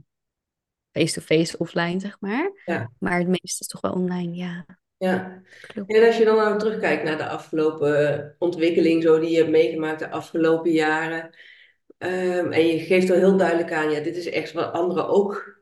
face-to-face, 0.92 1.58
offline, 1.58 2.00
zeg 2.00 2.16
maar. 2.20 2.62
ja, 2.64 2.92
Maar 2.98 3.18
het 3.18 3.28
meeste 3.28 3.60
is 3.60 3.66
toch 3.66 3.80
wel 3.80 3.92
online, 3.92 4.34
ja, 4.34 4.66
ja. 4.96 5.42
klopt. 5.66 5.94
En 5.94 6.06
als 6.06 6.16
je 6.16 6.24
dan 6.24 6.36
nou 6.36 6.58
terugkijkt 6.58 7.04
naar 7.04 7.16
de 7.16 7.28
afgelopen 7.28 8.34
ontwikkeling, 8.38 9.02
zo 9.02 9.20
die 9.20 9.30
je 9.30 9.36
hebt 9.36 9.50
meegemaakt 9.50 9.98
de 9.98 10.10
afgelopen 10.10 10.70
jaren, 10.70 11.30
ehm, 12.02 12.52
en 12.52 12.66
je 12.66 12.78
geeft 12.78 13.08
er 13.10 13.16
heel 13.16 13.36
duidelijk 13.36 13.72
aan, 13.72 13.90
ja, 13.90 14.00
dit 14.00 14.16
is 14.16 14.28
echt 14.30 14.52
wat 14.52 14.72
anderen 14.72 15.08
ook 15.08 15.60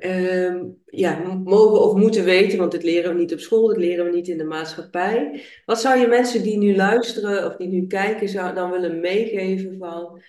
ehm, 0.00 0.64
ja, 0.86 1.18
mogen 1.44 1.80
of 1.82 1.94
moeten 1.96 2.24
weten, 2.24 2.58
want 2.58 2.72
dit 2.72 2.82
leren 2.82 3.12
we 3.14 3.20
niet 3.20 3.32
op 3.32 3.38
school, 3.38 3.66
dit 3.68 3.76
leren 3.76 4.04
we 4.04 4.10
niet 4.10 4.28
in 4.28 4.38
de 4.38 4.44
maatschappij. 4.44 5.44
Wat 5.64 5.80
zou 5.80 5.98
je 6.00 6.06
mensen 6.06 6.42
die 6.42 6.58
nu 6.58 6.76
luisteren 6.76 7.46
of 7.46 7.56
die 7.56 7.68
nu 7.68 7.86
kijken, 7.86 8.28
zou, 8.28 8.54
dan 8.54 8.70
willen 8.70 9.00
meegeven 9.00 9.78
van 9.78 10.22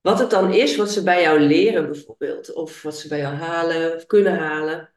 wat 0.00 0.18
het 0.18 0.30
dan 0.30 0.52
is, 0.54 0.76
wat 0.76 0.90
ze 0.90 1.02
bij 1.02 1.22
jou 1.22 1.40
leren 1.40 1.86
bijvoorbeeld, 1.92 2.52
of 2.54 2.82
wat 2.82 2.98
ze 2.98 3.08
bij 3.08 3.18
jou 3.18 3.34
halen 3.34 3.96
of 3.96 4.06
kunnen 4.06 4.36
halen? 4.38 4.90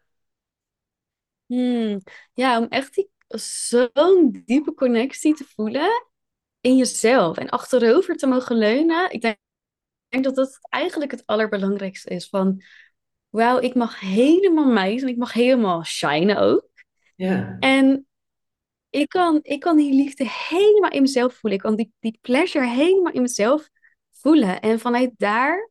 Hmm, 1.47 1.99
Ja, 2.33 2.57
om 2.59 2.65
echt 2.69 2.93
die, 2.95 3.09
zo'n 3.27 4.41
diepe 4.45 4.73
connectie 4.73 5.35
te 5.35 5.45
voelen 5.55 6.05
in 6.61 6.77
jezelf 6.77 7.37
en 7.37 7.49
achterover 7.49 8.15
te 8.15 8.27
mogen 8.27 8.57
leunen. 8.57 9.11
Ik 9.11 9.21
denk, 9.21 9.37
denk 10.21 10.35
dat 10.35 10.45
dat 10.45 10.57
eigenlijk 10.69 11.11
het 11.11 11.23
allerbelangrijkste 11.25 12.09
is. 12.09 12.29
Van, 12.29 12.61
wauw, 13.29 13.59
ik 13.59 13.75
mag 13.75 13.99
helemaal 13.99 14.71
mij 14.71 14.97
zijn. 14.97 15.11
Ik 15.11 15.17
mag 15.17 15.33
helemaal 15.33 15.83
shinen 15.83 16.37
ook. 16.37 16.69
Ja, 17.15 17.57
En 17.59 18.07
ik 18.89 19.09
kan, 19.09 19.39
ik 19.41 19.59
kan 19.59 19.77
die 19.77 19.93
liefde 19.93 20.29
helemaal 20.29 20.91
in 20.91 21.01
mezelf 21.01 21.33
voelen. 21.33 21.59
Ik 21.59 21.65
kan 21.65 21.75
die, 21.75 21.93
die 21.99 22.17
pleasure 22.21 22.67
helemaal 22.67 23.13
in 23.13 23.21
mezelf 23.21 23.69
voelen. 24.11 24.61
En 24.61 24.79
vanuit 24.79 25.11
daar, 25.17 25.69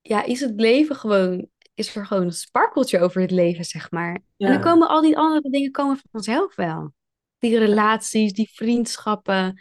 ja, 0.00 0.24
is 0.24 0.40
het 0.40 0.60
leven 0.60 0.96
gewoon, 0.96 1.48
is 1.74 1.96
er 1.96 2.06
gewoon 2.06 2.24
een 2.24 2.32
sparkeltje 2.32 3.00
over 3.00 3.20
het 3.20 3.30
leven, 3.30 3.64
zeg 3.64 3.90
maar. 3.90 4.14
En 4.36 4.52
dan 4.52 4.60
komen 4.60 4.88
al 4.88 5.00
die 5.00 5.18
andere 5.18 5.50
dingen 5.50 5.70
komen 5.70 6.00
vanzelf 6.10 6.54
wel. 6.54 6.94
Die 7.38 7.58
relaties, 7.58 8.32
die 8.32 8.50
vriendschappen. 8.52 9.60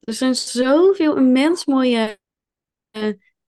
Er 0.00 0.12
zijn 0.12 0.34
zoveel 0.34 1.16
immens 1.16 1.64
mooie 1.64 2.20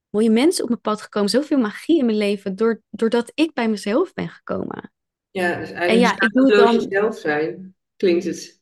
mooie 0.09 0.29
mensen 0.29 0.63
op 0.63 0.69
mijn 0.69 0.81
pad 0.81 1.01
gekomen. 1.01 1.29
Zoveel 1.29 1.57
magie 1.57 1.99
in 1.99 2.05
mijn 2.05 2.17
leven. 2.17 2.55
door- 2.55 2.81
doordat 2.89 3.31
ik 3.33 3.53
bij 3.53 3.69
mezelf 3.69 4.13
ben 4.13 4.29
gekomen. 4.29 4.91
ja, 5.31 5.59
dus 5.59 5.69
En 5.71 5.75
eigenlijk 5.75 6.19
ja, 6.19 6.27
ik 6.27 6.33
doe 6.33 6.51
dan. 6.51 6.73
jezelf 6.79 7.17
zijn, 7.17 7.75
klinkt 7.95 8.23
het. 8.23 8.61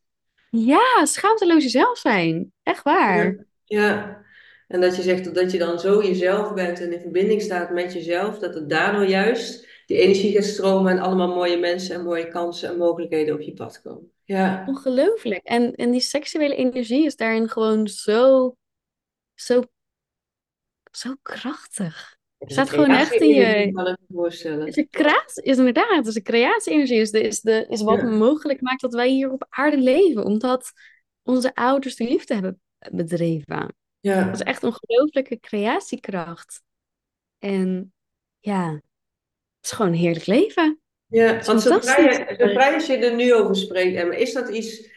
Ja, 0.50 1.06
schaamteloos 1.06 1.64
jezelf 1.64 1.98
zijn. 1.98 2.54
Echt 2.64 2.84
waar. 2.84 3.26
Ja, 3.26 3.44
ja. 3.64 4.22
En 4.68 4.82
dat 4.82 4.96
je 4.96 5.02
zegt 5.02 5.34
dat 5.36 5.52
je 5.52 5.58
dan 5.58 5.80
zo 5.80 6.04
jezelf 6.04 6.54
bent 6.54 6.80
en 6.82 6.94
in 6.94 7.02
verbinding 7.02 7.42
staat 7.42 7.70
met 7.72 7.94
jezelf, 7.94 8.40
dat 8.40 8.54
het 8.54 8.70
daardoor 8.70 9.06
juist 9.06 9.68
die 9.86 9.98
energie 9.98 10.32
gaat 10.34 10.44
stromen 10.44 10.92
en 10.92 11.00
allemaal 11.00 11.28
mooie 11.28 11.58
mensen 11.58 11.96
en 11.96 12.04
mooie 12.04 12.28
kansen 12.28 12.70
en 12.70 12.78
mogelijkheden 12.78 13.34
op 13.36 13.42
je 13.42 13.54
pad 13.54 13.82
komen. 13.82 14.12
Ja, 14.24 14.64
Ongelooflijk. 14.68 15.44
En, 15.44 15.76
en 15.76 15.92
die 15.92 16.00
seksuele 16.02 16.56
energie 16.56 17.06
is 17.06 17.16
daarin 17.16 17.50
gewoon 17.50 17.88
zo, 17.88 18.56
zo, 19.34 19.64
zo 20.98 21.14
krachtig. 21.22 22.18
het 22.38 22.52
Staat 22.52 22.70
gewoon 22.70 22.90
echt 22.92 23.14
in 23.14 23.30
je. 23.30 23.44
kan 23.44 23.64
ik 23.64 23.74
me 23.74 23.90
Het 23.90 24.00
voorstellen. 24.14 24.68
is 24.68 24.86
creatie, 24.90 25.44
is 25.44 25.58
inderdaad, 25.58 25.96
het 25.96 26.08
is 26.08 26.16
een 26.16 26.24
creatie-energie. 26.24 27.00
Is, 27.00 27.12
de, 27.12 27.22
is, 27.22 27.42
de, 27.42 27.66
is 27.70 27.82
wat 27.82 28.02
Ja, 28.02 28.06
mogelijk 28.10 28.62
maakt 28.62 28.82
dat 28.82 28.94
wij 28.94 29.10
hier 29.10 29.32
op 29.32 29.46
aarde 29.50 29.78
leven. 29.78 30.24
Omdat 30.26 30.72
onze 31.24 31.56
ouders 31.56 31.96
de 31.96 32.04
liefde 32.04 32.34
hebben 32.34 32.62
bedreven. 32.92 33.76
Dat 34.00 34.34
is 34.34 34.40
ja, 34.40 34.46
echt 34.46 34.64
een 34.64 34.70
ongelooflijke 34.70 35.40
creatiekracht. 35.40 36.62
En 37.40 37.94
ja, 38.40 38.72
het 38.72 38.82
is 39.62 39.72
gewoon 39.72 39.92
een 39.92 39.98
heerlijk 39.98 40.26
leven. 40.26 40.82
Ja. 41.06 41.44
Want 41.44 41.62
zodra 41.62 41.94
fantastisch. 41.94 42.18
je, 42.18 42.36
zodra 42.38 42.68
je 42.68 42.92
je 42.92 42.98
er 42.98 43.16
nu 43.16 43.34
over 43.34 43.56
spreekt, 43.56 43.98
Emma, 43.98 44.14
is 44.14 44.34
dat 44.34 44.50
iets 44.50 44.90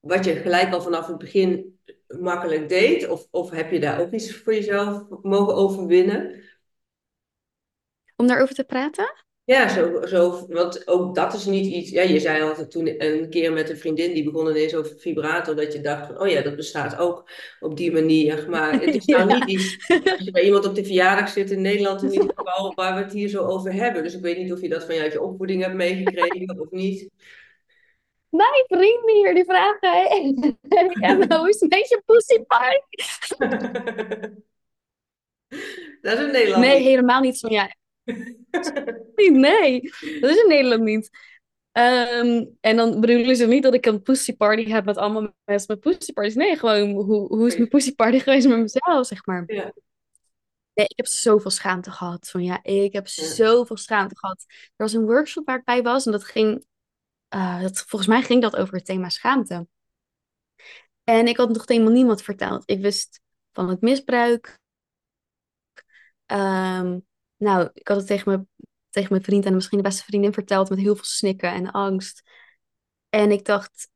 wat 0.00 0.24
je 0.24 0.34
gelijk 0.34 0.72
al 0.72 0.82
vanaf 0.82 1.06
het 1.06 1.18
begin 1.18 1.77
makkelijk 2.20 2.68
deed? 2.68 3.08
Of, 3.08 3.26
of 3.30 3.50
heb 3.50 3.70
je 3.70 3.80
daar 3.80 4.00
ook 4.00 4.12
iets 4.12 4.36
voor 4.36 4.54
jezelf 4.54 5.02
mogen 5.22 5.54
overwinnen? 5.54 6.42
Om 8.16 8.26
daarover 8.26 8.54
te 8.54 8.64
praten? 8.64 9.14
Ja, 9.44 9.68
zo, 9.68 10.06
zo, 10.06 10.46
want 10.48 10.86
ook 10.88 11.14
dat 11.14 11.34
is 11.34 11.44
niet 11.44 11.66
iets. 11.74 11.90
Ja, 11.90 12.02
je 12.02 12.20
zei 12.20 12.42
altijd 12.42 12.70
toen 12.70 13.04
een 13.04 13.30
keer 13.30 13.52
met 13.52 13.70
een 13.70 13.76
vriendin 13.78 14.14
die 14.14 14.24
begon 14.24 14.48
ineens 14.50 14.74
over 14.74 14.96
vibrator, 14.98 15.56
dat 15.56 15.72
je 15.72 15.80
dacht 15.80 16.06
van, 16.06 16.20
oh 16.20 16.28
ja, 16.28 16.42
dat 16.42 16.56
bestaat 16.56 16.98
ook 16.98 17.30
op 17.60 17.76
die 17.76 17.92
manier. 17.92 18.46
Maar 18.50 18.80
het 18.80 18.94
is 18.94 19.06
nou 19.16 19.26
Ja. 19.26 19.34
niet 19.34 19.44
iets, 19.44 19.76
als 20.08 20.24
je 20.24 20.30
bij 20.30 20.42
iemand 20.44 20.66
op 20.66 20.74
de 20.74 20.84
verjaardag 20.84 21.28
zit 21.28 21.50
in 21.50 21.60
Nederland 21.60 22.02
in 22.02 22.12
ieder 22.12 22.32
geval, 22.34 22.72
waar 22.74 22.94
we 22.96 23.02
het 23.02 23.12
hier 23.12 23.28
zo 23.28 23.44
over 23.44 23.72
hebben. 23.72 24.02
Dus 24.02 24.14
ik 24.14 24.20
weet 24.22 24.38
niet 24.38 24.52
of 24.52 24.60
je 24.60 24.68
dat 24.68 24.84
vanuit 24.84 25.12
je 25.12 25.22
opvoeding 25.22 25.62
hebt 25.62 25.74
meegekregen 25.74 26.60
of 26.60 26.70
niet. 26.70 27.10
Mijn 28.30 28.64
vrienden 28.66 29.14
hier, 29.14 29.34
die 29.34 29.44
vragen, 29.44 30.06
Emma, 31.00 31.38
hoe 31.38 31.48
is 31.48 31.60
het 31.60 31.70
met 31.70 31.88
je 31.88 32.02
pussypie? 32.06 32.82
Dat 36.00 36.18
is 36.18 36.24
in 36.24 36.30
Nederland 36.32 36.64
Nee, 36.64 36.78
niet. 36.78 36.86
helemaal 36.88 37.20
niet. 37.20 37.38
Sonja. 37.38 37.74
Nee, 39.16 39.80
dat 40.20 40.30
is 40.30 40.42
in 40.42 40.48
Nederland 40.48 40.82
niet. 40.82 41.10
Ehm, 41.72 42.44
en 42.60 42.76
dan 42.76 43.00
bedoelen 43.00 43.36
ze 43.36 43.46
niet 43.46 43.62
dat 43.62 43.74
ik 43.74 43.86
een 43.86 44.02
pussy 44.02 44.36
party 44.36 44.64
heb 44.68 44.84
met 44.84 44.96
allemaal 44.96 45.34
mensen 45.44 45.66
met 45.74 45.80
pussy 45.80 46.12
parties. 46.12 46.34
Nee, 46.34 46.56
gewoon 46.56 46.90
hoe, 46.90 47.26
hoe 47.26 47.46
is 47.46 47.56
mijn 47.56 47.68
pussy 47.68 47.94
party 47.94 48.18
geweest 48.18 48.48
met 48.48 48.58
mezelf, 48.58 49.06
zeg 49.06 49.26
maar. 49.26 49.44
Ja, 49.46 49.72
Nee, 50.74 50.86
ik 50.86 50.96
heb 50.96 51.06
zoveel 51.06 51.50
schaamte 51.50 51.90
gehad, 51.90 52.26
Sonja. 52.26 52.62
Ik 52.62 52.92
heb 52.92 53.06
ja, 53.06 53.24
zoveel 53.24 53.76
schaamte 53.76 54.16
gehad. 54.18 54.44
Er 54.48 54.70
was 54.76 54.92
een 54.92 55.06
workshop 55.06 55.46
waar 55.46 55.58
ik 55.58 55.64
bij 55.64 55.82
was 55.82 56.06
en 56.06 56.12
dat 56.12 56.24
ging, 56.24 56.64
dat, 57.28 57.78
volgens 57.78 58.10
mij 58.10 58.22
ging 58.22 58.42
dat 58.42 58.56
over 58.56 58.74
het 58.74 58.84
thema 58.84 59.08
schaamte. 59.08 59.66
En 61.04 61.26
ik 61.26 61.36
had 61.36 61.48
nog 61.48 61.68
helemaal 61.68 61.92
niemand 61.92 62.22
verteld. 62.22 62.62
Ik 62.70 62.80
wist 62.80 63.20
van 63.52 63.68
het 63.68 63.80
misbruik. 63.80 64.58
Ehm, 66.26 66.98
nou, 67.36 67.70
ik 67.72 67.88
had 67.88 67.96
het 67.96 68.06
tegen 68.06 68.30
mijn, 68.30 68.48
tegen 68.90 69.08
mijn 69.10 69.24
vriend 69.24 69.44
en 69.44 69.54
misschien 69.54 69.78
de 69.78 69.84
beste 69.84 70.04
vriendin 70.04 70.32
verteld 70.32 70.68
met 70.68 70.78
heel 70.78 70.94
veel 70.94 71.04
snikken 71.04 71.52
en 71.52 71.70
angst. 71.70 72.22
En 73.08 73.30
ik 73.30 73.44
dacht, 73.44 73.88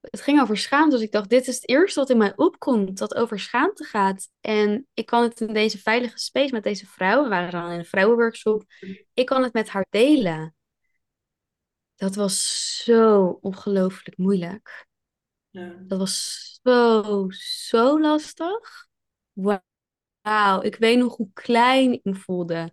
het 0.00 0.20
ging 0.20 0.40
over 0.40 0.56
schaamte. 0.56 0.96
Dus 0.96 1.04
ik 1.04 1.12
dacht, 1.12 1.30
dit 1.30 1.46
is 1.46 1.54
het 1.54 1.68
eerste 1.68 2.00
wat 2.00 2.10
in 2.10 2.16
mij 2.16 2.32
opkomt, 2.36 2.98
dat 2.98 3.14
over 3.14 3.40
schaamte 3.40 3.84
gaat. 3.84 4.28
En 4.40 4.86
ik 4.94 5.06
kan 5.06 5.22
het 5.22 5.40
in 5.40 5.54
deze 5.54 5.78
veilige 5.78 6.18
space 6.18 6.52
met 6.52 6.62
deze 6.62 6.86
vrouw, 6.86 7.22
we 7.22 7.28
waren 7.28 7.50
dan 7.50 7.70
in 7.70 7.78
een 7.78 7.84
vrouwenworkshop, 7.84 8.64
ik 9.14 9.26
kan 9.26 9.42
het 9.42 9.52
met 9.52 9.68
haar 9.68 9.86
delen. 9.90 10.54
Dat 12.04 12.14
was 12.14 12.76
zo 12.84 13.38
ongelooflijk 13.40 14.16
moeilijk. 14.18 14.86
ja, 15.50 15.74
Dat 15.86 15.98
was 15.98 16.60
zo, 16.62 17.26
zo 17.30 18.00
lastig. 18.00 18.88
Wauw, 19.32 20.62
ik 20.62 20.76
weet 20.76 20.98
nog 20.98 21.16
hoe 21.16 21.30
klein 21.32 21.92
ik 21.92 22.04
me 22.04 22.14
voelde. 22.14 22.72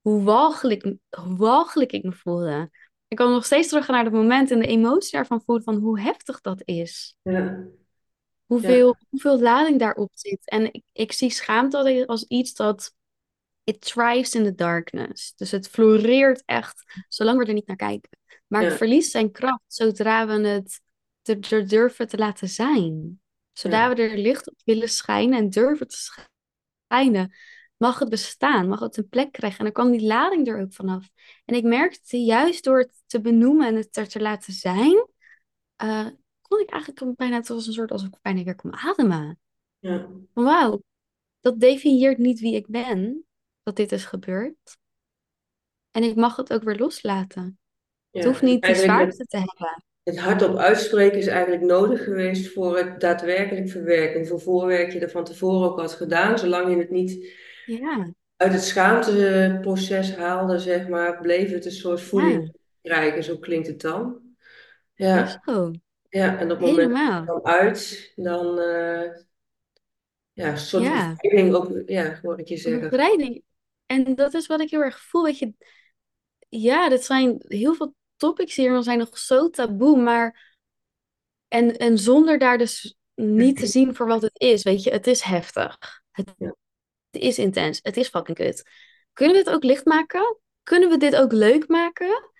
Hoe 0.00 0.22
walgelijk, 0.22 0.82
hoe 1.08 1.36
walgelijk 1.36 1.92
ik 1.92 2.02
me 2.02 2.12
voelde. 2.12 2.70
Ik 3.06 3.16
kan 3.16 3.30
nog 3.32 3.44
steeds 3.44 3.68
terug 3.68 3.88
naar 3.88 4.04
het 4.04 4.12
moment 4.12 4.50
en 4.50 4.58
de 4.58 4.66
emotie 4.66 5.12
daarvan 5.12 5.42
voelen 5.42 5.64
van 5.64 5.76
hoe 5.76 6.00
heftig 6.00 6.40
dat 6.40 6.62
is. 6.64 7.16
ja, 7.22 7.32
ja, 7.32 7.66
Hoeveel, 8.46 8.96
hoeveel 9.08 9.40
lading 9.40 9.78
daarop 9.78 10.10
zit. 10.14 10.48
En 10.48 10.72
ik, 10.72 10.84
ik 10.92 11.12
zie 11.12 11.30
schaamte 11.30 12.06
als 12.06 12.24
iets 12.24 12.54
dat 12.54 12.94
it 13.64 13.80
thrives 13.80 14.34
in 14.34 14.44
the 14.44 14.54
darkness. 14.54 15.34
Dus 15.36 15.50
het 15.50 15.68
floreert 15.68 16.42
echt, 16.46 17.04
zolang 17.08 17.38
we 17.38 17.44
er 17.44 17.52
niet 17.52 17.66
naar 17.66 17.76
kijken. 17.76 18.17
Maar 18.48 18.62
het 18.62 18.76
verliest 18.76 19.10
zijn 19.10 19.30
kracht 19.30 19.62
zodra 19.66 20.26
we 20.26 20.46
het 20.46 20.80
er, 21.52 21.68
durven 21.68 22.08
te 22.08 22.16
laten 22.16 22.48
zijn. 22.48 23.20
Zodra 23.52 23.88
ja, 23.88 23.94
we 23.94 24.02
er 24.02 24.18
licht 24.18 24.48
op 24.50 24.60
willen 24.64 24.88
schijnen 24.88 25.38
en 25.38 25.50
durven 25.50 25.88
te 25.88 26.10
schijnen, 26.86 27.34
mag 27.76 27.98
het 27.98 28.08
bestaan, 28.08 28.68
mag 28.68 28.80
het 28.80 28.96
een 28.96 29.08
plek 29.08 29.32
krijgen. 29.32 29.58
En 29.58 29.64
dan 29.64 29.72
kan 29.72 29.90
die 29.90 30.06
lading 30.06 30.48
er 30.48 30.60
ook 30.60 30.72
vanaf. 30.72 31.08
En 31.44 31.54
ik 31.54 31.64
merkte 31.64 32.16
juist 32.16 32.64
door 32.64 32.78
het 32.78 33.02
te 33.06 33.20
benoemen 33.20 33.66
en 33.66 33.74
het 33.74 33.96
er 33.96 34.08
te 34.08 34.20
laten 34.20 34.52
zijn, 34.52 35.08
eh, 35.76 36.06
kon 36.40 36.60
ik 36.60 36.70
eigenlijk 36.70 37.16
bijna, 37.16 37.36
het 37.36 37.48
was 37.48 37.66
een 37.66 37.72
soort 37.72 37.90
alsof 37.90 38.08
ik 38.08 38.18
bijna 38.22 38.42
weer 38.42 38.54
kon 38.54 38.74
ademen. 38.74 39.38
ja, 39.78 40.08
Van, 40.34 40.44
Wauw, 40.44 40.82
dat 41.40 41.60
definieert 41.60 42.18
niet 42.18 42.40
wie 42.40 42.54
ik 42.54 42.66
ben, 42.66 43.24
dat 43.62 43.76
dit 43.76 43.92
is 43.92 44.04
gebeurd. 44.04 44.76
En 45.90 46.02
ik 46.02 46.16
mag 46.16 46.36
het 46.36 46.52
ook 46.52 46.62
weer 46.62 46.76
loslaten. 46.76 47.58
Het 48.10 48.24
hoeft 48.24 48.42
niet 48.42 48.64
Eigenlijk 48.64 48.92
zwaarte 48.94 49.24
te 49.24 49.36
hebben. 49.36 49.82
het 50.02 50.18
hardop 50.18 50.56
uitspreken 50.56 51.18
is 51.18 51.26
eigenlijk 51.26 51.62
nodig 51.62 52.04
geweest 52.04 52.52
voor 52.52 52.76
het 52.76 53.00
daadwerkelijk 53.00 53.68
verwerken. 53.68 54.18
Hoeveel 54.18 54.38
voorwerk 54.38 54.92
je 54.92 54.98
er 54.98 55.10
van 55.10 55.24
tevoren 55.24 55.70
ook 55.70 55.80
had 55.80 55.92
gedaan, 55.92 56.38
zolang 56.38 56.70
je 56.70 56.76
het 56.78 56.90
niet 56.90 57.36
Ja, 57.64 58.12
uit 58.36 58.52
het 58.52 58.62
schaamteproces 58.62 60.16
haalde, 60.16 60.58
zeg 60.58 60.88
maar, 60.88 61.20
bleef 61.20 61.50
het 61.50 61.64
een 61.64 61.72
soort 61.72 62.00
voeding 62.00 62.52
ja, 62.82 62.94
krijgen. 62.94 63.24
Zo 63.24 63.38
klinkt 63.38 63.66
het 63.66 63.80
dan. 63.80 64.20
Ja, 64.94 65.40
zo. 65.44 65.72
ja. 66.08 66.38
En 66.38 66.52
op 66.52 66.60
het 66.60 66.66
moment 66.76 66.92
dat 66.96 67.14
het 67.16 67.26
dan 67.26 67.44
uit, 67.44 68.12
dan 68.16 68.58
eh, 68.60 69.10
ja, 70.32 70.48
een 70.50 70.58
soort 70.58 70.82
Ja, 70.82 71.10
bevrijding 71.20 71.54
ook, 71.54 71.82
ja, 71.86 72.18
hoor 72.22 72.38
ik 72.38 72.48
je 72.48 72.56
zeggen. 72.56 72.90
bevrijding. 72.90 73.42
En 73.86 74.14
dat 74.14 74.34
is 74.34 74.46
wat 74.46 74.60
ik 74.60 74.70
heel 74.70 74.80
erg 74.82 75.00
voel. 75.00 75.22
Weet 75.24 75.38
je, 75.38 75.52
ja, 76.48 76.88
dit 76.88 77.04
zijn 77.04 77.36
heel 77.38 77.74
veel 77.74 77.94
topics 78.16 78.56
hier 78.56 78.82
zijn 78.82 78.98
nog 78.98 79.18
zo 79.18 79.50
taboe, 79.50 80.02
maar 80.02 80.56
en, 81.48 81.76
en 81.76 81.98
zonder 81.98 82.38
daar 82.38 82.58
dus 82.58 82.96
niet 83.14 83.56
te 83.56 83.66
zien 83.66 83.94
voor 83.94 84.06
wat 84.06 84.22
het 84.22 84.40
is, 84.40 84.62
weet 84.62 84.82
je, 84.82 84.90
het 84.90 85.06
is 85.06 85.20
heftig. 85.20 85.78
Het 86.10 86.34
is 87.10 87.38
intens. 87.38 87.80
Het 87.82 87.96
is 87.96 88.08
fucking 88.08 88.36
kut. 88.36 88.70
Kunnen 89.12 89.36
we 89.36 89.42
het 89.42 89.54
ook 89.54 89.64
licht 89.64 89.84
maken? 89.84 90.38
Kunnen 90.62 90.88
we 90.88 90.96
dit 90.96 91.16
ook 91.16 91.32
leuk 91.32 91.68
maken? 91.68 92.30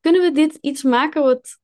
Kunnen 0.00 0.20
we 0.20 0.32
dit 0.32 0.58
iets 0.60 0.82
maken 0.82 1.22
wat 1.22 1.58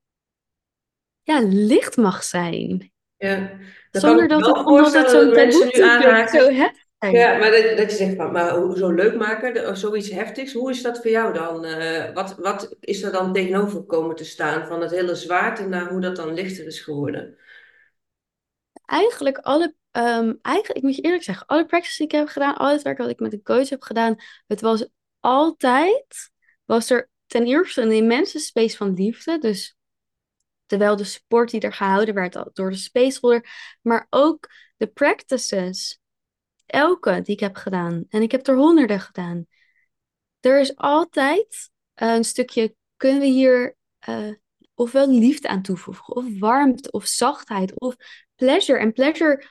ja, 1.23 1.41
licht 1.43 1.97
mag 1.97 2.25
zijn? 2.25 2.93
ja. 3.17 3.51
Ik 3.91 4.01
Zonder 4.01 4.29
dat 4.29 4.47
het, 4.47 4.57
omdat 4.57 4.93
het 4.93 5.11
zo'n 5.11 5.31
dat 5.31 5.51
taboe 5.51 6.29
zo 6.31 6.51
heftig 6.51 6.84
zijn. 7.13 7.15
Ja, 7.17 7.39
maar 7.39 7.51
dat, 7.51 7.77
dat 7.77 7.91
je 7.91 7.97
zegt 7.97 8.17
van, 8.17 8.33
maar 8.33 8.57
hoe- 8.57 8.77
zo 8.77 8.91
leuk 8.91 9.17
maken, 9.17 9.55
de- 9.55 9.75
zoiets 9.75 10.11
heftigs, 10.11 10.53
hoe 10.53 10.71
is 10.71 10.83
dat 10.83 10.97
voor 11.03 11.11
jou 11.11 11.33
dan? 11.33 11.65
Eh, 11.65 12.15
wat, 12.15 12.35
wat 12.39 12.77
is 12.81 13.03
er 13.03 13.13
dan 13.13 13.33
tegenover 13.33 13.83
komen 13.83 14.17
te 14.17 14.25
staan 14.25 14.67
van 14.67 14.81
het 14.81 14.91
hele 14.91 15.15
zwaarte 15.15 15.67
naar 15.69 15.89
hoe 15.91 16.01
dat 16.01 16.17
dan 16.17 16.35
lichter 16.35 16.67
is 16.67 16.81
geworden? 16.81 17.39
Eigenlijk 18.87 19.39
alle, 19.39 19.75
ehm, 19.91 20.33
eigenlijk, 20.43 20.77
ik 20.77 20.83
moet 20.83 20.97
je 20.97 21.03
eerlijk 21.03 21.23
zeggen, 21.23 21.47
alle 21.47 21.67
practices 21.67 21.97
die 21.97 22.07
ik 22.07 22.13
heb 22.13 22.29
gedaan, 22.29 22.57
al 22.57 22.71
het 22.71 22.83
werk 22.83 22.99
wat 22.99 23.09
ik 23.11 23.19
met 23.21 23.33
een 23.33 23.43
coach 23.43 23.69
heb 23.69 23.83
gedaan, 23.83 24.17
het 24.47 24.61
was 24.61 24.87
altijd, 25.21 26.31
was 26.65 26.91
er 26.91 27.11
ten 27.27 27.47
eerste 27.47 27.83
een 27.83 27.93
immense 27.93 28.39
space 28.39 28.77
van 28.77 28.95
liefde. 28.95 29.39
Dus 29.39 29.77
terwijl 30.67 30.97
de 30.97 31.05
support 31.05 31.51
die 31.51 31.61
er 31.61 31.73
gehouden 31.73 32.15
werd 32.15 32.39
door 32.53 32.71
de 32.71 32.77
spaceholder, 32.77 33.47
maar 33.83 34.07
ook 34.11 34.49
de 34.77 34.87
practices, 34.87 36.01
elke 36.67 37.21
die 37.23 37.35
ik 37.35 37.41
heb 37.41 37.57
gedaan, 37.57 38.05
en 38.09 38.23
ik 38.23 38.31
heb 38.31 38.47
er 38.47 38.57
honderden 38.57 39.01
gedaan, 39.01 39.47
er 40.41 40.61
is 40.61 40.77
altijd 40.77 41.71
eh, 41.95 42.15
een 42.15 42.25
stukje, 42.25 42.75
kunnen 42.97 43.21
we 43.21 43.27
hier 43.27 43.77
eh, 43.99 44.33
ofwel 44.75 45.09
liefde 45.11 45.49
aan 45.49 45.63
toevoegen, 45.63 46.17
of 46.17 46.25
warmte, 46.39 46.91
of 46.91 47.07
zachtheid, 47.07 47.81
of 47.81 47.97
pleasure. 48.35 48.79
En 48.79 48.93
pleasure 48.93 49.45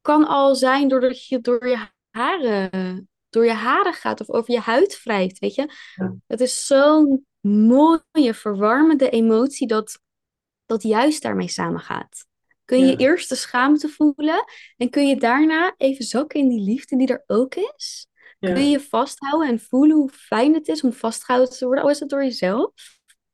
kan 0.00 0.26
al 0.26 0.54
zijn 0.54 0.88
doordat 0.88 1.26
je 1.26 1.40
door 1.40 1.68
je 1.68 1.86
haren, 2.10 3.08
door 3.28 3.44
je 3.44 3.52
haren 3.52 3.92
gaat 3.92 4.20
of 4.20 4.30
over 4.30 4.52
je 4.52 4.60
huid 4.60 5.02
wrijft, 5.02 5.38
weet 5.38 5.54
je. 5.54 5.68
Ja, 5.94 6.14
Het 6.26 6.40
is 6.40 6.66
zo'n 6.66 7.26
mooie, 7.40 8.34
verwarmende 8.34 9.10
emotie 9.10 9.66
dat, 9.66 10.00
dat 10.66 10.82
juist 10.82 11.22
daarmee 11.22 11.48
samengaat. 11.48 12.26
Kun 12.72 12.86
je 12.86 12.90
ja, 12.90 12.96
eerst 12.96 13.28
de 13.28 13.34
schaamte 13.34 13.88
voelen 13.88 14.44
en 14.76 14.90
kun 14.90 15.08
je 15.08 15.16
daarna 15.16 15.74
even 15.76 16.04
zakken 16.04 16.40
in 16.40 16.48
die 16.48 16.60
liefde 16.60 16.96
die 16.96 17.06
er 17.06 17.24
ook 17.26 17.54
is? 17.54 18.06
Kun 18.40 18.70
je 18.70 18.80
vasthouden 18.80 19.48
en 19.48 19.60
voelen 19.60 19.96
hoe 19.96 20.10
fijn 20.10 20.54
het 20.54 20.68
is 20.68 20.82
om 20.82 20.92
vastgehouden 20.92 21.56
te 21.56 21.64
worden, 21.64 21.84
al 21.84 21.90
is 21.90 22.00
het 22.00 22.08
door 22.08 22.22
jezelf? 22.22 22.72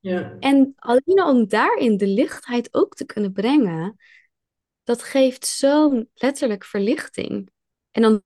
ja, 0.01 0.37
En 0.41 0.73
alleen 0.77 1.21
al 1.21 1.35
om 1.35 1.49
daarin 1.49 1.97
de 1.97 2.07
lichtheid 2.07 2.75
ook 2.75 2.95
te 2.95 3.07
kunnen 3.07 3.33
brengen, 3.33 3.97
dat 4.85 5.03
geeft 5.03 5.47
zo'n 5.47 6.09
letterlijk 6.15 6.65
verlichting. 6.65 7.51
En 7.91 8.03
dan 8.03 8.23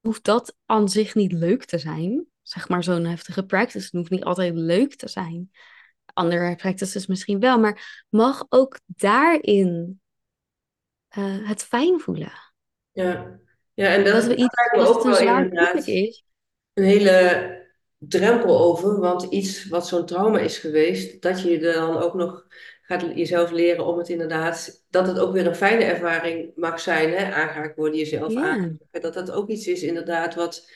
hoeft 0.00 0.24
dat 0.24 0.56
aan 0.66 0.88
zich 0.88 1.14
niet 1.14 1.32
leuk 1.32 1.64
te 1.64 1.78
zijn. 1.78 2.26
Zeg 2.42 2.68
maar 2.68 2.84
zo'n 2.84 3.04
heftige 3.04 3.46
practice 3.46 3.84
het 3.84 3.94
hoeft 3.94 4.10
niet 4.10 4.24
altijd 4.24 4.54
leuk 4.54 4.94
te 4.94 5.08
zijn. 5.08 5.50
Andere 6.12 6.56
practices 6.56 7.06
misschien 7.06 7.40
wel, 7.40 7.58
maar 7.58 8.04
mag 8.08 8.46
ook 8.48 8.78
daarin 8.86 10.00
eh, 11.08 11.48
het 11.48 11.62
fijn 11.62 12.00
voelen. 12.00 12.32
ja. 12.92 13.44
Ja, 13.76 13.94
en 13.94 14.04
dat, 14.04 14.14
Dat 14.14 14.24
we 14.26 14.34
iets, 14.36 14.54
het 14.54 14.88
ook 14.88 15.04
een 15.04 15.10
wel 15.10 15.20
inderdaad 15.20 15.86
is, 15.86 16.24
een 16.72 16.84
hele 16.84 17.66
drempel 17.98 18.60
over, 18.60 18.98
want 19.00 19.22
iets 19.22 19.68
wat 19.68 19.86
zo'n 19.86 20.06
trauma 20.06 20.38
is 20.38 20.58
geweest, 20.58 21.22
dat 21.22 21.42
je 21.42 21.58
dan 21.58 21.96
ook 21.96 22.14
nog 22.14 22.46
gaat 22.82 23.02
jezelf 23.14 23.50
leren 23.50 23.86
om 23.86 23.98
het 23.98 24.08
inderdaad, 24.08 24.84
dat 24.90 25.06
het 25.06 25.18
ook 25.18 25.32
weer 25.32 25.46
een 25.46 25.54
fijne 25.54 25.84
ervaring 25.84 26.52
mag 26.54 26.80
zijn, 26.80 27.12
hè, 27.12 27.72
worden, 27.74 27.98
jezelf 27.98 28.32
ja, 28.32 28.40
aanraken, 28.40 28.88
dat 28.90 29.14
dat 29.14 29.30
ook 29.30 29.48
iets 29.48 29.66
is 29.66 29.82
inderdaad 29.82 30.34
wat, 30.34 30.70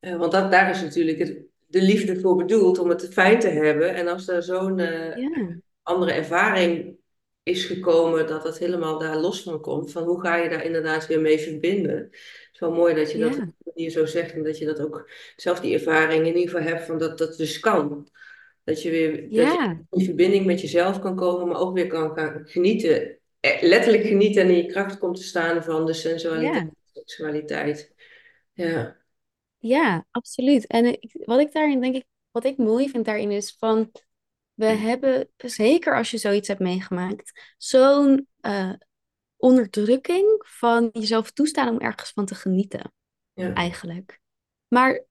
eh, 0.00 0.16
want 0.16 0.32
dat, 0.32 0.50
daar 0.50 0.70
is 0.70 0.82
natuurlijk 0.82 1.18
het, 1.18 1.38
de 1.66 1.82
liefde 1.82 2.20
voor 2.20 2.36
bedoeld, 2.36 2.78
om 2.78 2.88
het 2.88 3.08
fijn 3.12 3.38
te 3.38 3.48
hebben, 3.48 3.94
en 3.94 4.08
als 4.08 4.28
er 4.28 4.42
zo'n 4.42 4.78
eh, 4.78 5.16
ja, 5.16 5.58
andere 5.82 6.12
ervaring 6.12 6.95
is 7.46 7.64
gekomen, 7.64 8.26
dat 8.26 8.44
het 8.44 8.58
helemaal 8.58 8.98
daar 8.98 9.16
los 9.16 9.42
van 9.42 9.60
komt, 9.60 9.92
van 9.92 10.02
hoe 10.02 10.20
ga 10.20 10.36
je 10.36 10.48
daar 10.48 10.64
inderdaad 10.64 11.06
weer 11.06 11.20
mee 11.20 11.38
verbinden. 11.38 11.96
Het 11.96 12.48
is 12.52 12.60
wel 12.60 12.72
mooi 12.72 12.94
dat 12.94 13.12
je 13.12 13.18
dat 13.18 13.32
die 13.32 13.54
manier 13.64 13.90
zo 13.90 14.06
zegt 14.06 14.32
en 14.32 14.42
dat 14.42 14.58
je 14.58 14.64
dat 14.64 14.80
ook 14.80 15.10
zelf 15.36 15.60
die 15.60 15.74
ervaring 15.74 16.26
in 16.26 16.36
ieder 16.36 16.50
geval 16.50 16.72
hebt 16.72 16.86
van 16.86 16.98
dat 16.98 17.18
dat 17.18 17.36
dus 17.36 17.60
kan. 17.60 18.08
Dat 18.64 18.82
je 18.82 18.90
weer 18.90 19.10
dat 19.30 19.52
je 19.52 19.78
in 19.90 20.04
verbinding 20.04 20.46
met 20.46 20.60
jezelf 20.60 20.98
kan 20.98 21.16
komen, 21.16 21.48
maar 21.48 21.60
ook 21.60 21.74
weer 21.74 21.86
kan 21.86 22.14
gaan 22.14 22.42
genieten, 22.44 23.18
eh, 23.40 23.62
letterlijk 23.62 24.04
genieten 24.04 24.42
en 24.42 24.48
in 24.48 24.56
je 24.56 24.66
kracht 24.66 24.98
komt 24.98 25.16
te 25.16 25.22
staan 25.22 25.64
van 25.64 25.86
de 25.86 25.92
sensualiteit, 25.92 26.62
ja. 26.62 26.70
seksualiteit. 26.92 27.94
Ja, 28.52 28.96
Ja, 29.58 30.06
absoluut. 30.10 30.66
En 30.66 30.98
wat 31.24 31.40
ik 31.40 31.52
daarin 31.52 31.80
denk 31.80 31.94
ik, 31.94 32.04
wat 32.30 32.44
ik 32.44 32.56
mooi 32.56 32.88
vind 32.88 33.04
daarin 33.04 33.30
is 33.30 33.56
van, 33.58 33.92
we 34.56 34.66
hebben, 34.66 35.28
zeker 35.36 35.96
als 35.96 36.10
je 36.10 36.18
zoiets 36.18 36.48
hebt 36.48 36.60
meegemaakt, 36.60 37.54
zo'n 37.58 38.28
eh, 38.40 38.72
onderdrukking 39.36 40.44
van 40.46 40.88
jezelf 40.92 41.30
toestaan 41.30 41.68
om 41.68 41.80
ergens 41.80 42.10
van 42.10 42.26
te 42.26 42.34
genieten, 42.34 42.92
Ja, 43.32 43.52
eigenlijk. 43.52 44.20
Maar 44.68 45.04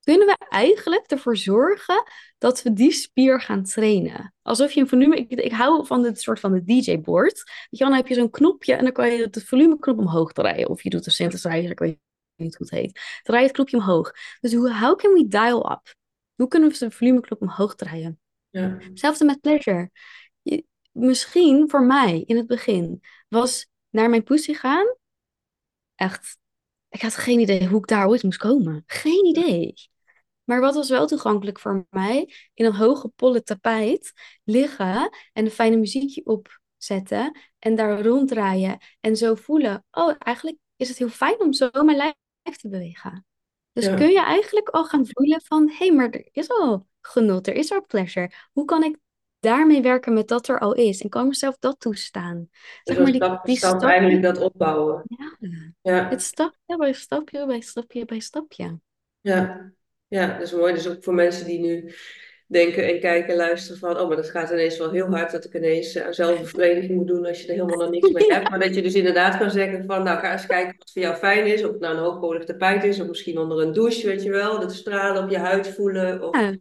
kunnen 0.00 0.26
we 0.26 0.36
eigenlijk 0.48 1.06
ervoor 1.06 1.36
zorgen 1.36 2.02
dat 2.38 2.62
we 2.62 2.72
die 2.72 2.92
spier 2.92 3.40
gaan 3.40 3.64
trainen? 3.64 4.34
Alsof 4.42 4.72
je 4.72 4.80
een 4.80 4.88
volume, 4.88 5.16
ik, 5.16 5.30
ik 5.30 5.52
hou 5.52 5.86
van 5.86 6.02
dit 6.02 6.20
soort 6.20 6.40
van 6.40 6.52
de 6.52 6.64
DJ-board. 6.64 7.66
Dan 7.70 7.92
heb 7.92 8.06
je 8.06 8.14
zo'n 8.14 8.30
knopje 8.30 8.74
en 8.74 8.84
dan 8.84 8.92
kan 8.92 9.12
je 9.12 9.22
het 9.22 9.44
volumeknop 9.44 9.98
omhoog 9.98 10.32
draaien. 10.32 10.68
Of 10.68 10.82
je 10.82 10.90
doet 10.90 11.04
de 11.04 11.10
synthesizer, 11.10 11.70
ik 11.70 11.78
weet 11.78 11.98
niet 12.36 12.56
hoe 12.56 12.66
het 12.70 12.78
heet. 12.78 13.20
Draai 13.22 13.42
het 13.42 13.52
knopje 13.52 13.76
omhoog. 13.76 14.12
Dus 14.40 14.54
hoe, 14.54 14.72
how 14.72 14.98
can 14.98 15.12
we 15.12 15.28
dial 15.28 15.70
up? 15.70 15.94
Hoe 16.34 16.48
kunnen 16.48 16.70
we 16.70 16.78
de 16.78 16.90
volumeknop 16.90 17.40
omhoog 17.40 17.74
draaien? 17.74 18.20
Ja, 18.60 18.76
Hetzelfde 18.78 19.24
met 19.24 19.40
pleasure. 19.40 19.90
Je- 20.42 20.64
misschien 20.92 21.70
voor 21.70 21.82
mij 21.82 22.22
in 22.26 22.36
het 22.36 22.46
begin 22.46 23.00
was 23.28 23.68
naar 23.90 24.10
mijn 24.10 24.22
pussy 24.22 24.54
gaan 24.54 24.96
echt. 25.94 26.38
Ik 26.88 27.02
had 27.02 27.14
geen 27.16 27.40
idee 27.40 27.66
hoe 27.66 27.78
ik 27.78 27.86
daar 27.86 28.08
ooit 28.08 28.22
moest 28.22 28.38
komen. 28.38 28.82
Geen 28.86 29.24
idee. 29.24 29.74
Maar 30.44 30.60
wat 30.60 30.74
was 30.74 30.88
wel 30.88 31.06
toegankelijk 31.06 31.58
voor 31.58 31.86
mij? 31.90 32.32
In 32.54 32.64
een 32.64 32.74
hoge 32.74 33.08
polle 33.08 33.42
tapijt 33.42 34.12
liggen 34.44 35.10
en 35.32 35.44
een 35.44 35.50
fijne 35.50 35.76
muziekje 35.76 36.24
opzetten 36.24 37.38
en 37.58 37.74
daar 37.74 38.02
ronddraaien 38.02 38.78
en 39.00 39.16
zo 39.16 39.34
voelen. 39.34 39.84
Oh, 39.90 40.14
eigenlijk 40.18 40.56
is 40.76 40.88
het 40.88 40.98
heel 40.98 41.08
fijn 41.08 41.40
om 41.40 41.52
zo 41.52 41.70
mijn 41.72 41.96
lijf 41.96 42.56
te 42.56 42.68
bewegen. 42.68 43.26
Dus 43.72 43.84
ja. 43.84 43.94
kun 43.94 44.10
je 44.10 44.22
eigenlijk 44.22 44.68
al 44.68 44.84
gaan 44.84 45.06
voelen 45.06 45.40
van, 45.44 45.68
hé, 45.68 45.74
hey, 45.76 45.92
maar 45.92 46.10
er 46.10 46.28
is 46.32 46.48
al 46.48 46.86
genot, 47.06 47.46
er 47.46 47.54
is 47.54 47.72
al 47.72 47.84
pleasure. 47.86 48.30
Hoe 48.52 48.64
kan 48.64 48.82
ik 48.84 48.96
daarmee 49.40 49.82
werken 49.82 50.12
met 50.14 50.28
dat 50.28 50.48
er 50.48 50.58
al 50.60 50.74
is? 50.74 51.00
En 51.02 51.08
kan 51.08 51.28
mezelf 51.28 51.56
dat 51.58 51.80
toestaan? 51.80 52.48
Dus 52.82 52.82
Zeg 52.82 52.96
dan 52.96 53.04
maar 53.04 53.12
die, 53.12 53.20
stap 53.22 53.44
die 53.44 53.56
stap 53.56 53.78
stap. 53.78 53.90
eigenlijk 53.90 54.22
dat 54.22 54.38
opbouwen. 54.38 55.04
Ja, 55.06 55.36
het 56.08 56.22
Ja, 56.22 56.22
stapje 56.22 56.76
bij 56.76 56.92
stapje 56.92 57.46
bij 57.46 57.60
stapje 57.60 58.04
bij 58.04 58.20
stapje. 58.20 58.80
ja, 59.20 59.70
ja, 60.08 60.32
dat 60.32 60.42
is 60.42 60.52
mooi. 60.52 60.74
Dus 60.74 60.88
ook 60.88 61.04
voor 61.04 61.14
mensen 61.14 61.46
die 61.46 61.58
nu 61.60 61.94
denken 62.48 62.86
en 62.88 63.00
kijken 63.00 63.30
en 63.30 63.36
luisteren 63.36 63.78
van, 63.78 63.98
oh, 64.00 64.08
maar 64.08 64.16
dat 64.16 64.30
gaat 64.30 64.50
ineens 64.50 64.78
wel 64.78 64.90
heel 64.90 65.06
hard 65.10 65.32
dat 65.32 65.44
ik 65.44 65.54
ineens 65.54 65.98
aan 65.98 66.14
zelfbevrediging 66.14 66.94
moet 66.98 67.06
doen 67.06 67.26
als 67.26 67.40
je 67.40 67.46
er 67.48 67.54
helemaal 67.54 67.76
nog 67.78 67.90
niks 67.90 68.10
mee 68.10 68.24
hebt. 68.32 68.48
Maar 68.50 68.58
dat 68.60 68.74
je 68.74 68.82
dus 68.82 68.94
inderdaad 68.94 69.38
kan 69.38 69.50
zeggen 69.50 69.84
van, 69.86 70.02
nou, 70.02 70.18
ga 70.20 70.32
eens 70.32 70.46
kijken 70.46 70.74
wat 70.78 70.90
voor 70.92 71.02
jou 71.02 71.16
fijn 71.16 71.46
is. 71.46 71.64
Of 71.64 71.70
het 71.72 71.80
nou 71.80 71.96
een 71.96 72.02
hoogpolig 72.02 72.44
tapijt 72.44 72.84
is, 72.84 73.00
of 73.00 73.08
misschien 73.08 73.38
onder 73.38 73.60
een 73.62 73.72
douche, 73.72 74.06
weet 74.06 74.22
je 74.22 74.30
wel. 74.30 74.60
Dat 74.60 74.72
stralen 74.74 75.22
op 75.24 75.30
je 75.30 75.38
huid 75.38 75.68
voelen, 75.68 76.22
of 76.22 76.38
Ja, 76.40 76.56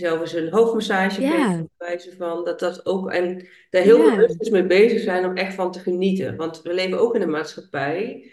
jezelf 0.00 0.20
eens 0.20 0.32
een 0.32 0.52
hoofdmassage 0.52 1.20
geven, 1.20 1.38
ja, 1.38 1.56
bij 1.56 1.88
wijze 1.88 2.16
van. 2.16 2.44
Dat 2.44 2.60
dat 2.60 2.86
ook, 2.86 3.10
en 3.10 3.48
daar 3.70 3.82
heel 3.82 3.98
ja. 3.98 4.14
bewust 4.14 4.38
dus 4.38 4.50
mee 4.50 4.66
bezig 4.66 5.00
zijn 5.00 5.24
om 5.24 5.36
echt 5.36 5.54
van 5.54 5.72
te 5.72 5.78
genieten. 5.78 6.36
Want 6.36 6.62
we 6.62 6.74
leven 6.74 7.00
ook 7.00 7.14
in 7.14 7.22
een 7.22 7.30
maatschappij 7.30 8.30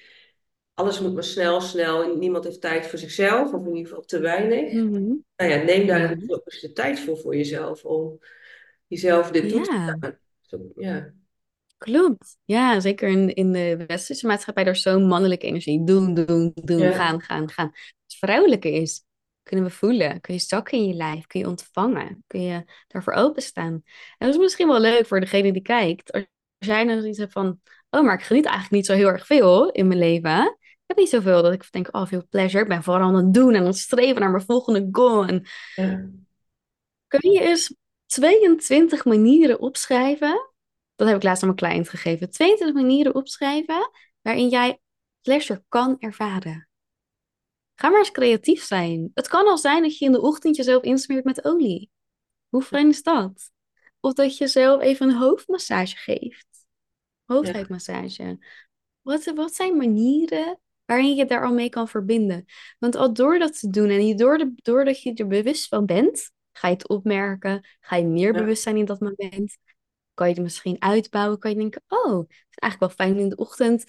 alles 0.73 0.99
moet 0.99 1.13
maar 1.13 1.23
snel, 1.23 1.61
snel. 1.61 2.03
En 2.03 2.19
niemand 2.19 2.43
heeft 2.43 2.61
tijd 2.61 2.87
voor 2.87 2.99
zichzelf, 2.99 3.53
of 3.53 3.65
in 3.65 3.75
ieder 3.75 3.87
geval 3.87 4.05
te 4.05 4.19
weinig. 4.19 4.73
Mhm, 4.73 5.13
Nou 5.35 5.51
ja, 5.51 5.63
neem 5.63 5.87
daar 5.87 6.11
eens 6.11 6.61
de 6.61 6.71
tijd 6.73 6.99
voor 6.99 7.17
voor 7.17 7.35
jezelf, 7.35 7.85
om 7.85 8.19
jezelf 8.87 9.31
dit 9.31 9.49
toe 9.49 9.61
te 9.61 9.63
staan. 9.63 10.17
Zo, 10.41 10.57
ja, 10.75 11.13
klopt. 11.77 12.37
Ja, 12.45 12.79
zeker 12.79 13.09
in, 13.09 13.33
in 13.33 13.51
de 13.51 13.83
westerse 13.87 14.27
maatschappij, 14.27 14.65
er 14.65 14.71
is 14.71 14.81
zo'n 14.81 15.07
mannelijke 15.07 15.45
energie. 15.45 15.83
Doen, 15.83 16.13
doen, 16.13 16.51
doen, 16.53 16.79
ja, 16.79 16.91
gaan, 16.91 17.21
gaan, 17.21 17.49
gaan. 17.49 17.71
Het 18.05 18.15
vrouwelijke 18.15 18.71
is, 18.71 19.03
kunnen 19.43 19.65
we 19.65 19.71
voelen? 19.71 20.21
Kun 20.21 20.33
je 20.33 20.39
zakken 20.39 20.77
in 20.77 20.87
je 20.87 20.93
lijf? 20.93 21.27
Kun 21.27 21.39
je 21.39 21.47
ontvangen? 21.47 22.23
Kun 22.27 22.41
je 22.41 22.63
daarvoor 22.87 23.13
openstaan? 23.13 23.73
En 24.17 24.27
dat 24.27 24.29
is 24.29 24.37
misschien 24.37 24.67
wel 24.67 24.79
leuk 24.79 25.05
voor 25.05 25.19
degene 25.19 25.53
die 25.53 25.61
kijkt. 25.61 26.11
Als 26.11 26.25
jij 26.57 26.83
nou 26.83 26.99
zoiets 26.99 27.17
hebt 27.17 27.31
van, 27.31 27.59
oh, 27.89 28.01
maar 28.01 28.13
ik 28.13 28.23
geniet 28.23 28.45
eigenlijk 28.45 28.75
niet 28.75 28.85
zo 28.85 28.93
heel 28.93 29.07
erg 29.07 29.25
veel 29.25 29.71
in 29.71 29.87
mijn 29.87 29.99
leven. 29.99 30.57
Ik 30.61 30.83
heb 30.85 30.97
niet 30.97 31.09
zoveel 31.09 31.41
dat 31.41 31.53
ik 31.53 31.71
denk, 31.71 31.87
oh, 31.91 32.05
veel 32.05 32.27
pleasure. 32.29 32.63
Ik 32.63 32.69
ben 32.69 32.83
vooral 32.83 33.07
aan 33.07 33.15
het 33.15 33.33
doen 33.33 33.53
en 33.53 33.59
aan 33.59 33.65
het 33.65 33.77
streven 33.77 34.21
naar 34.21 34.31
mijn 34.31 34.45
volgende 34.45 34.87
goal. 34.91 35.25
En 35.25 35.45
ja, 35.75 36.09
kun 37.07 37.31
je 37.31 37.41
eens 37.41 37.75
22 38.05 39.05
manieren 39.05 39.59
opschrijven 39.59 40.51
Dat 40.95 41.07
heb 41.07 41.15
ik 41.15 41.23
laatst 41.23 41.43
aan 41.43 41.53
mijn 41.55 41.71
cliënt 41.71 41.89
gegeven. 41.89 42.29
22 42.29 42.81
manieren 42.81 43.15
opschrijven 43.15 43.91
waarin 44.21 44.49
jij 44.49 44.79
pleasure 45.21 45.63
kan 45.67 45.95
ervaren. 45.99 46.67
Ga 47.75 47.89
maar 47.89 47.99
eens 47.99 48.11
creatief 48.11 48.63
zijn. 48.63 49.11
Het 49.13 49.27
kan 49.27 49.47
al 49.47 49.57
zijn 49.57 49.81
dat 49.81 49.97
je 49.97 50.05
in 50.05 50.11
de 50.11 50.21
ochtend 50.21 50.55
jezelf 50.55 50.83
insmeert 50.83 51.23
met 51.23 51.45
olie. 51.45 51.89
Hoe 52.49 52.61
fijn 52.61 52.89
is 52.89 53.03
dat? 53.03 53.51
Of 53.99 54.13
dat 54.13 54.37
je 54.37 54.47
zelf 54.47 54.81
even 54.81 55.09
een 55.09 55.15
hoofdmassage 55.15 55.95
geeft. 55.95 56.47
Hoofdhuidmassage. 57.25 58.37
Wat, 59.01 59.25
wat 59.35 59.55
zijn 59.55 59.77
manieren 59.77 60.59
waarin 60.85 61.15
je 61.15 61.25
daar 61.25 61.45
al 61.45 61.53
mee 61.53 61.69
kan 61.69 61.87
verbinden? 61.87 62.45
Want 62.79 62.95
al 62.95 63.13
door 63.13 63.39
dat 63.39 63.59
te 63.59 63.69
doen 63.69 63.89
en 63.89 64.07
je 64.07 64.15
door 64.15 64.37
de, 64.37 64.53
doordat 64.55 65.01
je 65.01 65.13
er 65.13 65.27
bewust 65.27 65.67
van 65.67 65.85
bent, 65.85 66.31
ga 66.51 66.67
je 66.67 66.73
het 66.73 66.87
opmerken, 66.87 67.67
ga 67.79 67.95
je 67.95 68.05
meer 68.05 68.33
ja, 68.33 68.39
bewust 68.39 68.63
zijn 68.63 68.77
in 68.77 68.85
dat 68.85 68.99
moment 68.99 69.57
kan 70.13 70.27
je 70.27 70.33
het 70.33 70.43
misschien 70.43 70.81
uitbouwen. 70.81 71.39
Kan 71.39 71.51
je 71.51 71.57
denken, 71.57 71.83
oh, 71.87 72.17
het 72.17 72.29
is 72.29 72.57
eigenlijk 72.57 72.79
wel 72.79 73.07
fijn 73.07 73.19
in 73.19 73.29
de 73.29 73.35
ochtend 73.35 73.85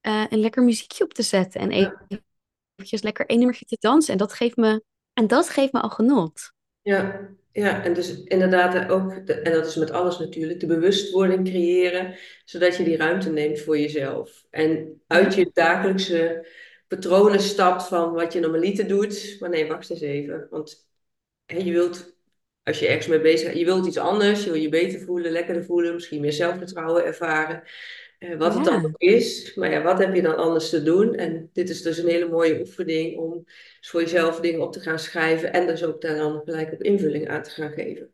eh, 0.00 0.24
een 0.28 0.38
lekker 0.38 0.62
muziekje 0.62 1.04
op 1.04 1.14
te 1.14 1.22
zetten. 1.22 1.60
En 1.60 1.70
ja, 1.70 2.06
eventjes 2.76 3.02
lekker 3.02 3.26
één 3.26 3.38
nummertje 3.38 3.64
te 3.64 3.76
dansen. 3.80 4.12
En 4.12 4.18
dat 4.18 4.32
geeft 4.32 4.56
me, 4.56 4.84
en 5.12 5.26
dat 5.26 5.48
geeft 5.50 5.72
me 5.72 5.80
al 5.80 5.90
genot. 5.90 6.52
ja. 6.82 7.28
Ja, 7.52 7.82
en 7.84 7.94
dus 7.94 8.22
inderdaad 8.24 8.88
ook, 8.90 9.26
de- 9.26 9.34
en 9.40 9.52
dat 9.52 9.66
is 9.66 9.76
met 9.76 9.90
alles 9.90 10.18
natuurlijk, 10.18 10.60
de 10.60 10.66
bewustwording 10.66 11.44
creëren, 11.48 12.16
zodat 12.44 12.76
je 12.76 12.84
die 12.84 12.96
ruimte 12.96 13.30
neemt 13.30 13.60
voor 13.60 13.78
jezelf. 13.78 14.46
En 14.50 15.00
uit 15.06 15.34
je 15.34 15.50
dagelijkse 15.52 16.46
patronen 16.88 17.40
stapt 17.40 17.82
van 17.88 18.12
wat 18.12 18.32
je 18.32 18.40
normaliter 18.40 18.88
doet. 18.88 19.36
Maar 19.40 19.50
nee, 19.50 19.66
wacht 19.68 19.90
eens 19.90 20.00
even. 20.00 20.46
Want 20.50 20.88
hè, 21.46 21.56
je 21.58 21.72
wilt 21.72 22.14
als 22.62 22.78
je 22.78 22.86
ergens 22.86 23.06
mee 23.06 23.20
bezig 23.20 23.46
bent, 23.46 23.58
je 23.58 23.64
wilt 23.64 23.86
iets 23.86 23.98
anders, 23.98 24.44
je 24.44 24.50
wil 24.50 24.60
je 24.60 24.68
beter 24.68 25.00
voelen, 25.00 25.32
lekkerder 25.32 25.64
voelen, 25.64 25.94
misschien 25.94 26.20
meer 26.20 26.32
zelfvertrouwen 26.32 27.04
ervaren, 27.04 27.62
eh, 28.18 28.36
wat 28.36 28.54
het 28.54 28.64
dan 28.64 28.84
ook 28.84 28.94
is. 28.96 29.54
Maar 29.54 29.70
ja, 29.70 29.82
wat 29.82 29.98
heb 29.98 30.14
je 30.14 30.22
dan 30.22 30.36
anders 30.36 30.70
te 30.70 30.82
doen? 30.82 31.14
En 31.14 31.50
dit 31.52 31.68
is 31.70 31.82
dus 31.82 31.98
een 31.98 32.08
hele 32.08 32.28
mooie 32.28 32.60
oefening 32.60 33.16
om 33.18 33.44
dus 33.80 33.90
voor 33.90 34.00
jezelf 34.00 34.40
dingen 34.40 34.60
op 34.60 34.72
te 34.72 34.80
gaan 34.80 34.98
schrijven 34.98 35.52
en 35.52 35.66
dus 35.66 35.84
ook 35.84 36.00
daar 36.00 36.16
dan 36.16 36.42
gelijk 36.44 36.72
op 36.72 36.82
invulling 36.82 37.28
aan 37.28 37.42
te 37.42 37.50
gaan 37.50 37.72
geven. 37.72 38.12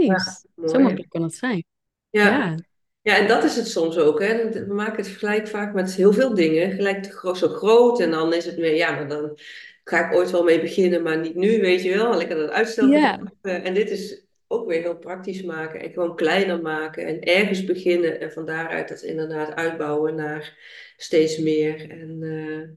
Ja, 0.00 0.14
precies. 0.14 0.46
Zo 0.72 0.78
makkelijk 0.78 1.08
kan 1.08 1.22
het 1.22 1.34
zijn. 1.34 1.64
Ja, 2.10 2.22
Ja, 2.28 2.54
Ja, 3.02 3.16
en 3.16 3.28
dat 3.28 3.44
is 3.44 3.56
het 3.56 3.68
soms 3.68 3.96
ook. 3.98 4.20
Hè. 4.20 4.50
We 4.66 4.74
maken 4.74 4.96
het 4.96 5.06
gelijk 5.06 5.48
vaak 5.48 5.74
met 5.74 5.94
heel 5.94 6.12
veel 6.12 6.34
dingen. 6.34 6.70
Gelijk 6.72 7.04
zo 7.22 7.48
groot. 7.48 8.00
En 8.00 8.10
dan 8.10 8.34
is 8.34 8.44
het 8.44 8.58
meer, 8.58 8.74
ja, 8.74 8.90
maar 8.90 9.08
dan 9.08 9.38
ga 9.84 10.06
ik 10.06 10.14
ooit 10.16 10.30
wel 10.30 10.42
mee 10.44 10.60
beginnen, 10.60 11.02
maar 11.02 11.18
niet 11.18 11.34
nu, 11.34 11.60
weet 11.60 11.82
je 11.82 11.94
wel. 11.94 12.16
Lekker 12.16 12.36
dat 12.36 12.48
ja, 12.48 12.54
uitstelgedrag. 12.54 13.30
Eh, 13.42 13.66
En 13.66 13.74
dit 13.74 13.90
is 13.90 14.27
ook 14.48 14.66
weer 14.66 14.80
heel 14.80 14.98
praktisch 14.98 15.42
maken. 15.42 15.80
En 15.80 15.92
gewoon 15.92 16.16
kleiner 16.16 16.62
maken. 16.62 17.06
En 17.06 17.20
ergens 17.20 17.64
beginnen. 17.64 18.20
En 18.20 18.32
van 18.32 18.46
daaruit 18.46 18.88
dat 18.88 19.02
inderdaad 19.02 19.54
uitbouwen 19.54 20.14
naar 20.14 20.56
steeds 20.96 21.38
meer. 21.38 21.90
En 21.90 22.22
eh, 22.22 22.68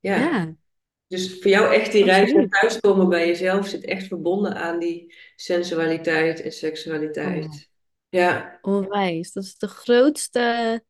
ja, 0.00 0.16
ja, 0.16 0.54
dus 1.06 1.38
voor 1.40 1.50
jou 1.50 1.74
echt 1.74 1.92
die 1.92 2.04
reis 2.04 2.32
naar 2.32 2.44
absoluut. 2.44 2.50
thuiskomen 2.50 3.08
bij 3.08 3.26
jezelf 3.26 3.66
zit 3.66 3.84
echt 3.84 4.06
verbonden 4.06 4.54
aan 4.54 4.78
die 4.78 5.14
sensualiteit 5.36 6.40
en 6.40 6.46
Oh, 6.46 6.52
seksualiteit. 6.52 7.68
Ja, 8.08 8.58
onwijs. 8.62 9.32
Dat 9.32 9.44
is 9.44 9.58
de 9.58 9.68
grootste, 9.68 10.84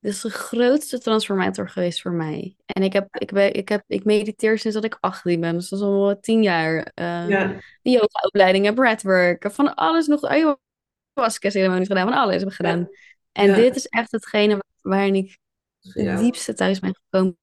dat 0.00 0.12
is 0.12 0.20
de 0.20 0.30
grootste 0.30 0.98
transformator 0.98 1.68
geweest 1.68 2.00
voor 2.02 2.12
mij. 2.12 2.56
En 2.66 2.82
ik 2.82 2.92
heb, 2.92 3.06
ik 3.18 3.32
ben, 3.32 3.54
ik 3.54 3.68
heb, 3.68 3.84
ik 3.86 4.04
mediteer 4.04 4.58
sinds 4.58 4.76
dat 4.76 4.84
ik 4.84 4.96
18 5.00 5.40
ben. 5.40 5.54
Dus 5.54 5.68
dat 5.68 5.78
is 5.78 5.84
al 5.84 6.20
10 6.20 6.42
jaar. 6.42 6.76
Uh, 6.76 7.28
ja, 7.28 7.58
de 7.82 7.90
yoga-opleidingen, 7.90 8.74
breathwork, 8.74 9.50
van 9.52 9.74
alles 9.74 10.06
nog. 10.06 10.22
Ayahuasca-ceremonies 10.24 11.86
gedaan, 11.86 12.08
van 12.08 12.18
alles 12.18 12.38
heb 12.38 12.48
ik 12.48 12.54
gedaan. 12.54 12.78
ja. 12.78 12.88
En 13.32 13.46
Ja, 13.48 13.54
dit 13.54 13.76
is 13.76 13.86
echt 13.86 14.12
hetgene 14.12 14.52
waar- 14.52 14.64
waarin 14.80 15.14
ik 15.14 15.38
het 15.80 16.18
diepste 16.18 16.54
thuis 16.54 16.78
ben 16.78 16.94
gekomen 17.02 17.38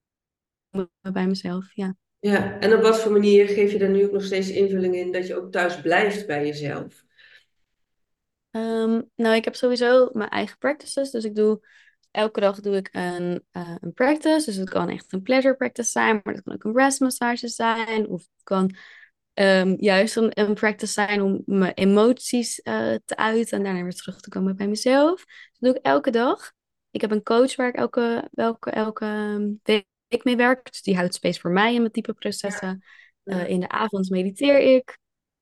bij 1.12 1.26
mezelf. 1.26 1.74
Ja. 1.74 1.94
Ja, 2.20 2.58
en 2.58 2.74
op 2.74 2.82
wat 2.82 3.00
voor 3.00 3.12
manier 3.12 3.46
geef 3.48 3.72
je 3.72 3.78
daar 3.78 3.88
nu 3.88 4.04
ook 4.04 4.12
nog 4.12 4.24
steeds 4.24 4.48
invulling 4.50 4.94
in 4.96 5.12
dat 5.12 5.26
je 5.26 5.36
ook 5.36 5.52
thuis 5.52 5.80
blijft 5.80 6.26
bij 6.26 6.46
jezelf? 6.46 7.04
Ehm, 8.50 9.00
nou, 9.14 9.34
ik 9.36 9.44
heb 9.44 9.54
sowieso 9.54 10.10
mijn 10.12 10.28
eigen 10.30 10.58
practices. 10.58 11.10
Dus 11.10 11.24
ik 11.24 11.34
doe 11.34 11.60
elke 12.18 12.40
dag 12.40 12.60
doe 12.60 12.76
ik 12.76 12.88
een, 12.92 13.44
eh, 13.50 13.74
een 13.80 13.92
practice. 13.92 14.44
Dus 14.44 14.56
het 14.56 14.70
kan 14.70 14.88
echt 14.88 15.12
een 15.12 15.22
pleasure 15.22 15.56
practice 15.56 15.90
zijn, 15.90 16.20
maar 16.22 16.34
het 16.34 16.42
kan 16.42 16.54
ook 16.54 16.64
een 16.64 16.76
rest 16.76 17.00
massage 17.00 17.48
zijn. 17.48 18.08
Of 18.08 18.20
het 18.20 18.42
kan 18.42 18.74
ehm, 19.34 19.74
juist 19.78 20.16
een, 20.16 20.40
een 20.40 20.54
practice 20.54 20.92
zijn 20.92 21.22
om 21.22 21.42
mijn 21.46 21.74
emoties 21.74 22.60
eh, 22.62 22.94
te 23.04 23.16
uiten 23.16 23.58
en 23.58 23.64
daarna 23.64 23.82
weer 23.82 23.94
terug 23.94 24.20
te 24.20 24.28
komen 24.28 24.56
bij 24.56 24.68
mezelf. 24.68 25.24
Dat 25.24 25.58
doe 25.58 25.74
ik 25.74 25.84
elke 25.84 26.10
dag. 26.10 26.52
Ik 26.90 27.00
heb 27.00 27.10
een 27.10 27.22
coach 27.22 27.56
waar 27.56 27.68
ik 27.68 27.74
elke, 27.74 28.28
elke, 28.34 28.70
elke 28.70 29.58
week 29.62 29.86
ik 30.08 30.24
mee 30.24 30.36
werk. 30.36 30.70
Dus 30.70 30.82
die 30.82 30.96
houdt 30.96 31.14
space 31.14 31.40
voor 31.40 31.50
mij 31.50 31.74
in 31.74 31.80
mijn 31.80 31.92
type 31.92 32.12
processen. 32.12 32.84
Uh, 33.24 33.48
in 33.48 33.60
de 33.60 33.68
avond 33.68 34.10
mediteer 34.10 34.58
ik. 34.60 34.98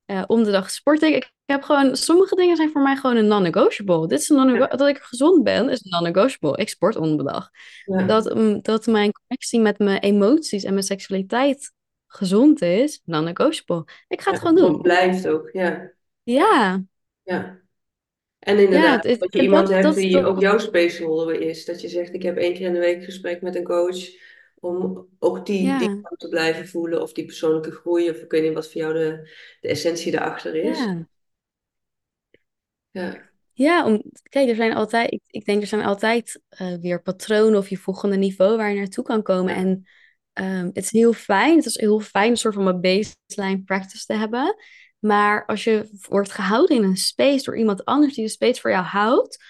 Uh, 0.06 0.22
om 0.26 0.44
de 0.44 0.50
dag 0.50 0.70
sport 0.70 1.02
ik. 1.02 1.14
Ik 1.14 1.32
heb 1.46 1.62
gewoon, 1.62 1.96
sommige 1.96 2.34
dingen 2.34 2.56
zijn 2.56 2.70
voor 2.70 2.82
mij 2.82 2.96
gewoon 2.96 3.16
een 3.16 3.26
non-negotiable. 3.26 4.08
Dit 4.08 4.20
is 4.20 4.28
een 4.28 4.36
non. 4.36 4.58
Dat 4.58 4.88
ik 4.88 4.98
gezond 4.98 5.44
ben, 5.44 5.68
is 5.68 5.84
een 5.84 5.90
non-negotiable. 5.90 6.56
Ik 6.56 6.68
sport 6.68 6.96
om 6.96 7.16
de 7.16 7.22
dag. 7.22 7.50
Ja. 7.84 8.02
Dat, 8.02 8.36
um, 8.36 8.62
dat 8.62 8.86
mijn 8.86 9.12
connectie 9.12 9.60
met 9.60 9.78
mijn 9.78 10.00
emoties 10.00 10.64
en 10.64 10.72
mijn 10.72 10.84
seksualiteit 10.84 11.72
gezond 12.06 12.62
is, 12.62 13.02
non-negotiable. 13.04 13.84
Ik 14.08 14.20
ga 14.20 14.30
het 14.30 14.40
gewoon 14.40 14.54
doen. 14.54 14.72
Het 14.72 14.82
blijft 14.82 15.28
ook, 15.28 15.48
ja. 15.52 15.90
Ja. 16.22 16.84
Ja. 17.22 17.58
En 18.38 18.58
inderdaad, 18.58 19.04
ja, 19.04 19.10
het, 19.10 19.20
dat 19.20 19.32
je 19.32 19.42
iemand 19.42 19.66
dat, 19.66 19.72
hebt 19.72 19.86
dat, 19.86 19.94
die 19.94 20.24
ook 20.24 20.40
jouw 20.40 20.58
spaceholder 20.58 21.40
is. 21.40 21.64
Dat 21.64 21.80
je 21.80 21.88
zegt, 21.88 22.14
ik 22.14 22.22
heb 22.22 22.36
één 22.36 22.54
keer 22.54 22.66
in 22.66 22.72
de 22.72 22.78
week 22.78 23.04
gesprek 23.04 23.42
met 23.42 23.56
een 23.56 23.64
coach. 23.64 23.98
Om 24.66 25.08
ook 25.18 25.46
die 25.46 25.62
ja. 25.62 25.78
te 26.16 26.28
blijven 26.28 26.68
voelen. 26.68 27.02
Of 27.02 27.12
die 27.12 27.24
persoonlijke 27.24 27.70
groei. 27.70 28.10
Of 28.10 28.16
ik 28.16 28.30
weet 28.30 28.42
niet 28.42 28.54
wat 28.54 28.70
voor 28.70 28.80
jou 28.80 28.92
de, 28.92 29.30
de 29.60 29.68
essentie 29.68 30.12
daarachter 30.12 30.54
is. 30.54 30.78
Ja. 30.78 31.08
Ja. 32.90 33.34
Ja, 33.52 33.86
om, 33.86 34.02
kijk, 34.22 34.48
er 34.48 34.54
zijn 34.54 34.74
altijd, 34.74 35.12
ik, 35.12 35.22
ik 35.26 35.44
denk 35.44 35.60
er 35.60 35.66
zijn 35.66 35.84
altijd 35.84 36.40
uh, 36.60 36.74
weer 36.80 37.02
patronen 37.02 37.58
of 37.58 37.68
je 37.68 37.76
volgende 37.76 38.16
niveau 38.16 38.56
waar 38.56 38.70
je 38.70 38.78
naartoe 38.78 39.04
kan 39.04 39.22
komen. 39.22 39.54
En 39.54 39.68
um, 40.44 40.70
het 40.72 40.84
is 40.84 40.90
heel 40.90 41.12
fijn, 41.12 41.56
het 41.56 41.66
is 41.66 41.76
heel 41.76 42.00
fijn 42.00 42.30
een 42.30 42.36
soort 42.36 42.54
van 42.54 42.66
een 42.66 42.80
baseline 42.80 43.62
practice 43.64 44.04
te 44.04 44.14
hebben. 44.14 44.56
Maar 44.98 45.46
als 45.46 45.64
je 45.64 45.98
wordt 46.08 46.32
gehouden 46.32 46.76
in 46.76 46.82
een 46.82 46.96
space 46.96 47.44
door 47.44 47.58
iemand 47.58 47.84
anders 47.84 48.14
die 48.14 48.24
de 48.24 48.30
space 48.30 48.60
voor 48.60 48.70
jou 48.70 48.84
houdt, 48.84 49.44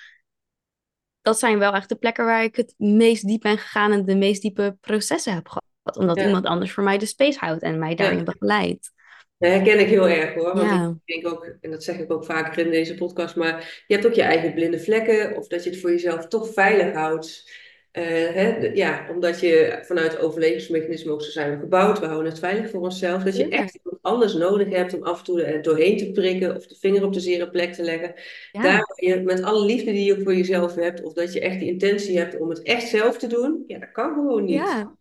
dat 1.26 1.38
zijn 1.38 1.58
wel 1.58 1.74
echt 1.74 1.88
de 1.88 1.94
plekken 1.96 2.24
waar 2.24 2.42
ik 2.44 2.56
het 2.56 2.74
meest 2.76 3.26
diep 3.26 3.40
ben 3.40 3.58
gegaan 3.58 3.92
en 3.92 4.04
de 4.04 4.16
meest 4.16 4.42
diepe 4.42 4.76
processen 4.80 5.34
heb 5.34 5.48
gehad. 5.48 5.96
Omdat 5.96 6.16
Ja. 6.16 6.24
iemand 6.26 6.46
anders 6.46 6.72
voor 6.72 6.82
mij 6.82 6.98
de 6.98 7.06
space 7.06 7.38
houdt 7.38 7.62
en 7.62 7.78
mij 7.78 7.94
daarin 7.94 8.18
Ja. 8.18 8.22
begeleidt. 8.24 8.92
Dat 9.38 9.50
herken 9.50 9.80
ik 9.80 9.88
heel 9.88 10.08
erg 10.08 10.34
hoor. 10.34 10.54
Want 10.54 10.70
Ja, 10.70 10.94
ik 11.04 11.22
denk 11.22 11.34
ook, 11.34 11.56
en 11.60 11.70
dat 11.70 11.84
zeg 11.84 11.98
ik 11.98 12.12
ook 12.12 12.24
vaker 12.24 12.64
in 12.64 12.70
deze 12.70 12.94
podcast, 12.94 13.36
maar 13.36 13.82
je 13.86 13.94
hebt 13.94 14.06
ook 14.06 14.12
je 14.12 14.22
eigen 14.22 14.54
blinde 14.54 14.80
vlekken. 14.80 15.36
Of 15.36 15.46
dat 15.46 15.64
je 15.64 15.70
het 15.70 15.80
voor 15.80 15.90
jezelf 15.90 16.26
toch 16.26 16.52
veilig 16.52 16.94
houdt. 16.94 17.50
Eh, 17.96 18.04
hè, 18.34 18.56
ja, 18.74 19.06
omdat 19.10 19.40
je 19.40 19.78
vanuit 19.82 20.18
overlevingsmechanismen 20.18 21.12
ook 21.12 21.22
zo 21.22 21.30
zijn 21.30 21.50
we 21.50 21.58
gebouwd. 21.58 21.98
We 21.98 22.06
houden 22.06 22.30
het 22.30 22.38
veilig 22.38 22.70
voor 22.70 22.80
onszelf. 22.80 23.22
Dat 23.22 23.36
je 23.36 23.48
echt 23.48 23.74
iemand 23.74 24.02
anders 24.02 24.34
nodig 24.34 24.68
hebt 24.68 24.94
om 24.94 25.02
af 25.02 25.18
en 25.18 25.24
toe 25.24 25.42
er 25.42 25.62
doorheen 25.62 25.96
te 25.96 26.10
prikken. 26.10 26.56
Of 26.56 26.66
de 26.66 26.74
vinger 26.74 27.04
op 27.04 27.12
de 27.12 27.20
zere 27.20 27.50
plek 27.50 27.72
te 27.72 27.82
leggen. 27.82 28.14
Daar 28.52 28.64
Ja, 28.64 28.72
waar 28.72 28.94
je 28.96 29.20
met 29.20 29.42
alle 29.42 29.64
liefde 29.64 29.92
die 29.92 30.04
je 30.04 30.22
voor 30.22 30.34
jezelf 30.34 30.74
hebt. 30.74 31.02
Of 31.02 31.12
dat 31.12 31.32
je 31.32 31.40
echt 31.40 31.58
de 31.58 31.66
intentie 31.66 32.18
hebt 32.18 32.40
om 32.40 32.48
het 32.48 32.62
echt 32.62 32.88
zelf 32.88 33.18
te 33.18 33.26
doen. 33.26 33.64
Ja, 33.66 33.78
dat 33.78 33.92
kan 33.92 34.14
gewoon 34.14 34.44
niet. 34.44 34.54
ja, 34.54 34.96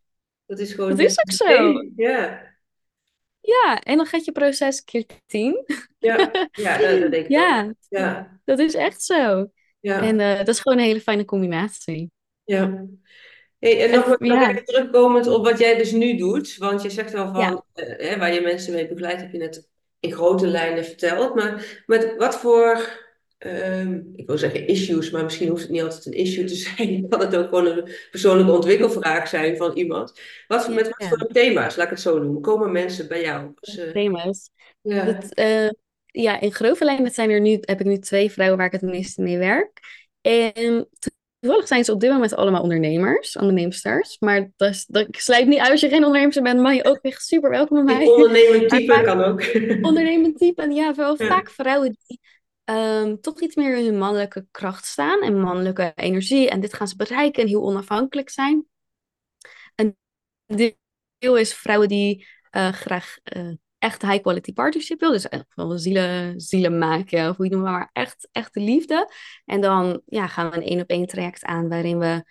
Dat 0.45 0.59
is 0.59 0.73
gewoon 0.73 0.89
dat 0.89 0.99
is 0.99 1.19
ook 1.19 1.31
zo. 1.31 1.83
Ja, 1.95 2.53
Ja, 3.41 3.81
en 3.81 3.97
dan 3.97 4.05
gaat 4.05 4.25
je 4.25 4.31
proces 4.31 4.83
keer 4.83 5.05
tien. 5.25 5.63
ja, 5.99 6.17
ja, 6.51 6.77
dat, 6.77 7.01
dat 7.01 7.11
denk 7.11 7.13
ik 7.13 7.21
ook. 7.23 7.29
Ja, 7.29 7.73
Ja, 7.89 8.39
dat 8.45 8.59
is 8.59 8.73
echt 8.73 9.03
zo. 9.03 9.49
ja. 9.79 10.01
En 10.01 10.19
eh, 10.19 10.37
dat 10.37 10.47
is 10.47 10.59
gewoon 10.59 10.77
een 10.77 10.83
hele 10.83 11.01
fijne 11.01 11.25
combinatie. 11.25 12.13
Ja. 12.45 12.85
Hey, 13.59 13.83
en 13.83 13.91
nog, 13.91 14.19
nog 14.19 14.19
ja, 14.19 14.49
even 14.49 14.65
terugkomend 14.65 15.27
op 15.27 15.45
wat 15.45 15.59
jij 15.59 15.77
dus 15.77 15.91
nu 15.91 16.17
doet. 16.17 16.57
Want 16.57 16.81
je 16.81 16.89
zegt 16.89 17.11
wel 17.11 17.39
ja, 17.39 17.49
van, 17.49 17.63
eh, 17.73 18.17
waar 18.17 18.33
je 18.33 18.41
mensen 18.41 18.73
mee 18.73 18.87
begeleidt, 18.87 19.21
heb 19.21 19.31
je 19.31 19.37
net 19.37 19.69
in 19.99 20.11
grote 20.11 20.47
lijnen 20.47 20.85
verteld. 20.85 21.35
Maar 21.35 21.83
met 21.85 22.13
wat 22.17 22.37
voor, 22.37 23.03
ehm, 23.37 24.01
ik 24.15 24.27
wil 24.27 24.37
zeggen 24.37 24.67
issues, 24.67 25.11
maar 25.11 25.23
misschien 25.23 25.49
hoeft 25.49 25.61
het 25.61 25.71
niet 25.71 25.81
altijd 25.81 26.05
een 26.05 26.13
issue 26.13 26.43
te 26.43 26.55
zijn. 26.75 27.09
Kan 27.09 27.19
het 27.19 27.35
ook 27.35 27.49
gewoon 27.49 27.65
een 27.65 27.89
persoonlijke 28.11 28.51
ontwikkelvraag 28.51 29.27
zijn 29.27 29.57
van 29.57 29.73
iemand. 29.77 30.19
Wat, 30.47 30.69
met 30.69 30.89
wat 30.89 30.95
ja, 30.97 31.07
voor 31.07 31.27
thema's, 31.27 31.75
laat 31.75 31.85
ik 31.85 31.91
het 31.91 32.01
zo 32.01 32.19
noemen, 32.19 32.41
komen 32.41 32.71
mensen 32.71 33.07
bij 33.07 33.21
jou? 33.21 33.51
Dus, 33.59 33.77
eh, 33.77 33.91
thema's. 33.91 34.49
ja, 34.81 35.05
Dat, 35.05 35.33
eh, 35.33 35.69
ja, 36.05 36.39
in 36.41 36.53
grove 36.53 36.85
lijnen 36.85 37.11
zijn 37.11 37.29
er 37.29 37.41
nu, 37.41 37.57
heb 37.61 37.79
ik 37.79 37.85
nu 37.85 37.97
twee 37.97 38.31
vrouwen 38.31 38.57
waar 38.57 38.67
ik 38.67 38.81
het 38.81 38.81
meeste 38.81 39.21
mee 39.21 39.37
werk. 39.37 39.79
En 40.21 40.87
toevallig 41.45 41.67
zijn 41.67 41.83
ze 41.83 41.91
op 41.91 41.99
dit 41.99 42.11
moment 42.11 42.35
allemaal 42.35 42.61
ondernemers, 42.61 43.35
onderneemsters. 43.35 44.19
Maar 44.19 44.51
dat, 44.55 44.85
ik 44.89 45.19
sluit 45.19 45.47
niet 45.47 45.59
uit 45.59 45.71
als 45.71 45.81
je 45.81 45.89
geen 45.89 46.05
ondernemer 46.05 46.41
bent, 46.41 46.59
mag 46.59 46.73
je 46.73 46.85
ook 46.85 46.99
echt 47.01 47.25
super 47.25 47.49
welkom 47.49 47.85
bij 47.85 47.95
mij. 47.95 48.07
ondernemend 48.07 48.69
type 48.75 49.01
kan 49.01 49.21
ook. 49.21 49.41
ondernemend 49.89 50.37
type, 50.37 50.61
en 50.61 50.71
ja, 50.71 50.93
wel 50.95 51.15
Ja, 51.17 51.27
vaak 51.27 51.49
vrouwen 51.49 51.97
die 52.05 52.19
ehm, 52.63 53.15
toch 53.21 53.41
iets 53.41 53.55
meer 53.55 53.77
in 53.77 53.85
hun 53.85 53.97
mannelijke 53.97 54.45
kracht 54.51 54.85
staan 54.85 55.21
en 55.21 55.39
mannelijke 55.39 55.91
energie. 55.95 56.49
En 56.49 56.59
dit 56.59 56.73
gaan 56.73 56.87
ze 56.87 56.95
bereiken 56.95 57.43
en 57.43 57.49
heel 57.49 57.63
onafhankelijk 57.63 58.29
zijn. 58.29 58.65
Een 59.75 59.97
deel 61.17 61.37
is 61.37 61.53
vrouwen 61.53 61.87
die 61.87 62.27
eh, 62.49 62.71
graag 62.71 63.17
eh, 63.23 63.51
echt 63.85 64.01
high 64.01 64.21
quality 64.21 64.53
partnership 64.53 64.99
wil. 64.99 65.11
Dus 65.11 65.29
echt 65.29 65.55
wel 65.55 65.77
zielen, 65.77 66.39
zielen 66.39 66.77
maken, 66.77 67.29
of 67.29 67.35
hoe 67.37 67.45
je 67.45 67.51
het 67.51 67.61
noemt, 67.61 67.75
maar 67.75 67.89
echt, 67.93 68.27
echte 68.31 68.59
liefde. 68.59 69.11
En 69.45 69.61
dan 69.61 70.01
ja, 70.05 70.27
gaan 70.27 70.49
we 70.49 70.55
een 70.55 70.63
één 70.63 70.81
op 70.81 70.89
één 70.89 71.07
traject 71.07 71.43
aan 71.43 71.69
waarin 71.69 71.99
we 71.99 72.23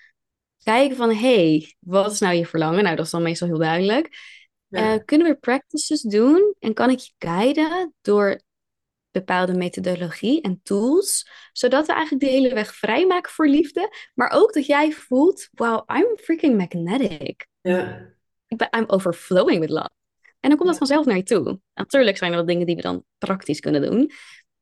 kijken 0.63 0.97
van, 0.97 1.15
hey, 1.15 1.77
wat 1.79 2.13
is 2.13 2.21
nou 2.21 2.35
je 2.35 2.47
verlangen? 2.47 2.83
Nou, 2.83 2.97
dat 2.97 3.05
is 3.05 3.11
dan 3.11 3.23
meestal 3.23 3.49
heel 3.49 3.59
duidelijk. 3.59 4.17
Eh, 4.69 4.95
kunnen 5.05 5.27
we 5.27 5.35
practices 5.35 6.01
doen 6.01 6.55
en 6.59 6.75
kan 6.75 6.91
ik 6.91 6.99
je 6.99 7.13
guiden 7.19 7.95
door 8.01 8.41
bepaalde 9.11 9.55
methodologie 9.55 10.41
en 10.41 10.61
tools, 10.63 11.29
zodat 11.53 11.87
we 11.87 11.93
eigenlijk 11.93 12.25
de 12.25 12.31
hele 12.31 12.55
weg 12.55 12.75
vrijmaken 12.75 13.33
voor 13.33 13.49
liefde, 13.49 13.97
maar 14.15 14.31
ook 14.31 14.53
dat 14.53 14.67
jij 14.67 14.93
voelt, 14.93 15.49
wow, 15.53 15.91
I'm 15.97 16.17
freaking 16.17 16.57
magnetic. 16.57 17.47
ja, 17.61 18.13
Ik 18.47 18.57
ben, 18.57 18.69
I'm 18.71 18.85
overflowing 18.87 19.61
with 19.61 19.71
love. 19.71 19.91
En 20.45 20.51
dan 20.51 20.59
komt 20.59 20.71
dat 20.71 20.79
ja, 20.79 20.87
vanzelf 20.87 21.07
naar 21.07 21.17
je 21.17 21.23
toe. 21.23 21.61
Natuurlijk 21.75 22.17
zijn 22.17 22.31
er 22.31 22.37
wat 22.37 22.47
dingen 22.47 22.67
die 22.67 22.77
we 22.77 22.83
dan 22.83 23.05
praktisch 23.19 23.61
kunnen 23.61 23.91
doen, 23.91 24.11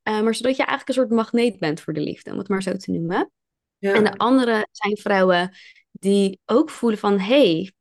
eh, 0.03 0.20
maar 0.20 0.35
zodat 0.35 0.57
je 0.57 0.64
eigenlijk 0.64 0.89
een 0.89 0.95
soort 0.95 1.11
magneet 1.11 1.59
bent 1.59 1.80
voor 1.80 1.93
de 1.93 2.01
liefde, 2.01 2.33
om 2.33 2.39
het 2.39 2.49
maar 2.49 2.62
zo 2.62 2.76
te 2.76 2.91
noemen. 2.91 3.30
En 3.78 4.05
de 4.05 4.11
ja, 4.11 4.14
andere 4.16 4.68
zijn 4.70 4.97
vrouwen 4.97 5.57
die 5.93 6.41
ook 6.45 6.70
voelen 6.70 6.99
van, 6.99 7.18
hey, 7.18 7.72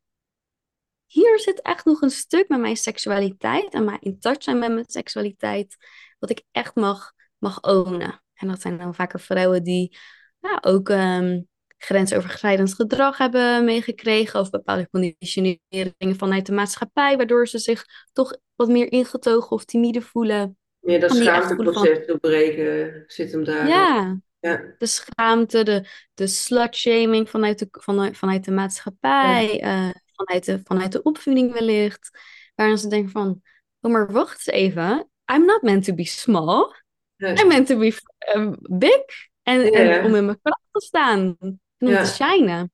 hier 1.05 1.39
zit 1.39 1.61
echt 1.61 1.85
nog 1.85 2.01
een 2.01 2.09
stuk 2.09 2.47
met 2.47 2.59
mijn 2.59 2.77
seksualiteit 2.77 3.73
en 3.73 3.83
maar 3.83 3.97
in 3.99 4.19
touch 4.19 4.43
zijn 4.43 4.59
met 4.59 4.71
mijn 4.71 4.89
seksualiteit, 4.89 5.75
wat 6.19 6.29
ik 6.29 6.43
echt 6.51 6.75
mag, 6.75 7.11
mag 7.37 7.61
ownen. 7.63 8.23
En 8.33 8.47
dat 8.47 8.61
zijn 8.61 8.77
dan 8.77 8.95
vaker 8.95 9.19
vrouwen 9.19 9.63
die 9.63 9.97
ja, 10.39 10.57
ook 10.61 10.89
ehm, 10.89 11.41
grensoverschrijdend 11.83 12.73
gedrag 12.73 13.17
hebben 13.17 13.65
meegekregen 13.65 14.39
of 14.39 14.49
bepaalde 14.49 14.89
conditioneringen 14.89 16.15
vanuit 16.15 16.45
de 16.45 16.51
maatschappij, 16.51 17.17
waardoor 17.17 17.47
ze 17.47 17.59
zich 17.59 17.85
toch 18.13 18.37
wat 18.55 18.67
meer 18.67 18.91
ingetogen 18.91 19.51
of 19.51 19.65
timide 19.65 20.01
voelen. 20.01 20.57
meer 20.79 20.99
dat 20.99 21.09
van, 21.09 21.21
schaamteproces 21.21 22.07
doorbreken 22.07 23.03
zit 23.07 23.31
hem 23.31 23.43
daar 23.43 23.67
ja, 23.67 24.19
Ja, 24.39 24.75
de 24.77 24.85
schaamte, 24.85 25.63
de, 25.63 25.87
de 26.13 26.27
slutshaming 26.27 27.29
vanuit 27.29 27.59
de, 27.59 27.67
vanuit, 27.71 28.17
vanuit 28.17 28.45
de 28.45 28.51
ja, 28.51 28.57
maatschappij, 28.57 29.61
eh, 29.61 29.89
vanuit 30.15 30.45
de, 30.45 30.59
vanuit 30.63 30.91
de 30.91 31.01
opvoeding 31.01 31.53
wellicht. 31.53 32.19
Waarin 32.55 32.77
ze 32.77 32.87
denken 32.87 33.11
van, 33.11 33.41
oh 33.79 33.91
maar 33.91 34.11
wacht 34.11 34.47
eens 34.47 34.57
even, 34.57 35.09
I'm 35.33 35.45
not 35.45 35.61
meant 35.61 35.83
to 35.83 35.93
be 35.93 36.05
small, 36.05 36.75
I'm 37.17 37.47
meant 37.47 37.67
to 37.67 37.77
be 37.77 37.97
eh, 38.17 38.51
big. 38.59 39.29
En, 39.43 39.73
en 39.73 40.05
om 40.05 40.15
in 40.15 40.25
mijn 40.25 40.39
kracht 40.41 40.65
te 40.71 40.81
staan 40.81 41.37
en 41.81 41.97
om 41.97 42.03
te 42.03 42.11
shinen. 42.11 42.71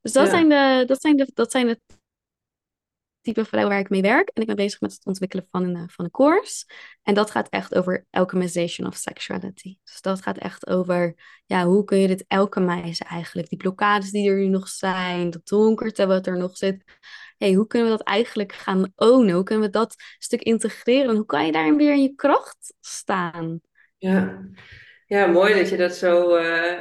Dus 0.00 0.12
dat 0.12 0.24
ja, 0.24 0.30
zijn 0.30 0.48
de, 0.48 0.84
dat 0.86 1.00
zijn 1.00 1.16
de, 1.16 1.30
dat 1.34 1.50
zijn 1.50 1.66
de 1.66 1.80
type 3.20 3.44
vrouw 3.44 3.68
waar 3.68 3.78
ik 3.78 3.90
mee 3.90 4.02
werk. 4.02 4.28
En 4.28 4.40
ik 4.40 4.46
ben 4.46 4.56
bezig 4.56 4.80
met 4.80 4.92
het 4.92 5.06
ontwikkelen 5.06 5.46
van 5.50 5.62
een, 5.62 5.76
eh, 5.76 5.82
van 5.86 6.04
een 6.04 6.10
course. 6.10 6.66
En 7.02 7.14
dat 7.14 7.30
gaat 7.30 7.48
echt 7.48 7.74
over 7.74 8.06
alchemization 8.10 8.86
of 8.86 8.96
sexuality. 8.96 9.76
Dus 9.84 10.00
dat 10.00 10.22
gaat 10.22 10.38
echt 10.38 10.66
over, 10.66 11.14
ja, 11.46 11.64
hoe 11.64 11.84
kun 11.84 11.98
je 11.98 12.06
dit 12.06 12.24
alchemizen 12.28 13.06
eigenlijk? 13.06 13.48
Die 13.48 13.58
blokkades 13.58 14.10
die 14.10 14.30
er 14.30 14.36
nu 14.36 14.46
nog 14.46 14.68
zijn, 14.68 15.30
dat 15.30 15.46
donkerte 15.46 16.06
wat 16.06 16.26
er 16.26 16.38
nog 16.38 16.56
zit. 16.56 16.84
hey, 17.36 17.52
hoe 17.52 17.66
kunnen 17.66 17.90
we 17.90 17.96
dat 17.96 18.06
eigenlijk 18.06 18.52
gaan 18.52 18.92
ownen? 18.96 19.34
Hoe 19.34 19.44
kunnen 19.44 19.64
we 19.64 19.70
dat 19.70 19.94
stuk 20.18 20.42
integreren? 20.42 21.14
Hoe 21.14 21.26
kan 21.26 21.46
je 21.46 21.52
daarin 21.52 21.76
weer 21.76 21.92
in 21.92 22.02
je 22.02 22.14
kracht 22.14 22.74
staan? 22.80 23.60
ja. 23.98 24.42
Ja, 25.06 25.26
mooi 25.26 25.54
dat 25.54 25.68
je 25.68 25.76
dat 25.76 25.94
zo, 25.94 26.34
eh, 26.34 26.80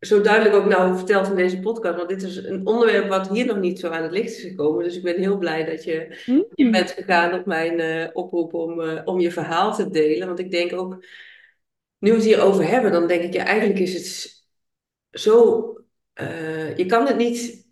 zo 0.00 0.20
duidelijk 0.20 0.54
ook 0.54 0.68
nou 0.68 0.96
vertelt 0.96 1.28
in 1.28 1.34
deze 1.34 1.60
podcast. 1.60 1.96
Want 1.96 2.08
dit 2.08 2.22
is 2.22 2.36
een 2.36 2.66
onderwerp 2.66 3.08
wat 3.08 3.28
hier 3.28 3.46
nog 3.46 3.58
niet 3.58 3.78
zo 3.78 3.88
aan 3.88 4.02
het 4.02 4.12
licht 4.12 4.30
is 4.30 4.42
gekomen. 4.42 4.84
Dus 4.84 4.96
ik 4.96 5.02
ben 5.02 5.18
heel 5.18 5.38
blij 5.38 5.64
dat 5.64 5.84
je 5.84 6.22
in 6.54 6.66
Mm, 6.66 6.70
bent 6.70 6.90
gegaan 6.90 7.38
op 7.38 7.46
mijn 7.46 7.80
eh, 7.80 8.08
oproep 8.12 8.54
om, 8.54 8.80
eh, 8.80 9.00
om 9.04 9.20
je 9.20 9.30
verhaal 9.30 9.74
te 9.74 9.90
delen. 9.90 10.26
Want 10.26 10.38
ik 10.38 10.50
denk 10.50 10.72
ook, 10.72 11.04
nu 11.98 12.10
we 12.10 12.16
het 12.16 12.24
hierover 12.24 12.66
hebben, 12.66 12.92
dan 12.92 13.06
denk 13.06 13.22
ik, 13.22 13.32
ja, 13.32 13.44
eigenlijk 13.44 13.78
is 13.78 13.94
het 13.94 14.32
zo, 15.10 15.62
eh, 16.12 16.76
je 16.76 16.86
kan 16.86 17.06
het 17.06 17.16
niet, 17.16 17.62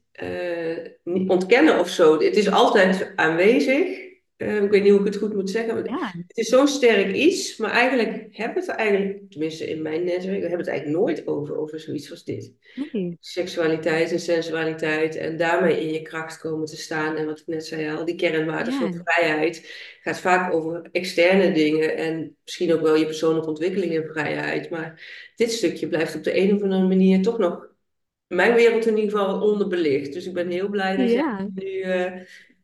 niet 1.05 1.29
ontkennen 1.31 1.79
of 1.79 1.89
zo. 1.89 2.21
Het 2.21 2.37
is 2.37 2.51
altijd 2.51 3.13
aanwezig. 3.17 4.02
Eh, 4.43 4.63
ik 4.63 4.71
weet 4.71 4.83
niet 4.83 4.91
hoe 4.91 5.01
ik 5.01 5.07
het 5.07 5.17
goed 5.17 5.35
moet 5.35 5.51
zeggen. 5.51 5.75
maar 5.75 5.85
Ja, 5.85 6.13
Het 6.27 6.37
is 6.39 6.49
zo'n 6.49 6.69
sterk 6.69 7.15
iets, 7.15 7.57
maar 7.57 7.71
eigenlijk 7.71 8.11
hebben 8.31 8.55
we 8.55 8.61
het 8.61 8.69
er 8.69 8.75
eigenlijk, 8.75 9.31
tenminste 9.31 9.71
in 9.71 9.83
mijn 9.83 10.05
netwerk, 10.05 10.41
we 10.41 10.49
hebben 10.49 10.59
het 10.59 10.69
eigenlijk 10.69 10.99
nooit 10.99 11.27
over, 11.27 11.57
over 11.57 11.81
zoiets 11.81 12.11
als 12.11 12.25
dit. 12.25 12.53
nee. 12.93 13.17
Seksualiteit 13.21 14.13
en 14.13 14.21
sensualiteit 14.21 15.17
en 15.17 15.37
daarmee 15.37 15.81
in 15.81 15.93
je 15.93 16.03
kracht 16.03 16.39
komen 16.39 16.67
te 16.67 16.77
staan. 16.77 17.17
En 17.17 17.27
wat 17.27 17.41
ik 17.41 17.47
net 17.47 17.67
zei 17.67 17.97
al, 17.97 18.05
die 18.05 18.15
kernwaarden 18.15 18.75
van 18.75 19.03
vrijheid 19.05 19.71
gaat 20.01 20.21
vaak 20.21 20.53
over 20.55 20.89
externe 20.93 21.53
dingen 21.53 21.97
en 21.97 22.37
misschien 22.45 22.73
ook 22.73 22.83
wel 22.83 22.97
je 22.97 23.05
persoonlijke 23.05 23.49
ontwikkeling 23.49 23.97
en 23.97 24.11
vrijheid. 24.13 24.71
Maar 24.71 25.03
dit 25.37 25.53
stukje 25.53 25.89
blijft 25.89 26.17
op 26.17 26.25
de 26.25 26.39
een 26.39 26.55
of 26.55 26.63
andere 26.63 26.87
manier 26.89 27.23
toch 27.23 27.39
nog 27.39 27.71
mijn 28.27 28.55
wereld 28.55 28.87
in 28.87 28.99
ieder 28.99 29.19
geval 29.19 29.51
onderbelicht. 29.51 30.13
Dus 30.13 30.27
ik 30.27 30.33
ben 30.33 30.51
heel 30.51 30.69
blij 30.69 30.97
dat 30.97 31.11
ja, 31.11 31.49
nu 31.55 31.81
eh, 31.81 32.13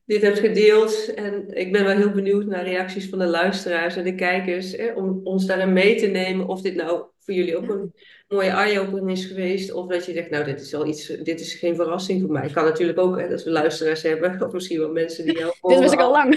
dit 0.09 0.23
hebt 0.23 0.39
gedeeld. 0.39 1.15
En 1.15 1.45
ik 1.51 1.73
ben 1.73 1.85
wel 1.85 1.97
heel 1.97 2.11
benieuwd 2.11 2.47
naar 2.47 2.65
reacties 2.65 3.09
van 3.09 3.19
de 3.19 3.27
luisteraars 3.27 3.97
en 3.97 4.05
de 4.05 4.15
kijkers. 4.15 4.73
Hè, 4.73 4.93
om 4.93 5.21
ons 5.25 5.47
daarin 5.47 5.73
mee 5.73 5.95
te 5.95 6.07
nemen. 6.07 6.47
Of 6.47 6.61
dit 6.61 6.75
nou 6.75 7.05
voor 7.29 7.37
jullie 7.37 7.57
ook 7.57 7.69
een 7.69 7.93
mooie 8.29 8.51
eye-opener 8.51 9.11
is 9.11 9.25
geweest. 9.25 9.73
Of 9.73 9.87
dat 9.87 10.07
je 10.07 10.13
zegt, 10.13 10.31
nou, 10.31 10.45
dit 10.45 10.61
is 10.61 10.75
al 10.75 10.87
iets, 10.87 11.07
dit 11.07 11.41
is 11.41 11.55
geen 11.55 11.75
verrassing 11.75 12.21
voor 12.21 12.31
mij. 12.31 12.43
Het 12.43 12.53
kan 12.53 12.65
natuurlijk 12.65 12.99
ook 12.99 13.21
hè, 13.21 13.29
dat 13.29 13.45
we 13.45 13.51
luisteraars 13.51 14.03
hebben. 14.03 14.43
Of 14.43 14.53
misschien 14.53 14.79
wel 14.79 14.93
mensen 14.93 15.25
die 15.25 15.39
jou 15.39 15.53
Dit 15.69 15.79
wist 15.79 15.93
ik 15.93 16.01
al 16.01 16.11
lang. 16.11 16.37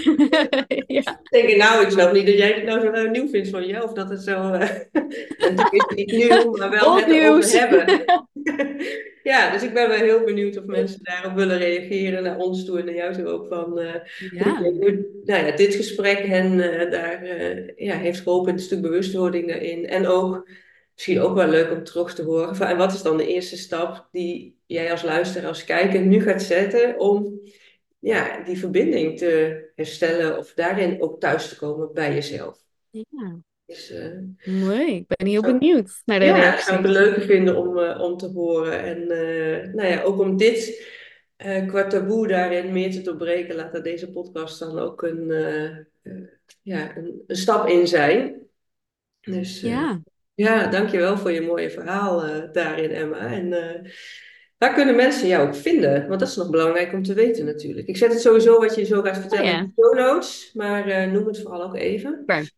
Ja. 0.86 1.20
Denken, 1.30 1.58
nou, 1.58 1.84
ik 1.84 1.90
snap 1.90 2.12
niet 2.12 2.26
dat 2.26 2.38
jij 2.38 2.52
het 2.52 2.64
nou 2.64 2.80
zo 2.80 2.90
eh, 2.90 3.10
nieuw 3.10 3.28
vindt 3.28 3.48
van 3.48 3.66
jou. 3.66 3.84
Of 3.84 3.92
dat 3.92 4.10
het 4.10 4.22
zo. 4.22 4.52
eh, 4.52 4.70
en 5.38 5.58
het 5.58 5.72
is 5.72 5.84
niet 5.94 6.12
nieuw, 6.12 6.56
maar 6.56 6.70
wel 6.70 6.96
het 6.96 7.06
nieuws. 7.06 7.52
hebben. 7.52 8.04
Ja, 9.22 9.52
dus 9.52 9.62
ik 9.62 9.74
ben 9.74 9.88
wel 9.88 9.98
heel 9.98 10.24
benieuwd 10.24 10.58
of 10.58 10.64
mensen 10.64 11.00
daarop 11.02 11.34
willen 11.34 11.58
reageren, 11.58 12.22
naar 12.22 12.38
ons 12.38 12.64
toe 12.64 12.78
en 12.78 12.84
naar 12.84 12.94
jou 12.94 13.14
toe 13.14 13.26
ook, 13.26 13.46
van 13.48 13.78
eh, 13.78 13.94
Ja, 14.30 14.62
hoe 14.62 15.08
nou 15.24 15.46
ja, 15.46 15.56
dit 15.56 15.74
gesprek 15.74 16.18
hen 16.18 16.60
eh, 16.60 16.90
daar 16.90 17.22
eh, 17.22 17.68
ja, 17.76 17.96
heeft 17.96 18.20
geholpen, 18.20 18.52
een 18.52 18.58
stuk 18.58 18.80
bewustwording 18.80 19.48
daarin. 19.48 19.86
En 19.86 20.06
ook, 20.06 20.48
misschien 20.94 21.20
ook 21.20 21.34
wel 21.34 21.48
leuk 21.48 21.70
om 21.70 21.84
terug 21.84 22.14
te 22.14 22.22
horen, 22.22 22.56
van, 22.56 22.66
en 22.66 22.76
wat 22.76 22.92
is 22.92 23.02
dan 23.02 23.16
de 23.16 23.26
eerste 23.26 23.56
stap 23.56 24.08
die 24.10 24.58
jij 24.66 24.90
als 24.90 25.02
luisteraar, 25.02 25.48
als 25.48 25.64
kijker 25.64 26.00
nu 26.00 26.22
gaat 26.22 26.42
zetten 26.42 26.98
om 26.98 27.40
ja, 27.98 28.42
die 28.44 28.58
verbinding 28.58 29.18
te 29.18 29.62
herstellen 29.74 30.38
of 30.38 30.52
daarin 30.54 31.02
ook 31.02 31.20
thuis 31.20 31.48
te 31.48 31.56
komen 31.56 31.92
bij 31.92 32.14
jezelf. 32.14 32.58
ja. 32.90 33.40
Dus, 33.66 33.90
eh, 33.90 34.18
Mooi. 34.44 34.96
Ik 34.96 35.06
ben 35.06 35.26
heel 35.26 35.44
Zo. 35.44 35.58
benieuwd 35.58 36.02
naar 36.04 36.18
de 36.18 36.24
ja, 36.24 36.54
ik 36.54 36.60
zou 36.60 36.82
het 36.82 36.90
leuke 36.90 37.20
vinden 37.20 37.56
om, 37.56 37.78
eh, 37.78 38.00
om 38.00 38.16
te 38.16 38.26
horen. 38.26 38.82
En 38.82 39.10
eh, 39.10 39.72
nou 39.74 39.88
ja, 39.88 40.02
ook 40.02 40.20
om 40.20 40.36
dit 40.36 40.90
qua 41.66 41.86
taboe 41.86 42.28
daarin 42.28 42.72
meer 42.72 42.90
te 42.90 43.02
doorbreken, 43.02 43.54
laat 43.54 43.84
deze 43.84 44.10
podcast 44.10 44.58
dan 44.58 44.78
ook 44.78 45.02
een, 45.02 45.26
ja, 46.62 46.96
een, 46.96 47.22
een 47.26 47.36
stap 47.36 47.68
in 47.68 47.86
zijn. 47.88 48.46
Dus 49.20 49.60
Ja. 49.60 50.02
Ja, 50.34 50.66
dankjewel 50.66 51.18
voor 51.18 51.32
je 51.32 51.40
mooie 51.40 51.70
verhaal 51.70 52.24
eh, 52.24 52.52
daarin, 52.52 52.90
Emma. 52.90 53.18
En 53.18 53.52
eh, 53.52 53.90
waar 54.58 54.74
kunnen 54.74 54.96
mensen 54.96 55.28
jou 55.28 55.46
ook 55.46 55.54
vinden? 55.54 56.08
Want 56.08 56.20
dat 56.20 56.28
is 56.28 56.36
nog 56.36 56.50
belangrijk 56.50 56.92
om 56.92 57.02
te 57.02 57.14
weten 57.14 57.44
natuurlijk. 57.44 57.88
Ik 57.88 57.96
zet 57.96 58.12
het 58.12 58.20
sowieso 58.20 58.58
wat 58.58 58.74
je 58.74 58.84
zo 58.84 59.02
gaat 59.02 59.14
Oh 59.14 59.20
vertellen 59.20 59.52
in 59.52 59.72
de 59.74 59.82
show 59.82 59.94
notes, 59.94 60.50
maar 60.54 60.88
eh, 60.88 61.10
noem 61.10 61.26
het 61.26 61.40
vooral 61.42 61.62
ook 61.62 61.76
even. 61.76 62.22
super. 62.26 62.50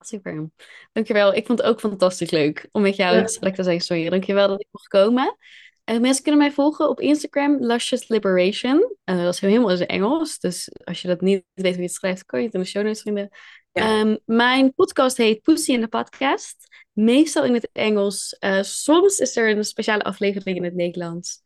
Super. 0.00 0.50
Dankjewel. 0.92 1.34
Ik 1.34 1.46
vond 1.46 1.58
het 1.58 1.68
ook 1.68 1.80
fantastisch 1.80 2.30
leuk 2.30 2.68
om 2.72 2.82
met 2.82 2.96
jou 2.96 3.16
Ja, 3.16 3.22
gesprek 3.22 3.54
te 3.54 3.62
zijn, 3.62 3.80
Sonja. 3.80 4.10
Dankjewel 4.10 4.48
dat 4.48 4.60
ik 4.60 4.66
mocht 4.70 4.88
komen. 4.88 5.36
En 5.84 6.00
mensen 6.00 6.22
kunnen 6.22 6.40
mij 6.40 6.52
volgen 6.52 6.88
op 6.88 7.00
Instagram, 7.00 7.56
Luscious 7.60 8.08
Liberation. 8.08 8.96
Eh, 9.04 9.22
dat 9.22 9.34
is 9.34 9.40
helemaal 9.40 9.70
in 9.70 9.78
het 9.80 9.88
Engels. 9.88 10.38
Dus 10.38 10.70
als 10.84 11.02
je 11.02 11.08
dat 11.08 11.20
niet 11.20 11.44
weet 11.54 11.72
hoe 11.72 11.82
je 11.82 11.86
het 11.86 11.96
schrijft, 11.96 12.24
kan 12.24 12.38
je 12.38 12.44
het 12.44 12.54
in 12.54 12.60
de 12.60 12.66
show 12.66 12.82
notes 12.84 13.02
vinden. 13.02 13.28
Ehm, 13.72 14.16
mijn 14.24 14.74
podcast 14.74 15.16
heet 15.16 15.42
Pussy 15.42 15.72
in 15.72 15.80
de 15.80 15.88
Podcast. 15.88 16.56
Meestal 16.92 17.44
in 17.44 17.54
het 17.54 17.68
Engels. 17.72 18.36
Eh, 18.38 18.62
soms 18.62 19.18
is 19.18 19.36
er 19.36 19.56
een 19.56 19.64
speciale 19.64 20.02
aflevering 20.02 20.56
in 20.56 20.64
het 20.64 20.74
Nederlands. 20.74 21.42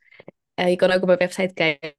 Eh, 0.55 0.68
je 0.68 0.77
kan 0.77 0.91
ook 0.91 1.01
op 1.01 1.07
mijn 1.07 1.18
website 1.18 1.55
kijken. 1.55 1.95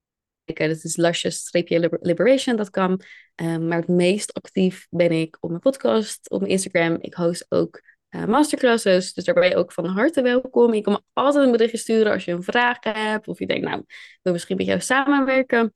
Dat 0.46 0.84
is 0.84 0.96
luscious-liberation.com. 0.96 2.98
Um, 3.36 3.68
maar 3.68 3.78
het 3.78 3.88
meest 3.88 4.34
actief 4.34 4.88
ben 4.90 5.12
ik 5.12 5.38
op 5.40 5.50
mijn 5.50 5.62
podcast, 5.62 6.30
op 6.30 6.40
mijn 6.40 6.52
Instagram. 6.52 6.98
Ik 7.02 7.14
host 7.14 7.46
ook 7.50 7.82
eh, 8.10 8.26
masterclasses. 8.26 9.14
Dus 9.14 9.24
daar 9.24 9.36
ben 9.36 9.50
je 9.50 9.56
ook 9.56 9.72
van 9.72 9.86
harte 9.86 10.22
welkom. 10.22 10.74
Je 10.74 10.82
kan 10.82 10.94
me 10.94 11.02
altijd 11.14 11.46
een 11.46 11.52
berichtje 11.52 11.78
sturen 11.78 12.12
als 12.12 12.26
je 12.26 12.32
een 12.32 12.44
vraag 12.44 12.78
hebt. 12.80 13.28
Of 13.28 13.40
je 13.40 13.48
denkt, 13.48 13.68
nou, 13.68 13.80
ik 13.80 14.20
wil 14.22 14.34
misschien 14.34 14.58
met 14.58 14.66
jou 14.66 14.80
samenwerken. 14.80 15.74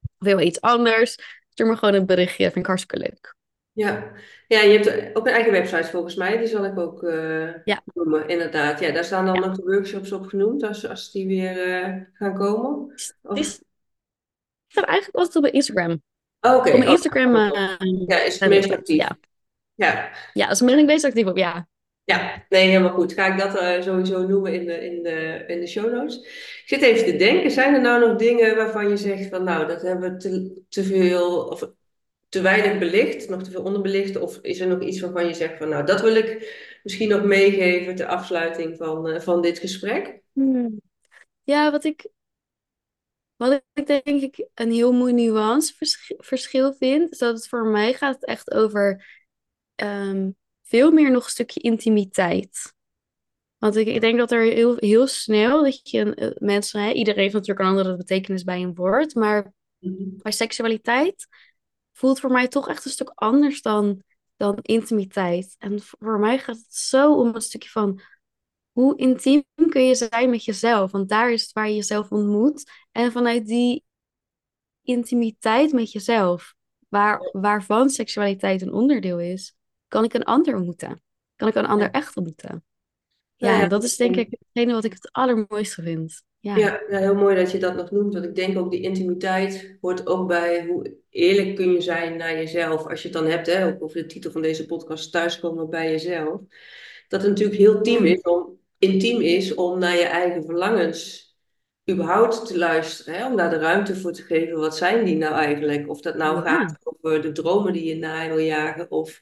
Of 0.00 0.10
wil 0.18 0.40
iets 0.40 0.60
anders. 0.60 1.16
Stuur 1.48 1.66
me 1.66 1.76
gewoon 1.76 1.94
een 1.94 2.06
berichtje. 2.06 2.44
Vind 2.44 2.56
ik 2.56 2.66
hartstikke 2.66 2.98
leuk. 2.98 3.38
Ja. 3.72 4.12
Ja, 4.48 4.60
je 4.60 4.78
hebt 4.78 5.16
ook 5.16 5.26
een 5.26 5.32
eigen 5.32 5.52
website 5.52 5.88
volgens 5.88 6.14
mij, 6.14 6.38
die 6.38 6.46
zal 6.46 6.64
ik 6.64 6.78
ook 6.78 7.02
eh, 7.02 7.64
Ja, 7.64 7.82
noemen, 7.94 8.28
inderdaad. 8.28 8.80
Ja, 8.80 8.90
daar 8.90 9.04
staan 9.04 9.26
dan 9.26 9.34
ja. 9.34 9.46
ook 9.46 9.54
de 9.54 9.62
workshops 9.62 10.12
op 10.12 10.26
genoemd, 10.26 10.62
als, 10.62 10.88
als 10.88 11.12
die 11.12 11.26
weer 11.26 11.82
eh, 11.82 11.96
gaan 12.12 12.34
komen. 12.34 12.92
Of... 13.22 13.60
staat 14.68 14.84
eigenlijk 14.84 15.16
altijd 15.16 15.36
op 15.36 15.42
mijn 15.42 15.54
Instagram. 15.54 16.02
Oh, 16.40 16.54
Oké, 16.54 16.68
Op 16.68 16.76
mijn 16.76 16.86
oh, 16.86 16.90
Instagram. 16.90 17.36
ja, 17.36 17.76
eh, 17.78 18.06
Ja, 18.06 18.20
is 18.20 18.40
het 18.40 18.48
meest 18.48 18.72
actief. 18.72 18.96
ja. 18.96 19.18
Ja, 19.74 20.10
ja, 20.32 20.54
mijn 20.64 20.86
meest 20.86 21.04
actief 21.04 21.26
op. 21.26 21.36
Ja. 21.36 21.68
ja, 22.04 22.44
nee, 22.48 22.68
helemaal 22.68 22.92
goed. 22.92 23.12
Ga 23.12 23.26
ik 23.26 23.38
dat 23.38 23.84
sowieso 23.84 24.26
noemen 24.26 24.54
in 24.54 24.66
de, 24.66 24.84
in, 24.84 25.02
de, 25.02 25.44
in 25.46 25.60
de 25.60 25.66
show 25.66 25.92
notes. 25.92 26.16
Ik 26.16 26.62
zit 26.66 26.82
even 26.82 27.04
te 27.04 27.16
denken, 27.16 27.50
zijn 27.50 27.74
er 27.74 27.80
nou 27.80 28.08
nog 28.08 28.18
dingen 28.18 28.56
waarvan 28.56 28.88
je 28.88 28.96
zegt 28.96 29.28
van 29.28 29.44
nou, 29.44 29.66
dat 29.66 29.82
hebben 29.82 30.12
we 30.12 30.16
te, 30.16 30.62
te 30.68 30.82
veel 30.82 31.44
of 31.44 31.70
te 32.30 32.40
weinig 32.40 32.78
belicht, 32.78 33.28
nog 33.28 33.42
te 33.42 33.50
veel 33.50 33.62
onderbelicht? 33.62 34.16
Of 34.16 34.38
is 34.42 34.60
er 34.60 34.66
nog 34.66 34.82
iets 34.82 35.00
waarvan 35.00 35.26
je 35.26 35.34
zegt 35.34 35.58
van 35.58 35.68
nou, 35.68 35.86
dat 35.86 36.00
wil 36.00 36.14
ik 36.14 36.56
misschien 36.82 37.08
nog 37.08 37.24
meegeven 37.24 37.94
ter 37.94 38.06
afsluiting 38.06 38.76
van, 38.76 39.08
eh, 39.08 39.20
van 39.20 39.42
dit 39.42 39.58
gesprek? 39.58 40.20
Hmm. 40.32 40.80
Ja, 41.42 41.70
wat 41.70 41.84
ik, 41.84 42.06
wat 43.36 43.62
ik 43.72 43.86
denk 43.86 44.04
ik 44.06 44.48
een 44.54 44.70
heel 44.72 44.92
mooi 44.92 45.12
nuanceverschil 45.12 46.72
vind, 46.74 47.12
is 47.12 47.18
dat 47.18 47.34
het 47.36 47.48
voor 47.48 47.66
mij 47.66 47.92
gaat 47.92 48.14
het 48.14 48.26
echt 48.26 48.50
over 48.52 49.06
ehm, 49.74 50.30
veel 50.62 50.90
meer 50.90 51.10
nog 51.10 51.24
een 51.24 51.30
stukje 51.30 51.60
intimiteit. 51.60 52.74
Want 53.58 53.76
ik, 53.76 53.86
ik 53.86 54.00
denk 54.00 54.18
dat 54.18 54.30
er 54.30 54.42
heel, 54.42 54.76
heel 54.76 55.06
snel 55.06 55.62
dat 55.62 55.90
je 55.90 56.14
eh, 56.14 56.30
mensen, 56.38 56.80
hè, 56.82 56.92
iedereen 56.92 57.20
heeft 57.20 57.34
natuurlijk 57.34 57.60
een 57.60 57.66
andere 57.76 57.96
betekenis 57.96 58.44
bij 58.44 58.62
een 58.62 58.74
woord, 58.74 59.14
maar 59.14 59.52
Mhm. 59.80 60.16
bij 60.22 60.32
seksualiteit 60.32 61.26
voelt 62.00 62.20
voor 62.20 62.30
mij 62.30 62.48
toch 62.48 62.68
echt 62.68 62.84
een 62.84 62.90
stuk 62.90 63.12
anders 63.14 63.62
dan, 63.62 64.02
dan 64.36 64.58
intimiteit. 64.62 65.54
En 65.58 65.80
voor 65.80 66.18
mij 66.18 66.38
gaat 66.38 66.56
het 66.56 66.74
zo 66.74 67.14
om 67.14 67.34
een 67.34 67.40
stukje 67.40 67.68
van 67.68 68.00
hoe 68.72 68.96
intiem 68.96 69.44
kun 69.68 69.86
je 69.86 69.94
zijn 69.94 70.30
met 70.30 70.44
jezelf? 70.44 70.90
Want 70.90 71.08
daar 71.08 71.32
is 71.32 71.42
het 71.42 71.52
waar 71.52 71.68
je 71.68 71.74
jezelf 71.74 72.10
ontmoet. 72.10 72.70
En 72.92 73.12
vanuit 73.12 73.46
die 73.46 73.84
intimiteit 74.82 75.72
met 75.72 75.92
jezelf, 75.92 76.54
waar, 76.88 77.28
waarvan 77.32 77.90
seksualiteit 77.90 78.62
een 78.62 78.72
onderdeel 78.72 79.20
is, 79.20 79.54
kan 79.88 80.04
ik 80.04 80.14
een 80.14 80.24
ander 80.24 80.56
ontmoeten. 80.56 81.02
Kan 81.36 81.48
ik 81.48 81.54
een 81.54 81.66
ander 81.66 81.90
echt 81.90 82.16
ontmoeten. 82.16 82.64
Ja, 83.36 83.66
dat 83.66 83.82
is 83.82 83.96
denk 83.96 84.16
ik 84.16 84.36
hetgene 84.38 84.72
wat 84.72 84.84
ik 84.84 84.92
het 84.92 85.12
allermooiste 85.12 85.82
vind. 85.82 86.22
Ja, 86.40 86.56
Ja, 86.56 86.82
ja, 86.90 86.98
heel 86.98 87.14
mooi 87.14 87.36
dat 87.36 87.50
je 87.50 87.58
dat 87.58 87.76
nog 87.76 87.90
noemt. 87.90 88.12
Want 88.12 88.24
ik 88.24 88.34
denk 88.34 88.58
ook 88.58 88.70
die 88.70 88.80
intimiteit 88.80 89.76
hoort 89.80 90.06
ook 90.06 90.28
bij 90.28 90.66
hoe 90.66 90.96
eerlijk 91.10 91.56
kun 91.56 91.72
je 91.72 91.80
zijn 91.80 92.16
naar 92.16 92.36
jezelf. 92.36 92.86
Als 92.86 93.02
je 93.02 93.08
het 93.08 93.16
dan 93.16 93.26
hebt, 93.26 93.46
hè, 93.46 93.66
ook 93.66 93.82
over 93.82 93.96
de 93.96 94.06
titel 94.06 94.30
van 94.30 94.42
deze 94.42 94.66
podcast, 94.66 95.12
thuiskomen 95.12 95.70
bij 95.70 95.90
jezelf. 95.90 96.40
Dat 97.08 97.20
het 97.20 97.30
natuurlijk 97.30 97.58
heel 97.58 97.76
intiem 97.76 98.06
ja, 98.06 98.12
is 98.12 98.22
om, 98.22 98.58
intiem 98.78 99.20
is 99.20 99.54
om 99.54 99.78
naar 99.78 99.96
je 99.96 100.04
eigen 100.04 100.44
verlangens 100.44 101.34
überhaupt 101.90 102.46
te 102.46 102.58
luisteren. 102.58 103.14
Hè, 103.14 103.26
om 103.26 103.36
daar 103.36 103.50
de 103.50 103.58
ruimte 103.58 103.96
voor 103.96 104.12
te 104.12 104.22
geven. 104.22 104.58
Wat 104.58 104.76
zijn 104.76 105.04
die 105.04 105.16
nou 105.16 105.34
eigenlijk? 105.34 105.88
Of 105.88 106.00
dat 106.00 106.16
nou 106.16 106.44
ja, 106.44 106.58
gaat 106.58 106.78
over 106.82 107.22
de 107.22 107.32
dromen 107.32 107.72
die 107.72 107.84
je 107.84 107.96
na 107.96 108.28
wil 108.28 108.38
jagen. 108.38 108.90
Of 108.90 109.20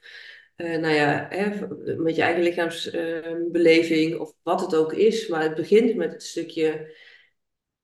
eh, 0.56 0.78
nou 0.78 0.94
ja, 0.94 1.26
hè, 1.30 1.66
met 1.96 2.16
je 2.16 2.22
eigen 2.22 2.42
lichaamsbeleving. 2.42 4.18
of 4.18 4.34
wat 4.42 4.60
het 4.60 4.74
ook 4.74 4.92
is. 4.92 5.28
Maar 5.28 5.42
het 5.42 5.54
begint 5.54 5.94
met 5.94 6.12
het 6.12 6.22
stukje 6.22 6.96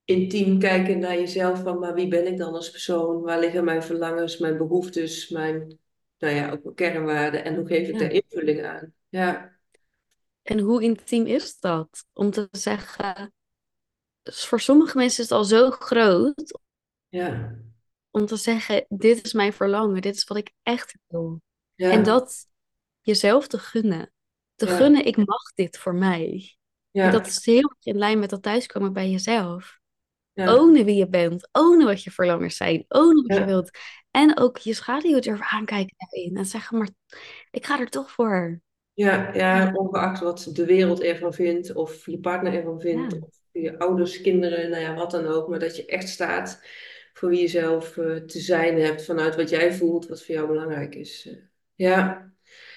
intiem 0.05 0.59
kijken 0.59 0.99
naar 0.99 1.15
jezelf 1.15 1.61
van, 1.61 1.79
maar 1.79 1.93
wie 1.93 2.07
ben 2.07 2.27
ik 2.27 2.37
dan 2.37 2.53
als 2.53 2.71
persoon? 2.71 3.21
Waar 3.21 3.39
liggen 3.39 3.63
mijn 3.63 3.83
verlangens, 3.83 4.37
mijn 4.37 4.57
behoeftes, 4.57 5.29
mijn, 5.29 5.79
nou 6.17 6.33
ja, 6.35 6.51
ook 6.51 6.63
mijn 6.63 6.75
kernwaarden 6.75 7.43
en 7.43 7.55
hoe 7.55 7.67
geef 7.67 7.87
ik 7.87 7.99
daar 7.99 8.13
ja. 8.13 8.21
invulling 8.21 8.65
aan? 8.65 8.93
Ja, 9.09 9.57
En 10.41 10.59
hoe 10.59 10.83
intiem 10.83 11.25
is 11.25 11.59
dat? 11.59 12.05
Om 12.13 12.31
te 12.31 12.47
zeggen, 12.51 13.33
dus 14.21 14.45
voor 14.45 14.59
sommige 14.59 14.97
mensen 14.97 15.23
is 15.23 15.29
het 15.29 15.37
al 15.37 15.45
zo 15.45 15.69
groot 15.69 16.59
ja, 17.07 17.55
om 18.11 18.25
te 18.25 18.35
zeggen, 18.35 18.85
dit 18.87 19.25
is 19.25 19.33
mijn 19.33 19.53
verlangen, 19.53 20.01
dit 20.01 20.15
is 20.15 20.23
wat 20.23 20.37
ik 20.37 20.51
echt 20.63 20.95
wil. 21.07 21.41
En 21.75 21.89
ja, 21.89 22.01
dat 22.01 22.47
jezelf 23.01 23.47
te 23.47 23.59
gunnen. 23.59 24.11
Te 24.55 24.65
ja, 24.65 24.75
gunnen, 24.75 25.05
ik 25.05 25.17
mag 25.17 25.53
dit 25.53 25.77
voor 25.77 25.95
mij. 25.95 26.57
En 26.91 27.11
dat 27.11 27.25
ja, 27.25 27.31
is 27.31 27.45
heel 27.45 27.69
erg 27.69 27.85
in 27.85 27.97
lijn 27.97 28.19
met 28.19 28.29
dat 28.29 28.41
thuiskomen 28.41 28.93
bij 28.93 29.09
jezelf. 29.09 29.79
Ownen 30.35 30.85
wie 30.85 30.95
je 30.95 31.09
bent. 31.09 31.49
Ownen 31.51 31.85
wat 31.85 32.03
je 32.03 32.11
verlangers 32.11 32.57
zijn. 32.57 32.85
Ownen 32.87 33.27
wat 33.27 33.37
je 33.37 33.45
wilt. 33.45 33.69
En 34.11 34.37
ook 34.37 34.57
je 34.57 34.73
schaduw 34.73 35.19
durven 35.19 35.45
aankijken 35.45 35.95
daarin. 35.97 36.37
En 36.37 36.45
zeggen, 36.45 36.77
maar 36.77 36.89
ik 37.51 37.65
ga 37.65 37.79
er 37.79 37.89
toch 37.89 38.11
voor. 38.11 38.61
Ja, 38.93 39.33
ja, 39.33 39.71
ongeacht 39.73 40.19
wat 40.19 40.49
de 40.53 40.65
wereld 40.65 41.01
ervan 41.01 41.33
vindt, 41.33 41.73
of 41.73 42.05
je 42.05 42.19
partner 42.19 42.53
ervan 42.53 42.79
vindt, 42.79 43.13
of 43.21 43.39
je 43.51 43.79
ouders, 43.79 44.21
kinderen, 44.21 44.69
nou 44.69 44.81
ja, 44.81 44.93
wat 44.93 45.11
dan 45.11 45.27
ook. 45.27 45.49
Maar 45.49 45.59
dat 45.59 45.75
je 45.75 45.85
echt 45.85 46.09
staat 46.09 46.63
voor 47.13 47.29
wie 47.29 47.41
je 47.41 47.47
zelf 47.47 47.97
uh, 47.97 48.15
te 48.15 48.39
zijn 48.39 48.79
hebt, 48.79 49.05
vanuit 49.05 49.35
wat 49.35 49.49
jij 49.49 49.73
voelt, 49.73 50.07
wat 50.07 50.23
voor 50.23 50.35
jou 50.35 50.47
belangrijk 50.47 50.95
is. 50.95 51.25
Uh, 51.25 51.37
ja. 51.75 52.33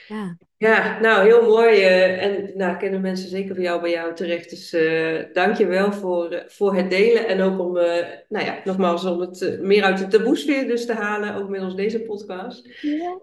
Ja. 0.09 0.36
Ja, 0.56 1.00
nou 1.00 1.26
heel 1.26 1.42
mooi. 1.42 1.76
Uh, 1.76 2.22
en 2.22 2.50
nou, 2.54 2.76
kennen 2.76 3.00
mensen 3.00 3.28
zeker 3.28 3.54
voor 3.54 3.64
jou 3.64 3.80
bij 3.80 3.90
jou 3.90 4.14
terecht. 4.14 4.50
Dus 4.50 4.70
dank 5.32 5.56
je 5.56 5.66
wel 5.66 5.92
voor, 5.92 6.44
voor 6.46 6.74
het 6.74 6.90
delen. 6.90 7.26
En 7.26 7.40
ook 7.40 7.61
om, 7.61 7.72
nou 8.28 8.44
ja, 8.44 8.61
nogmaals, 8.64 9.04
om 9.04 9.20
het 9.20 9.59
meer 9.61 9.82
uit 9.82 9.98
de 9.98 10.06
taboesfeer 10.06 10.66
dus 10.66 10.86
te 10.86 10.92
halen, 10.92 11.34
ook 11.34 11.48
middels 11.48 11.74
deze 11.74 12.00
podcast. 12.00 12.68
Ja. 12.80 13.20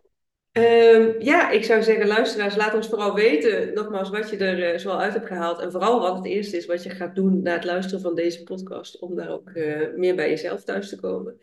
Um, 0.57 1.15
ja, 1.19 1.49
ik 1.49 1.63
zou 1.63 1.83
zeggen, 1.83 2.07
luisteraars, 2.07 2.55
laat 2.55 2.73
ons 2.73 2.87
vooral 2.87 3.13
weten, 3.13 3.73
nogmaals, 3.73 4.09
wat 4.09 4.29
je 4.29 4.37
er 4.37 4.73
uh, 4.73 4.79
zoal 4.79 4.99
uit 4.99 5.13
hebt 5.13 5.27
gehaald. 5.27 5.59
En 5.59 5.71
vooral 5.71 5.99
wat 5.99 6.15
het 6.15 6.25
eerste 6.25 6.57
is 6.57 6.65
wat 6.65 6.83
je 6.83 6.89
gaat 6.89 7.15
doen 7.15 7.41
na 7.41 7.53
het 7.53 7.63
luisteren 7.63 8.01
van 8.01 8.15
deze 8.15 8.43
podcast, 8.43 8.99
om 8.99 9.15
daar 9.15 9.29
ook 9.29 9.49
uh, 9.53 9.77
meer 9.95 10.15
bij 10.15 10.29
jezelf 10.29 10.63
thuis 10.63 10.89
te 10.89 10.99
komen. 10.99 11.39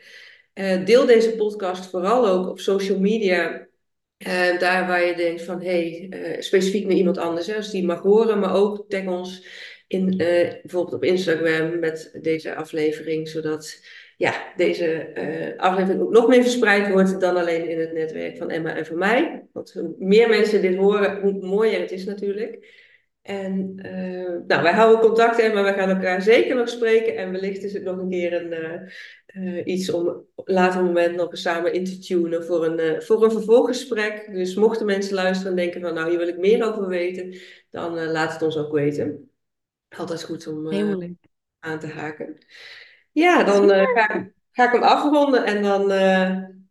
Uh, 0.54 0.84
deel 0.84 1.06
deze 1.06 1.34
podcast 1.34 1.90
vooral 1.90 2.28
ook 2.28 2.48
op 2.48 2.58
social 2.58 2.98
media. 2.98 3.66
Daar 4.58 4.86
waar 4.86 5.06
je 5.06 5.14
denkt 5.14 5.42
van, 5.42 5.62
hé, 5.62 6.08
hey, 6.10 6.36
specifiek 6.42 6.86
naar 6.86 6.96
iemand 6.96 7.18
anders, 7.18 7.46
hè, 7.46 7.56
als 7.56 7.70
die 7.70 7.84
mag 7.84 8.02
horen, 8.02 8.38
maar 8.38 8.54
ook 8.54 8.84
tag 8.88 9.06
ons 9.06 9.46
in, 9.86 10.16
bijvoorbeeld 10.16 10.94
op 10.94 11.04
Instagram 11.04 11.78
met 11.78 12.18
deze 12.22 12.54
aflevering, 12.54 13.28
zodat 13.28 13.80
ja, 14.16 14.52
deze 14.56 15.10
uh, 15.14 15.58
aflevering 15.58 16.02
ook 16.02 16.12
nog 16.12 16.28
meer 16.28 16.42
verspreid 16.42 16.88
wordt 16.90 17.20
dan 17.20 17.36
alleen 17.36 17.68
in 17.68 17.80
het 17.80 17.92
netwerk 17.92 18.36
van 18.36 18.50
Emma 18.50 18.76
en 18.76 18.86
van 18.86 18.98
mij. 18.98 19.46
Want 19.52 19.72
hoe 19.72 19.94
meer 19.98 20.28
mensen 20.28 20.62
dit 20.62 20.76
horen, 20.76 21.20
hoe 21.20 21.32
mooier 21.32 21.80
het 21.80 21.90
is 21.90 22.04
natuurlijk. 22.04 22.80
En 23.22 23.74
nou, 24.46 24.62
wij 24.62 24.72
houden 24.72 25.00
contact, 25.00 25.38
Emma. 25.38 25.62
Wij 25.62 25.74
gaan 25.74 25.88
elkaar 25.88 26.22
zeker 26.22 26.56
nog 26.56 26.68
spreken. 26.68 27.16
En 27.16 27.32
wellicht 27.32 27.62
is 27.62 27.72
het 27.72 27.84
nog 27.84 27.98
een 27.98 28.10
keer 28.10 28.32
een, 28.32 28.90
uh, 29.32 29.66
iets 29.66 29.90
om 29.90 30.26
op 30.34 30.48
later 30.48 30.84
moment 30.84 31.16
nog 31.16 31.30
eens 31.30 31.42
samen 31.42 31.72
in 31.72 31.84
te 31.84 31.98
tunen 31.98 32.44
voor 32.44 32.66
een, 32.66 33.02
voor 33.02 33.24
een 33.24 33.30
vervolggesprek. 33.30 34.28
Dus 34.32 34.54
mochten 34.54 34.86
mensen 34.86 35.14
luisteren 35.14 35.50
en 35.50 35.56
denken 35.56 35.80
van 35.80 35.94
nou, 35.94 36.08
hier 36.08 36.18
wil 36.18 36.28
ik 36.28 36.38
meer 36.38 36.72
over 36.72 36.88
weten, 36.88 37.40
dan 37.70 38.04
laat 38.04 38.32
het 38.32 38.42
ons 38.42 38.56
ook 38.56 38.72
weten. 38.72 39.30
Altijd 39.88 40.24
goed 40.24 40.46
om 40.46 40.68
aan 41.58 41.78
te 41.78 41.86
haken. 41.86 42.38
Ja, 43.12 43.44
dan 43.44 43.68
ga, 43.68 44.30
ga, 44.50 44.66
ik 44.66 44.72
hem 44.72 44.82
afronden 44.82 45.44
en 45.44 45.62
dan 45.62 45.88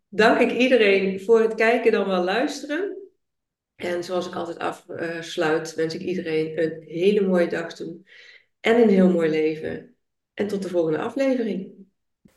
dank 0.08 0.40
ik 0.40 0.52
iedereen 0.52 1.20
voor 1.20 1.42
het 1.42 1.56
kijken 1.56 1.92
dan 1.92 2.08
wel 2.08 2.24
luisteren. 2.24 2.98
En 3.76 4.04
zoals 4.04 4.28
ik 4.28 4.36
altijd 4.36 4.58
afsluit, 4.60 5.76
wens 5.76 5.94
ik 5.94 6.02
iedereen 6.02 6.64
een 6.64 6.84
hele 6.88 7.28
mooie 7.28 7.48
dag 7.48 7.74
toe 7.74 8.00
en 8.60 8.82
een 8.82 8.90
heel 8.90 9.10
mooi 9.10 9.30
leven. 9.30 9.96
En 10.34 10.48
tot 10.48 10.64
de 10.64 10.70
volgende 10.70 10.98
aflevering. 10.98 11.81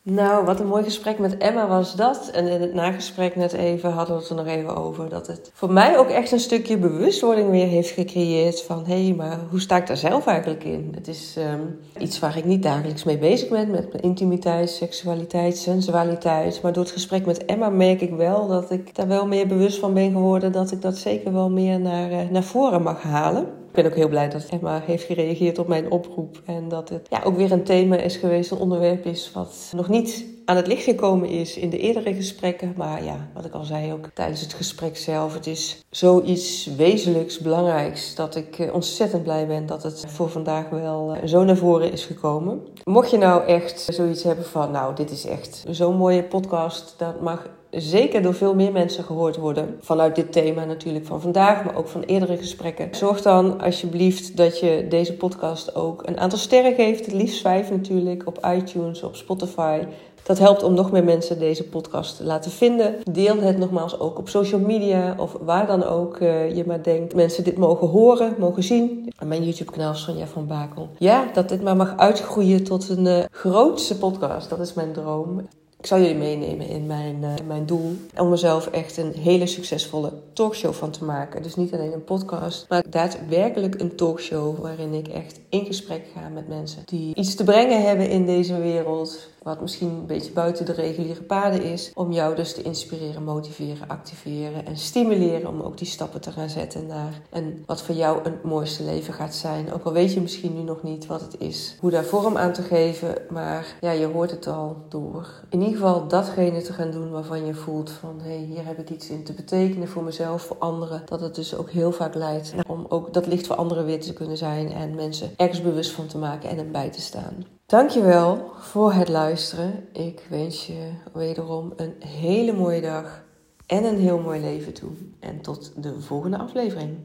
Nou, 0.07 0.45
wat 0.45 0.61
een 0.61 0.67
mooi 0.67 0.85
gesprek 0.85 1.19
met 1.19 1.37
Emma 1.37 1.69
was 1.69 1.97
dat. 1.97 2.31
En 2.33 2.47
in 2.47 2.61
het 2.61 2.75
nagesprek 2.75 3.37
net 3.37 3.53
even 3.53 3.91
hadden 3.91 4.15
we 4.15 4.21
het 4.21 4.31
er 4.31 4.37
nog 4.37 4.47
even 4.47 4.77
over. 4.77 5.09
Dat 5.09 5.27
het 5.27 5.51
voor 5.55 5.73
mij 5.73 5.99
ook 5.99 6.09
echt 6.09 6.33
een 6.33 6.41
stukje 6.41 6.79
bewustwording 6.79 7.51
weer 7.51 7.67
heeft 7.67 7.91
gecreëerd. 7.91 8.63
Van 8.63 8.85
hé, 8.87 9.05
hey, 9.05 9.15
maar 9.15 9.39
hoe 9.51 9.61
sta 9.61 9.77
ik 9.77 9.87
daar 9.87 9.97
zelf 9.97 10.27
eigenlijk 10.27 10.65
in? 10.65 10.93
Het 10.95 11.09
is 11.09 11.37
um, 11.39 11.79
iets 11.99 12.19
waar 12.19 12.37
ik 12.37 12.45
niet 12.45 12.63
dagelijks 12.63 13.05
mee 13.05 13.19
bezig 13.19 13.49
ben. 13.49 13.71
Met 13.71 13.93
mijn 13.93 14.03
intimiteit, 14.03 14.71
seksualiteit, 14.71 15.57
sensualiteit. 15.57 16.63
Maar 16.63 16.73
door 16.73 16.85
het 16.85 16.93
gesprek 16.93 17.27
met 17.27 17.45
Emma 17.45 17.69
merk 17.69 18.01
ik 18.01 18.13
wel 18.13 18.49
dat 18.49 18.71
ik 18.71 18.95
daar 18.95 19.09
wel 19.09 19.27
meer 19.27 19.47
bewust 19.47 19.79
van 19.79 19.95
ben 19.95 20.13
geworden. 20.13 20.53
Dat 20.53 20.73
ik 20.73 20.83
dat 20.83 20.97
zeker 20.97 21.33
wel 21.33 21.51
meer 21.51 21.81
naar, 21.81 22.11
uh, 22.11 22.29
naar 22.31 22.45
voren 22.45 22.83
mag 22.83 23.03
halen. 23.03 23.64
Ik 23.75 23.83
ben 23.83 23.91
ook 23.91 23.99
heel 23.99 24.09
blij 24.09 24.29
dat 24.29 24.47
Emma 24.51 24.83
heeft 24.87 25.05
gereageerd 25.05 25.59
op 25.59 25.68
mijn 25.68 25.91
oproep. 25.91 26.43
En 26.45 26.68
dat 26.68 26.89
het 26.89 27.07
ja, 27.11 27.22
ook 27.25 27.37
weer 27.37 27.53
een 27.53 27.64
thema 27.64 27.97
is 27.97 28.16
geweest, 28.16 28.51
een 28.51 28.59
onderwerp 28.59 29.07
is 29.07 29.31
wat 29.33 29.72
nog 29.77 29.89
niet 29.89 30.25
aan 30.45 30.57
het 30.57 30.66
licht 30.66 30.85
gekomen 30.85 31.29
is 31.29 31.57
in 31.57 31.70
de 31.70 31.79
eerdere 31.79 32.14
gesprekken. 32.14 32.75
Maar 32.77 33.05
ja, 33.05 33.29
wat 33.35 33.45
ik 33.45 33.53
al 33.53 33.64
zei 33.64 33.93
ook 33.93 34.09
tijdens 34.14 34.41
het 34.41 34.53
gesprek 34.53 34.97
zelf. 34.97 35.35
Het 35.35 35.47
is 35.47 35.85
zoiets 35.91 36.66
wezenlijks, 36.77 37.39
belangrijks. 37.39 38.14
Dat 38.14 38.37
ik 38.37 38.59
eh, 38.59 38.75
ontzettend 38.75 39.22
blij 39.22 39.47
ben 39.47 39.66
dat 39.66 39.83
het 39.83 40.05
voor 40.09 40.31
vandaag 40.31 40.68
wel 40.68 41.14
eh, 41.14 41.29
zo 41.29 41.45
naar 41.45 41.57
voren 41.57 41.93
is 41.93 42.05
gekomen. 42.05 42.61
Mocht 42.85 43.11
je 43.11 43.18
nou 43.18 43.47
echt 43.47 43.81
zoiets 43.81 44.22
hebben 44.22 44.45
van, 44.45 44.70
nou, 44.70 44.95
dit 44.95 45.11
is 45.11 45.27
echt 45.27 45.64
zo'n 45.70 45.97
mooie 45.97 46.25
podcast. 46.25 46.95
Dat 46.99 47.20
mag 47.20 47.49
zeker 47.77 48.22
door 48.22 48.35
veel 48.35 48.55
meer 48.55 48.72
mensen 48.72 49.05
gehoord 49.05 49.37
worden. 49.37 49.77
Vanuit 49.81 50.16
dit 50.16 50.33
thema 50.33 50.64
natuurlijk 50.64 51.07
van 51.07 51.20
vandaag, 51.20 51.64
maar 51.64 51.77
ook 51.77 51.89
van 51.89 52.03
eerdere 52.03 52.37
gesprekken. 52.37 52.89
Zorg 52.97 53.22
dan 53.22 53.61
alsjeblieft 53.61 54.37
dat 54.37 54.61
je 54.61 54.87
deze 54.89 55.16
podcast 55.16 55.75
ook 55.75 56.03
een 56.07 56.18
aantal 56.18 56.39
sterren 56.39 56.75
geeft. 56.75 57.05
Het 57.05 57.14
liefst 57.14 57.41
vijf 57.41 57.70
natuurlijk 57.70 58.27
op 58.27 58.47
iTunes, 58.57 59.03
op 59.03 59.16
Spotify. 59.16 59.81
Dat 60.25 60.39
helpt 60.39 60.62
om 60.62 60.75
nog 60.75 60.93
meer 60.93 61.05
mensen 61.05 61.39
deze 61.39 61.68
podcast 61.68 62.16
te 62.16 62.25
laten 62.25 62.51
vinden. 62.51 62.95
Deel 63.11 63.41
het 63.41 63.59
nogmaals 63.59 64.01
ook 64.01 64.18
op 64.18 64.29
social 64.29 64.61
media 64.61 65.14
of 65.18 65.37
waar 65.41 65.66
dan 65.66 65.85
ook 65.85 66.18
uh, 66.18 66.57
je 66.57 66.64
maar 66.66 66.83
denkt. 66.83 67.14
Mensen 67.14 67.45
dit 67.45 67.57
mogen 67.57 67.89
horen, 67.89 68.35
mogen 68.39 68.62
zien. 68.62 69.12
mijn 69.25 69.45
YouTube 69.45 69.70
kanaal 69.70 69.95
Sonja 69.95 70.27
van 70.27 70.47
Bakel. 70.47 70.89
Ja, 70.99 71.25
dat 71.33 71.49
dit 71.49 71.62
maar 71.62 71.77
mag 71.77 71.97
uitgroeien 71.97 72.64
tot 72.64 72.89
een 72.89 73.07
uh, 73.07 73.25
grootste 73.31 73.99
podcast. 73.99 74.51
Dat 74.51 74.61
is 74.61 74.75
mijn 74.75 74.93
droom. 74.93 75.47
Ik 75.85 75.91
zal 75.91 75.99
jullie 75.99 76.14
meenemen 76.14 76.68
in 76.68 76.87
mijn, 76.87 77.22
uh, 77.22 77.35
mijn 77.47 77.66
doel. 77.66 77.97
Om 78.16 78.28
mezelf 78.28 78.66
echt 78.66 78.97
een 78.97 79.12
hele 79.12 79.47
succesvolle 79.47 80.12
talkshow 80.32 80.72
van 80.72 80.91
te 80.91 81.05
maken. 81.05 81.43
Dus 81.43 81.55
niet 81.55 81.72
alleen 81.72 81.93
een 81.93 82.05
podcast, 82.05 82.66
maar 82.68 82.85
daadwerkelijk 82.91 83.80
een 83.80 83.97
talkshow 83.97 84.59
waarin 84.59 84.95
ik 84.95 85.09
echt 85.09 85.41
in 85.49 85.66
gesprek 85.66 86.03
ga 86.14 86.28
met 86.28 86.49
mensen 86.49 86.82
die 86.87 87.14
iets 87.14 87.35
te 87.35 87.45
brengen 87.45 87.82
hebben 87.82 88.09
in 88.09 88.26
deze 88.26 88.61
wereld 88.61 89.28
wat 89.45 89.61
misschien 89.61 89.89
een 89.89 90.07
beetje 90.07 90.33
buiten 90.33 90.67
de 90.67 90.73
reguliere 90.73 91.23
paden 91.23 91.63
is, 91.63 91.91
om 91.95 92.13
jou 92.13 92.37
dus 92.37 92.55
te 92.55 92.63
inspireren, 92.63 93.25
motiveren, 93.25 93.89
activeren 93.89 94.67
en 94.67 94.77
stimuleren 94.77 95.49
om 95.49 95.61
ook 95.61 95.79
die 95.79 95.87
stappen 95.87 96.21
te 96.21 96.33
gaan 96.33 96.49
zetten 96.49 96.87
naar 96.87 97.21
een, 97.31 97.63
wat 97.67 97.83
voor 97.83 97.95
jou 97.95 98.25
een 98.25 98.39
mooiste 98.43 98.83
leven 98.83 99.15
gaat 99.15 99.35
zijn. 99.35 99.73
Ook 99.73 99.85
al 99.85 99.93
weet 99.93 100.13
je 100.13 100.21
misschien 100.21 100.55
nu 100.55 100.63
nog 100.63 100.83
niet 100.83 101.07
wat 101.07 101.21
het 101.21 101.41
is, 101.41 101.77
hoe 101.81 101.91
daar 101.91 102.05
vorm 102.05 102.37
aan 102.37 102.53
te 102.53 102.63
geven, 102.63 103.15
maar 103.31 103.77
ja, 103.81 103.91
je 103.91 104.07
hoort 104.07 104.31
het 104.31 104.47
al 104.47 104.77
door. 104.89 105.29
In 105.49 105.61
ieder 105.61 105.75
geval 105.77 106.09
datgene 106.09 106.63
te 106.63 106.73
gaan 106.73 106.91
doen 106.91 107.11
waarvan 107.11 107.47
je 107.47 107.55
voelt 107.55 107.91
van 107.91 108.21
hé, 108.23 108.29
hey, 108.29 108.45
hier 108.45 108.67
heb 108.67 108.79
ik 108.79 108.91
iets 108.91 109.11
in 109.11 109.25
te 109.25 109.33
betekenen 109.33 109.89
voor 109.89 110.03
mezelf, 110.03 110.43
voor 110.43 110.59
anderen. 110.59 111.03
Dat 111.05 111.21
het 111.21 111.35
dus 111.35 111.57
ook 111.57 111.71
heel 111.71 111.93
vaak 111.93 112.15
leidt 112.15 112.55
om 112.67 112.87
ook 112.89 113.15
dat 113.15 113.27
licht 113.27 113.47
voor 113.47 113.57
anderen 113.57 113.85
weer 113.85 114.01
te 114.01 114.13
kunnen 114.13 114.37
zijn 114.37 114.73
en 114.73 114.95
mensen 114.95 115.31
ergens 115.37 115.63
bewust 115.63 115.91
van 115.91 116.07
te 116.07 116.19
maken 116.19 116.49
en 116.51 116.59
erbij 116.59 116.91
te 116.91 117.01
staan. 117.01 117.45
Dankjewel 117.67 118.53
voor 118.57 118.93
het 118.93 119.09
luisteren. 119.09 119.89
Ik 119.93 120.27
wens 120.31 120.67
je 120.67 120.91
wederom 121.12 121.73
een 121.77 121.95
hele 121.99 122.53
mooie 122.53 122.81
dag 122.81 123.25
en 123.67 123.85
een 123.85 123.99
heel 123.99 124.19
mooi 124.19 124.41
leven 124.41 124.73
toe. 124.73 124.91
En 125.21 125.41
tot 125.41 125.83
de 125.83 126.01
volgende 126.01 126.39
aflevering. 126.39 126.97